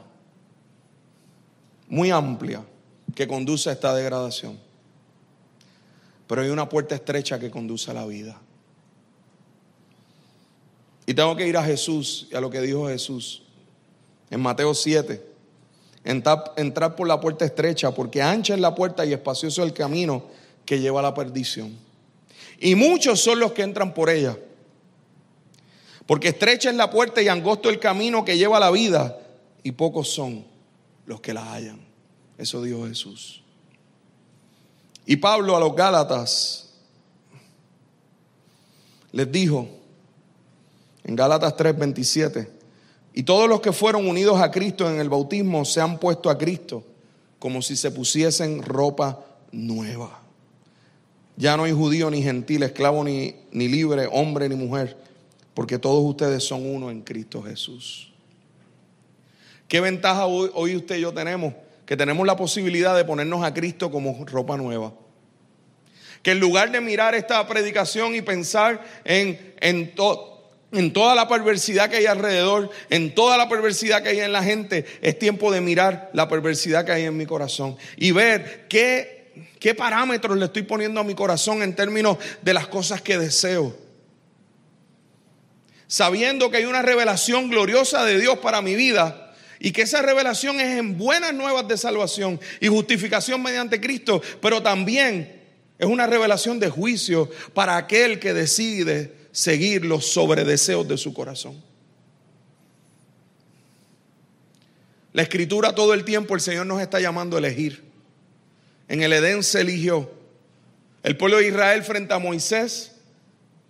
muy 1.88 2.10
amplia 2.10 2.64
que 3.14 3.28
conduce 3.28 3.70
a 3.70 3.74
esta 3.74 3.94
degradación, 3.94 4.58
pero 6.26 6.42
hay 6.42 6.50
una 6.50 6.68
puerta 6.68 6.96
estrecha 6.96 7.40
que 7.40 7.52
conduce 7.52 7.92
a 7.92 7.94
la 7.94 8.08
vida. 8.08 8.41
Y 11.06 11.14
tengo 11.14 11.36
que 11.36 11.48
ir 11.48 11.58
a 11.58 11.64
Jesús 11.64 12.28
y 12.32 12.36
a 12.36 12.42
lo 12.42 12.50
que 12.50 12.62
dijo 12.62 12.88
Jesús 12.88 13.44
en 14.30 14.40
Mateo 14.40 14.74
7. 14.74 15.30
Entrar, 16.04 16.96
por 16.96 17.08
la 17.08 17.20
puerta 17.20 17.46
estrecha, 17.46 17.92
porque 17.92 18.22
ancha 18.22 18.56
es 18.56 18.60
la 18.60 18.74
puerta 18.74 19.06
y 19.06 19.14
espacioso 19.14 19.64
el 19.64 19.74
camino 19.74 20.24
que 20.66 20.80
lleva 20.80 21.00
a 21.00 21.04
la 21.04 21.14
perdición. 21.14 21.78
Y 22.60 22.76
muchos 22.76 23.20
son 23.20 23.40
los 23.40 23.52
que 23.52 23.62
entran 23.62 23.94
por 23.94 24.10
ella. 24.10 24.38
Porque 26.08 26.30
estrecha 26.30 26.70
es 26.70 26.76
la 26.76 26.90
puerta 26.90 27.22
y 27.22 27.28
angosto 27.28 27.70
el 27.70 27.80
camino 27.80 28.26
que 28.26 28.38
lleva 28.38 28.58
a 28.58 28.60
la 28.62 28.72
vida, 28.72 29.20
y 29.64 29.74
pocos 29.74 30.10
son 30.10 30.44
los 31.06 31.22
que 31.22 31.34
la 31.34 31.54
hallan. 31.54 31.80
Eso 32.38 32.64
dijo 32.64 32.88
Jesús. 32.88 33.44
Y 35.06 35.18
Pablo 35.18 35.56
a 35.56 35.60
los 35.60 35.76
Gálatas 35.76 36.74
les 39.12 39.32
dijo, 39.32 39.68
en 41.04 41.16
Gálatas 41.16 41.56
3:27. 41.56 42.48
Y 43.14 43.24
todos 43.24 43.50
los 43.50 43.62
que 43.62 43.74
fueron 43.74 44.08
unidos 44.08 44.40
a 44.42 44.52
Cristo 44.52 44.90
en 44.90 45.00
el 45.00 45.10
bautismo 45.10 45.66
se 45.66 45.82
han 45.82 46.00
puesto 46.00 46.30
a 46.30 46.38
Cristo 46.38 46.84
como 47.42 47.64
si 47.64 47.76
se 47.76 47.90
pusiesen 47.90 48.62
ropa 48.62 49.26
nueva. 49.52 50.22
Ya 51.38 51.58
no 51.58 51.64
hay 51.64 51.72
judío 51.72 52.12
ni 52.12 52.22
gentil, 52.22 52.62
esclavo 52.62 53.04
ni, 53.04 53.34
ni 53.52 53.68
libre, 53.68 54.08
hombre 54.12 54.48
ni 54.48 54.56
mujer, 54.56 54.96
porque 55.56 55.80
todos 55.80 56.04
ustedes 56.06 56.44
son 56.44 56.64
uno 56.70 56.92
en 56.92 57.02
Cristo 57.02 57.42
Jesús. 57.42 58.14
¿Qué 59.68 59.82
ventaja 59.82 60.28
hoy, 60.28 60.52
hoy 60.54 60.76
usted 60.76 60.98
y 60.98 61.02
yo 61.02 61.14
tenemos? 61.14 61.56
Que 61.88 61.98
tenemos 61.98 62.28
la 62.28 62.36
posibilidad 62.36 62.96
de 62.96 63.06
ponernos 63.06 63.44
a 63.44 63.54
Cristo 63.54 63.90
como 63.90 64.24
ropa 64.26 64.56
nueva. 64.56 64.94
Que 66.22 66.32
en 66.32 66.40
lugar 66.40 66.72
de 66.72 66.80
mirar 66.80 67.16
esta 67.16 67.48
predicación 67.48 68.14
y 68.14 68.22
pensar 68.22 68.86
en, 69.04 69.56
en 69.60 69.96
todo 69.96 70.31
en 70.72 70.94
toda 70.94 71.16
la 71.16 71.28
perversidad 71.28 71.90
que 71.90 71.98
hay 71.98 72.06
alrededor, 72.06 72.70
en 72.90 73.14
toda 73.14 73.38
la 73.38 73.50
perversidad 73.50 74.02
que 74.02 74.10
hay 74.10 74.20
en 74.22 74.32
la 74.32 74.44
gente, 74.44 74.86
es 75.02 75.20
tiempo 75.20 75.52
de 75.52 75.62
mirar 75.62 76.10
la 76.14 76.28
perversidad 76.28 76.86
que 76.86 76.94
hay 76.94 77.04
en 77.04 77.18
mi 77.18 77.26
corazón 77.26 77.78
y 77.98 78.12
ver 78.12 78.68
qué, 78.70 79.50
qué 79.60 79.76
parámetros 79.76 80.38
le 80.38 80.46
estoy 80.46 80.64
poniendo 80.64 81.02
a 81.02 81.04
mi 81.04 81.14
corazón 81.14 81.62
en 81.62 81.76
términos 81.76 82.18
de 82.42 82.54
las 82.54 82.68
cosas 82.68 83.02
que 83.02 83.18
deseo. 83.18 83.76
Sabiendo 85.88 86.50
que 86.50 86.58
hay 86.58 86.66
una 86.66 86.82
revelación 86.82 87.50
gloriosa 87.50 88.06
de 88.06 88.18
Dios 88.18 88.38
para 88.40 88.62
mi 88.62 88.76
vida 88.76 89.34
y 89.60 89.74
que 89.74 89.82
esa 89.82 90.02
revelación 90.02 90.62
es 90.62 90.78
en 90.80 90.98
buenas 90.98 91.34
nuevas 91.34 91.68
de 91.68 91.78
salvación 91.78 92.40
y 92.62 92.68
justificación 92.68 93.44
mediante 93.44 93.82
Cristo, 93.82 94.22
pero 94.42 94.64
también 94.64 95.42
es 95.78 95.88
una 95.88 96.08
revelación 96.08 96.60
de 96.62 96.70
juicio 96.70 97.30
para 97.54 97.76
aquel 97.76 98.20
que 98.20 98.34
decide 98.34 99.21
seguir 99.32 99.86
los 99.86 100.08
sobredeseos 100.08 100.88
de 100.88 100.98
su 100.98 101.14
corazón. 101.14 101.62
La 105.14 105.24
escritura 105.24 105.76
todo 105.76 105.94
el 105.94 106.06
tiempo 106.06 106.36
el 106.36 106.42
Señor 106.42 106.66
nos 106.66 106.82
está 106.82 107.00
llamando 107.00 107.36
a 107.36 107.40
elegir. 107.40 107.84
En 108.88 109.02
el 109.02 109.14
Edén 109.14 109.44
se 109.44 109.62
eligió. 109.62 110.12
El 111.04 111.18
pueblo 111.18 111.38
de 111.38 111.48
Israel 111.48 111.84
frente 111.84 112.14
a 112.14 112.20
Moisés 112.20 112.94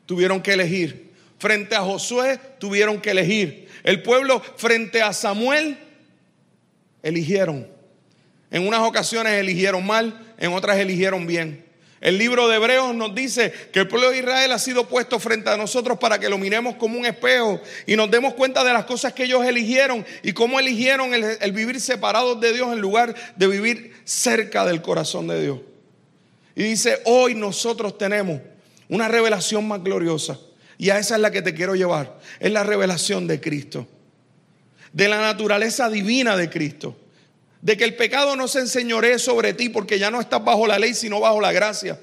tuvieron 0.06 0.42
que 0.42 0.54
elegir. 0.54 1.12
Frente 1.40 1.76
a 1.76 1.82
Josué 1.82 2.40
tuvieron 2.60 3.02
que 3.02 3.12
elegir. 3.12 3.68
El 3.84 4.04
pueblo 4.04 4.42
frente 4.58 5.02
a 5.02 5.14
Samuel 5.14 5.78
eligieron. 7.02 7.68
En 8.52 8.68
unas 8.68 8.82
ocasiones 8.82 9.34
eligieron 9.34 9.86
mal, 9.86 10.36
en 10.38 10.54
otras 10.54 10.78
eligieron 10.78 11.26
bien. 11.26 11.66
El 12.02 12.18
libro 12.18 12.48
de 12.48 12.56
Hebreos 12.56 12.96
nos 12.96 13.14
dice 13.14 13.54
que 13.72 13.82
el 13.82 13.88
pueblo 13.88 14.10
de 14.10 14.18
Israel 14.18 14.52
ha 14.52 14.58
sido 14.58 14.88
puesto 14.88 15.20
frente 15.20 15.52
a 15.52 15.58
nosotros 15.58 16.00
para 16.00 16.20
que 16.20 16.30
lo 16.30 16.40
miremos 16.40 16.76
como 16.76 16.98
un 16.98 17.06
espejo 17.06 17.62
y 17.86 17.96
nos 17.96 18.10
demos 18.10 18.34
cuenta 18.34 18.64
de 18.64 18.74
las 18.74 18.86
cosas 18.86 19.14
que 19.14 19.26
ellos 19.26 19.46
eligieron 19.46 20.04
y 20.24 20.34
cómo 20.34 20.60
eligieron 20.60 21.14
el, 21.14 21.52
vivir 21.52 21.80
separados 21.80 22.42
de 22.42 22.54
Dios 22.54 22.74
en 22.74 22.80
lugar 22.80 23.14
de 23.36 23.48
vivir 23.48 23.94
cerca 24.04 24.66
del 24.66 24.82
corazón 24.82 25.28
de 25.28 25.44
Dios. 25.44 25.60
Y 26.56 26.64
dice, 26.64 27.00
hoy 27.06 27.36
nosotros 27.36 27.96
tenemos 28.00 28.42
una 28.90 29.08
revelación 29.08 29.68
más 29.68 29.84
gloriosa 29.84 30.40
y 30.80 30.90
a 30.90 30.98
esa 30.98 31.16
es 31.16 31.22
la 31.22 31.30
que 31.30 31.44
te 31.44 31.54
quiero 31.54 31.76
llevar. 31.76 32.20
Es 32.40 32.52
la 32.52 32.64
revelación 32.64 33.28
de 33.28 33.40
Cristo, 33.40 33.88
de 34.92 35.08
la 35.08 35.22
naturaleza 35.22 35.88
divina 35.88 36.36
de 36.36 36.50
Cristo 36.50 36.98
de 37.62 37.78
que 37.78 37.84
el 37.84 37.96
pecado 37.96 38.36
no 38.36 38.48
se 38.48 38.60
enseñoree 38.60 39.20
sobre 39.20 39.54
ti 39.54 39.70
porque 39.70 40.00
ya 40.00 40.10
no 40.10 40.20
estás 40.20 40.44
bajo 40.44 40.66
la 40.68 40.80
ley, 40.80 40.94
sino 40.94 41.20
bajo 41.20 41.40
la 41.40 41.52
gracia. 41.52 42.00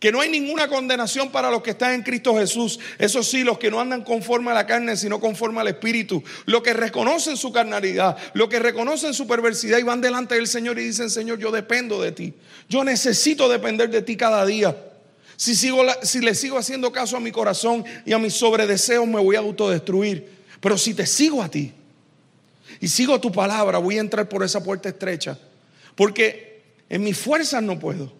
Que 0.00 0.12
no 0.12 0.20
hay 0.20 0.28
ninguna 0.28 0.68
condenación 0.68 1.30
para 1.30 1.50
los 1.50 1.62
que 1.62 1.70
están 1.70 1.94
en 1.94 2.02
Cristo 2.02 2.36
Jesús. 2.36 2.78
Eso 2.98 3.22
sí, 3.22 3.42
los 3.42 3.58
que 3.58 3.70
no 3.70 3.80
andan 3.80 4.02
conforme 4.02 4.50
a 4.50 4.54
la 4.54 4.66
carne, 4.66 4.96
sino 4.96 5.18
conforme 5.20 5.60
al 5.60 5.68
Espíritu. 5.68 6.22
Los 6.44 6.62
que 6.62 6.74
reconocen 6.74 7.36
su 7.36 7.52
carnalidad, 7.52 8.16
los 8.34 8.48
que 8.48 8.58
reconocen 8.58 9.14
su 9.14 9.26
perversidad 9.26 9.78
y 9.78 9.82
van 9.82 10.00
delante 10.00 10.34
del 10.34 10.46
Señor 10.46 10.78
y 10.78 10.84
dicen, 10.84 11.08
Señor, 11.08 11.38
yo 11.38 11.50
dependo 11.50 12.02
de 12.02 12.12
ti. 12.12 12.34
Yo 12.68 12.84
necesito 12.84 13.48
depender 13.48 13.88
de 13.88 14.02
ti 14.02 14.16
cada 14.16 14.44
día. 14.44 14.76
Si, 15.36 15.54
sigo, 15.54 15.82
si 16.02 16.20
le 16.20 16.34
sigo 16.34 16.58
haciendo 16.58 16.92
caso 16.92 17.16
a 17.16 17.20
mi 17.20 17.32
corazón 17.32 17.84
y 18.04 18.12
a 18.12 18.18
mis 18.18 18.34
sobredeseos, 18.34 19.06
me 19.06 19.20
voy 19.20 19.36
a 19.36 19.40
autodestruir. 19.40 20.28
Pero 20.60 20.76
si 20.76 20.92
te 20.92 21.06
sigo 21.06 21.42
a 21.42 21.48
ti, 21.48 21.72
y 22.84 22.88
sigo 22.88 23.18
tu 23.18 23.32
palabra, 23.32 23.78
voy 23.78 23.96
a 23.96 24.00
entrar 24.00 24.28
por 24.28 24.44
esa 24.44 24.62
puerta 24.62 24.90
estrecha. 24.90 25.38
Porque 25.94 26.60
en 26.90 27.02
mis 27.02 27.16
fuerzas 27.16 27.62
no 27.62 27.78
puedo, 27.78 28.12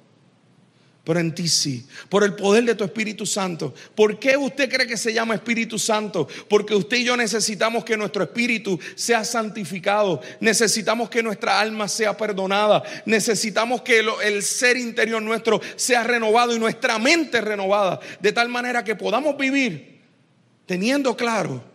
pero 1.05 1.21
en 1.21 1.35
ti 1.35 1.49
sí, 1.49 1.87
por 2.09 2.25
el 2.25 2.33
poder 2.33 2.65
de 2.65 2.75
tu 2.75 2.83
Espíritu 2.83 3.27
Santo. 3.27 3.75
¿Por 3.95 4.19
qué 4.19 4.39
usted 4.39 4.71
cree 4.71 4.87
que 4.87 4.97
se 4.97 5.13
llama 5.13 5.35
Espíritu 5.35 5.79
Santo? 5.79 6.27
Porque 6.49 6.75
usted 6.75 6.97
y 6.97 7.05
yo 7.05 7.15
necesitamos 7.15 7.85
que 7.85 7.95
nuestro 7.99 8.23
espíritu 8.23 8.81
sea 8.95 9.23
santificado, 9.23 10.23
necesitamos 10.41 11.11
que 11.11 11.23
nuestra 11.23 11.61
alma 11.61 11.87
sea 11.87 12.17
perdonada, 12.17 12.83
necesitamos 13.05 13.83
que 13.83 14.03
el 14.23 14.43
ser 14.43 14.79
interior 14.79 15.21
nuestro 15.21 15.61
sea 15.77 16.05
renovado 16.05 16.57
y 16.57 16.59
nuestra 16.59 16.99
mente 16.99 17.43
renovada, 17.43 18.01
de 18.19 18.33
tal 18.33 18.49
manera 18.49 18.83
que 18.83 18.97
podamos 18.97 19.37
vivir 19.37 20.01
teniendo 20.65 21.15
claro 21.15 21.74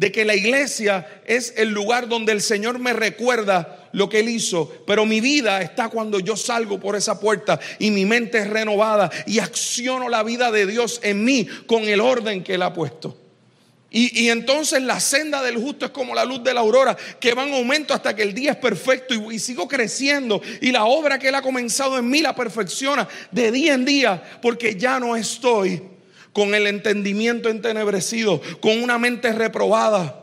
de 0.00 0.10
que 0.10 0.24
la 0.24 0.34
iglesia 0.34 1.06
es 1.26 1.52
el 1.58 1.72
lugar 1.72 2.08
donde 2.08 2.32
el 2.32 2.40
Señor 2.40 2.78
me 2.78 2.94
recuerda 2.94 3.90
lo 3.92 4.08
que 4.08 4.20
Él 4.20 4.30
hizo, 4.30 4.72
pero 4.86 5.04
mi 5.04 5.20
vida 5.20 5.60
está 5.60 5.90
cuando 5.90 6.18
yo 6.20 6.38
salgo 6.38 6.80
por 6.80 6.96
esa 6.96 7.20
puerta 7.20 7.60
y 7.78 7.90
mi 7.90 8.06
mente 8.06 8.38
es 8.38 8.48
renovada 8.48 9.10
y 9.26 9.40
acciono 9.40 10.08
la 10.08 10.22
vida 10.22 10.50
de 10.50 10.64
Dios 10.64 11.00
en 11.02 11.22
mí 11.22 11.46
con 11.66 11.82
el 11.82 12.00
orden 12.00 12.42
que 12.42 12.54
Él 12.54 12.62
ha 12.62 12.72
puesto. 12.72 13.14
Y, 13.90 14.22
y, 14.22 14.30
entonces 14.30 14.80
la 14.80 15.00
senda 15.00 15.42
del 15.42 15.58
justo 15.58 15.84
es 15.84 15.90
como 15.90 16.14
la 16.14 16.24
luz 16.24 16.42
de 16.42 16.54
la 16.54 16.60
aurora, 16.60 16.96
que 17.20 17.34
va 17.34 17.46
en 17.46 17.52
aumento 17.52 17.92
hasta 17.92 18.16
que 18.16 18.22
el 18.22 18.32
día 18.32 18.52
es 18.52 18.56
perfecto 18.56 19.12
y, 19.12 19.34
y, 19.34 19.38
sigo 19.38 19.68
creciendo. 19.68 20.40
Y 20.62 20.72
la 20.72 20.86
obra 20.86 21.18
que 21.18 21.28
Él 21.28 21.34
ha 21.34 21.42
comenzado 21.42 21.98
en 21.98 22.08
mí 22.08 22.22
la 22.22 22.34
perfecciona 22.34 23.06
de 23.32 23.52
día 23.52 23.74
en 23.74 23.84
día, 23.84 24.22
porque 24.40 24.76
ya 24.76 24.98
no 24.98 25.14
estoy 25.14 25.82
con 26.32 26.54
el 26.54 26.66
entendimiento 26.66 27.48
entenebrecido, 27.48 28.40
con 28.60 28.82
una 28.82 28.98
mente 28.98 29.32
reprobada. 29.32 30.16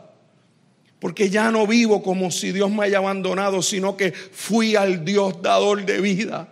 Porque 1.00 1.30
ya 1.30 1.50
no 1.50 1.66
vivo 1.66 2.02
como 2.02 2.30
si 2.30 2.50
Dios 2.50 2.70
me 2.70 2.86
haya 2.86 2.98
abandonado, 2.98 3.62
sino 3.62 3.96
que 3.96 4.12
fui 4.12 4.74
al 4.74 5.04
Dios 5.04 5.40
dador 5.42 5.84
de 5.84 6.00
vida. 6.00 6.48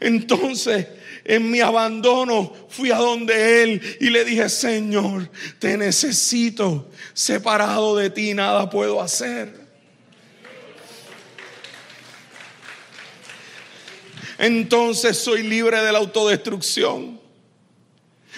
Entonces, 0.00 0.86
en 1.24 1.50
mi 1.50 1.60
abandono, 1.60 2.52
fui 2.68 2.90
a 2.90 2.96
donde 2.96 3.62
Él 3.62 3.82
y 4.00 4.10
le 4.10 4.24
dije, 4.24 4.48
Señor, 4.48 5.28
te 5.58 5.76
necesito. 5.76 6.88
Separado 7.12 7.96
de 7.96 8.10
ti, 8.10 8.32
nada 8.32 8.70
puedo 8.70 9.02
hacer. 9.02 9.68
Entonces 14.38 15.18
soy 15.18 15.42
libre 15.42 15.82
de 15.82 15.90
la 15.90 15.98
autodestrucción. 15.98 17.17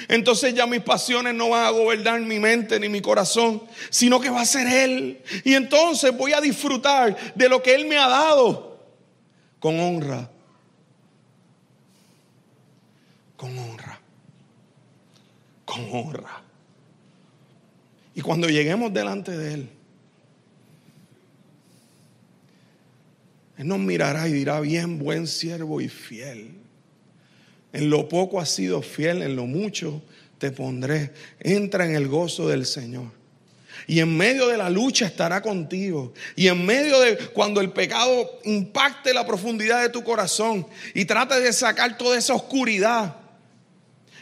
Entonces 0.09 0.55
ya 0.55 0.67
mis 0.67 0.81
pasiones 0.81 1.35
no 1.35 1.51
van 1.51 1.65
a 1.65 1.71
gobernar 1.71 2.21
mi 2.21 2.39
mente 2.39 2.79
ni 2.79 2.89
mi 2.89 3.01
corazón, 3.01 3.63
sino 3.91 4.21
que 4.21 4.31
va 4.31 4.43
a 4.43 4.47
ser 4.47 4.67
Él. 4.67 5.23
Y 5.45 5.55
entonces 5.55 6.17
voy 6.17 6.33
a 6.33 6.41
disfrutar 6.41 7.35
de 7.35 7.49
lo 7.49 7.63
que 7.63 7.75
Él 7.75 7.87
me 7.87 7.99
ha 7.99 8.09
dado 8.09 8.71
con 9.59 9.79
honra. 9.79 10.31
Con 13.37 13.57
honra. 13.59 14.01
Con 15.65 15.89
honra. 15.93 16.43
Y 18.15 18.23
cuando 18.23 18.49
lleguemos 18.49 18.93
delante 18.93 19.37
de 19.37 19.55
Él, 19.55 19.71
Él 23.57 23.69
nos 23.69 23.79
mirará 23.79 24.27
y 24.27 24.33
dirá, 24.33 24.61
bien, 24.61 24.99
buen 24.99 25.27
siervo 25.27 25.83
y 25.83 25.89
fiel. 25.89 26.60
En 27.73 27.91
lo 27.91 28.09
poco 28.09 28.41
has 28.41 28.51
sido 28.51 28.83
fiel, 28.83 29.23
en 29.23 29.37
lo 29.37 29.47
mucho 29.47 30.03
te 30.39 30.51
pondré. 30.51 31.13
Entra 31.39 31.85
en 31.85 31.95
el 31.95 32.09
gozo 32.09 32.49
del 32.49 32.67
Señor. 32.67 33.21
Y 33.87 34.01
en 34.01 34.17
medio 34.17 34.49
de 34.49 34.57
la 34.57 34.71
lucha 34.71 35.07
estará 35.07 35.43
contigo. 35.43 36.13
Y 36.35 36.49
en 36.49 36.65
medio 36.65 36.99
de 37.01 37.17
cuando 37.17 37.61
el 37.61 37.71
pecado 37.71 38.41
impacte 38.45 39.15
la 39.15 39.27
profundidad 39.27 39.83
de 39.83 39.89
tu 39.89 40.03
corazón 40.03 40.67
y 40.95 41.05
trate 41.05 41.39
de 41.41 41.53
sacar 41.53 41.97
toda 41.97 42.19
esa 42.19 42.35
oscuridad. 42.35 43.17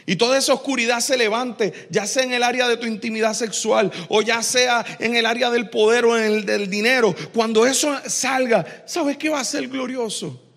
Y 0.05 0.15
toda 0.15 0.39
esa 0.39 0.53
oscuridad 0.53 1.01
se 1.01 1.17
levante, 1.17 1.71
ya 1.91 2.07
sea 2.07 2.23
en 2.23 2.33
el 2.33 2.41
área 2.41 2.67
de 2.67 2.77
tu 2.77 2.87
intimidad 2.87 3.35
sexual 3.35 3.91
o 4.07 4.23
ya 4.23 4.41
sea 4.41 4.83
en 4.99 5.15
el 5.15 5.27
área 5.27 5.51
del 5.51 5.69
poder 5.69 6.05
o 6.05 6.17
en 6.17 6.23
el 6.23 6.45
del 6.45 6.67
dinero. 6.69 7.15
Cuando 7.31 7.67
eso 7.67 7.95
salga, 8.07 8.83
¿sabes 8.87 9.17
qué 9.17 9.29
va 9.29 9.39
a 9.39 9.43
ser 9.43 9.67
glorioso? 9.67 10.48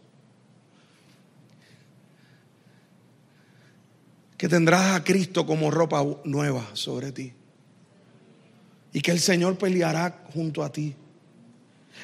Que 4.42 4.48
tendrás 4.48 4.96
a 4.96 5.04
Cristo 5.04 5.46
como 5.46 5.70
ropa 5.70 6.04
nueva 6.24 6.68
sobre 6.72 7.12
ti. 7.12 7.32
Y 8.92 9.00
que 9.00 9.12
el 9.12 9.20
Señor 9.20 9.56
peleará 9.56 10.24
junto 10.34 10.64
a 10.64 10.72
ti. 10.72 10.96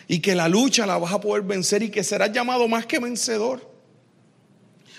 Y 0.07 0.21
que 0.21 0.37
la 0.37 0.49
lucha 0.49 0.87
la 0.87 0.99
vas 0.99 1.13
a 1.13 1.21
poder 1.21 1.43
vencer 1.43 1.83
y 1.83 1.91
que 1.91 2.05
serás 2.05 2.31
llamado 2.31 2.69
más 2.69 2.87
que 2.87 3.01
vencedor 3.01 3.69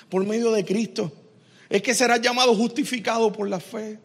por 0.09 0.25
medio 0.25 0.51
de 0.51 0.65
Cristo. 0.65 1.13
Es 1.69 1.81
que 1.81 1.95
serás 1.95 2.19
llamado 2.19 2.53
justificado 2.53 3.31
por 3.31 3.47
la 3.47 3.61
fe. 3.61 3.97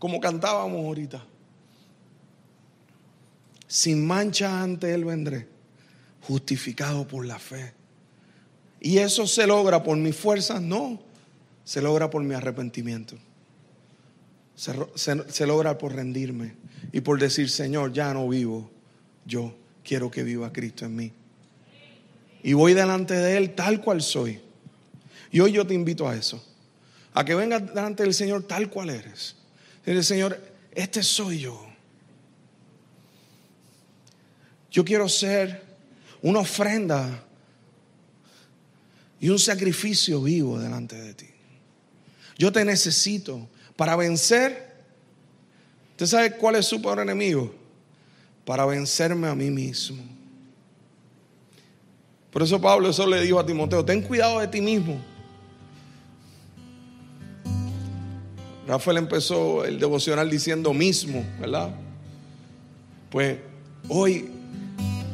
Como 0.00 0.18
cantábamos 0.18 0.84
ahorita. 0.84 1.24
Sin 3.68 4.04
mancha 4.04 4.60
ante 4.60 4.92
Él 4.92 5.04
vendré, 5.04 5.46
justificado 6.22 7.06
por 7.06 7.24
la 7.26 7.38
fe. 7.38 7.79
¿Y 8.80 8.98
eso 8.98 9.26
se 9.26 9.46
logra 9.46 9.82
por 9.82 9.96
mi 9.96 10.12
fuerza? 10.12 10.58
No, 10.58 11.00
se 11.64 11.82
logra 11.82 12.08
por 12.08 12.22
mi 12.22 12.34
arrepentimiento. 12.34 13.16
Se, 14.56 15.46
logra 15.46 15.78
por 15.78 15.94
rendirme 15.94 16.54
y 16.92 17.00
por 17.00 17.18
decir, 17.18 17.48
Señor, 17.48 17.92
ya 17.92 18.12
no 18.12 18.28
vivo 18.28 18.70
yo, 19.24 19.54
quiero 19.84 20.10
que 20.10 20.22
viva 20.22 20.52
Cristo 20.52 20.84
en 20.84 20.96
mí. 20.96 21.12
Y 22.42 22.54
voy 22.54 22.74
delante 22.74 23.14
de 23.14 23.36
Él 23.36 23.54
tal 23.54 23.80
cual 23.80 24.02
soy. 24.02 24.40
Y 25.30 25.40
hoy 25.40 25.52
yo 25.52 25.66
te 25.66 25.74
invito 25.74 26.08
a 26.08 26.16
eso, 26.16 26.44
a 27.14 27.24
que 27.24 27.34
vengas 27.34 27.66
delante 27.66 28.02
del 28.02 28.14
Señor 28.14 28.42
tal 28.42 28.68
cual 28.68 28.90
eres. 28.90 29.36
Dile, 29.86 30.02
Señor, 30.02 30.38
este 30.72 31.02
soy 31.02 31.38
yo. 31.38 31.66
Yo 34.70 34.84
quiero 34.84 35.08
ser 35.08 35.62
una 36.22 36.40
ofrenda 36.40 37.24
y 39.20 39.28
un 39.28 39.38
sacrificio 39.38 40.22
vivo 40.22 40.58
delante 40.58 40.96
de 40.96 41.14
ti. 41.14 41.26
Yo 42.38 42.50
te 42.50 42.64
necesito 42.64 43.46
para 43.76 43.94
vencer. 43.94 44.70
¿Usted 45.90 46.06
sabe 46.06 46.32
cuál 46.32 46.56
es 46.56 46.66
su 46.66 46.80
peor 46.80 47.00
enemigo? 47.00 47.54
Para 48.46 48.64
vencerme 48.64 49.28
a 49.28 49.34
mí 49.34 49.50
mismo. 49.50 50.02
Por 52.32 52.42
eso 52.42 52.60
Pablo 52.60 52.88
eso 52.88 53.06
le 53.06 53.20
dijo 53.20 53.38
a 53.38 53.44
Timoteo, 53.44 53.84
ten 53.84 54.00
cuidado 54.00 54.40
de 54.40 54.48
ti 54.48 54.60
mismo. 54.60 54.98
Rafael 58.66 58.98
empezó 58.98 59.64
el 59.64 59.78
devocional 59.80 60.30
diciendo 60.30 60.72
mismo, 60.72 61.24
¿verdad? 61.40 61.74
Pues 63.10 63.38
hoy 63.88 64.30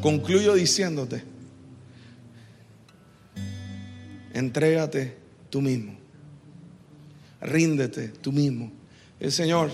concluyo 0.03 0.55
diciéndote, 0.55 1.25
entrégate 4.37 5.17
tú 5.49 5.63
mismo, 5.63 5.95
ríndete 7.41 8.09
tú 8.09 8.33
mismo. 8.33 8.71
El 9.19 9.33
Señor, 9.33 9.71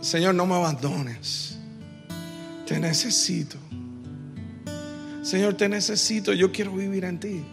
Señor, 0.00 0.36
no 0.36 0.46
me 0.46 0.54
abandones, 0.54 1.58
te 2.66 2.78
necesito. 2.78 3.56
Señor, 5.22 5.54
te 5.54 5.68
necesito, 5.68 6.32
yo 6.32 6.52
quiero 6.52 6.72
vivir 6.72 7.04
en 7.04 7.18
ti. 7.18 7.44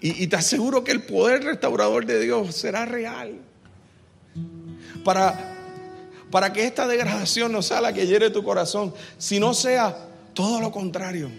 Y, 0.00 0.26
te 0.26 0.36
aseguro 0.36 0.84
que 0.84 0.92
el 0.92 1.02
poder 1.02 1.44
restaurador 1.44 2.04
de 2.04 2.20
Dios 2.20 2.54
será 2.54 2.84
real. 2.84 3.40
Para, 5.02 5.56
para 6.30 6.52
que 6.52 6.66
esta 6.66 6.86
degradación 6.86 7.52
no 7.52 7.62
sea 7.62 7.80
la 7.80 7.92
que 7.92 8.06
hiere 8.06 8.28
tu 8.28 8.42
corazón, 8.44 8.92
sino 9.16 9.54
sea 9.54 9.96
todo 10.34 10.60
lo 10.60 10.70
contrario. 10.70 11.30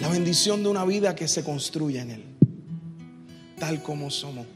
La 0.00 0.08
bendición 0.08 0.62
de 0.62 0.68
una 0.68 0.84
vida 0.84 1.14
que 1.14 1.28
se 1.28 1.44
construye 1.44 2.00
en 2.00 2.10
Él, 2.10 2.24
tal 3.58 3.82
como 3.82 4.10
somos. 4.10 4.46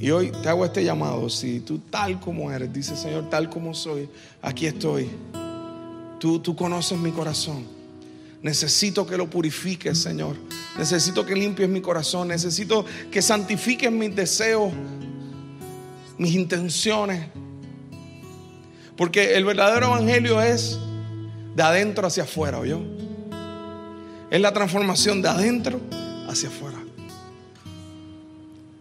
Y 0.00 0.10
hoy 0.10 0.32
te 0.42 0.48
hago 0.48 0.64
este 0.64 0.82
llamado, 0.82 1.28
si 1.28 1.60
tú 1.60 1.78
tal 1.90 2.20
como 2.20 2.50
eres, 2.50 2.72
dice 2.72 2.96
Señor, 2.96 3.28
tal 3.28 3.50
como 3.50 3.74
soy, 3.74 4.08
aquí 4.42 4.66
estoy. 4.66 5.08
Tú, 6.18 6.38
tú 6.40 6.56
conoces 6.56 6.98
mi 6.98 7.10
corazón. 7.10 7.64
Necesito 8.42 9.06
que 9.06 9.16
lo 9.16 9.28
purifiques, 9.28 9.98
Señor. 9.98 10.36
Necesito 10.78 11.24
que 11.24 11.34
limpies 11.34 11.68
mi 11.68 11.80
corazón. 11.80 12.28
Necesito 12.28 12.84
que 13.10 13.22
santifiques 13.22 13.90
mis 13.90 14.14
deseos, 14.14 14.72
mis 16.18 16.34
intenciones. 16.34 17.26
Porque 18.96 19.34
el 19.34 19.44
verdadero 19.44 19.86
evangelio 19.86 20.40
es 20.42 20.78
de 21.56 21.62
adentro 21.62 22.06
hacia 22.06 22.24
afuera, 22.24 22.58
¿oyó? 22.58 22.80
Es 24.34 24.40
la 24.40 24.52
transformación 24.52 25.22
de 25.22 25.28
adentro 25.28 25.80
hacia 26.26 26.48
afuera. 26.48 26.78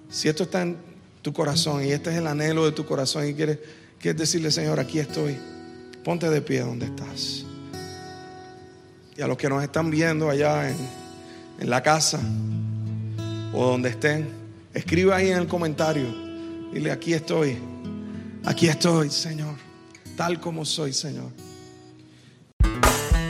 Si 0.10 0.28
esto 0.28 0.42
está 0.42 0.64
en 0.64 0.78
tu 1.22 1.32
corazón 1.32 1.86
y 1.86 1.92
este 1.92 2.10
es 2.10 2.16
el 2.16 2.26
anhelo 2.26 2.66
de 2.66 2.72
tu 2.72 2.88
corazón 2.88 3.30
y 3.30 3.36
quieres, 3.36 3.60
quieres 4.00 4.20
decirle, 4.20 4.50
Señor, 4.50 4.80
aquí 4.80 4.98
estoy, 4.98 5.38
ponte 6.04 6.28
de 6.28 6.42
pie 6.42 6.62
donde 6.62 6.88
estás. 6.88 7.46
Y 9.16 9.22
a 9.22 9.28
los 9.28 9.38
que 9.38 9.48
nos 9.48 9.62
están 9.62 9.92
viendo 9.92 10.28
allá 10.28 10.72
en, 10.72 10.78
en 11.60 11.70
la 11.70 11.84
casa 11.84 12.20
o 13.54 13.64
donde 13.64 13.90
estén, 13.90 14.30
escribe 14.74 15.14
ahí 15.14 15.30
en 15.30 15.38
el 15.38 15.48
comentario. 15.48 16.08
Dile, 16.74 16.92
aquí 16.92 17.14
estoy, 17.14 17.60
aquí 18.44 18.70
estoy, 18.70 19.12
Señor, 19.12 19.54
tal 20.18 20.40
como 20.40 20.66
soy, 20.66 20.94
Señor. 20.94 21.30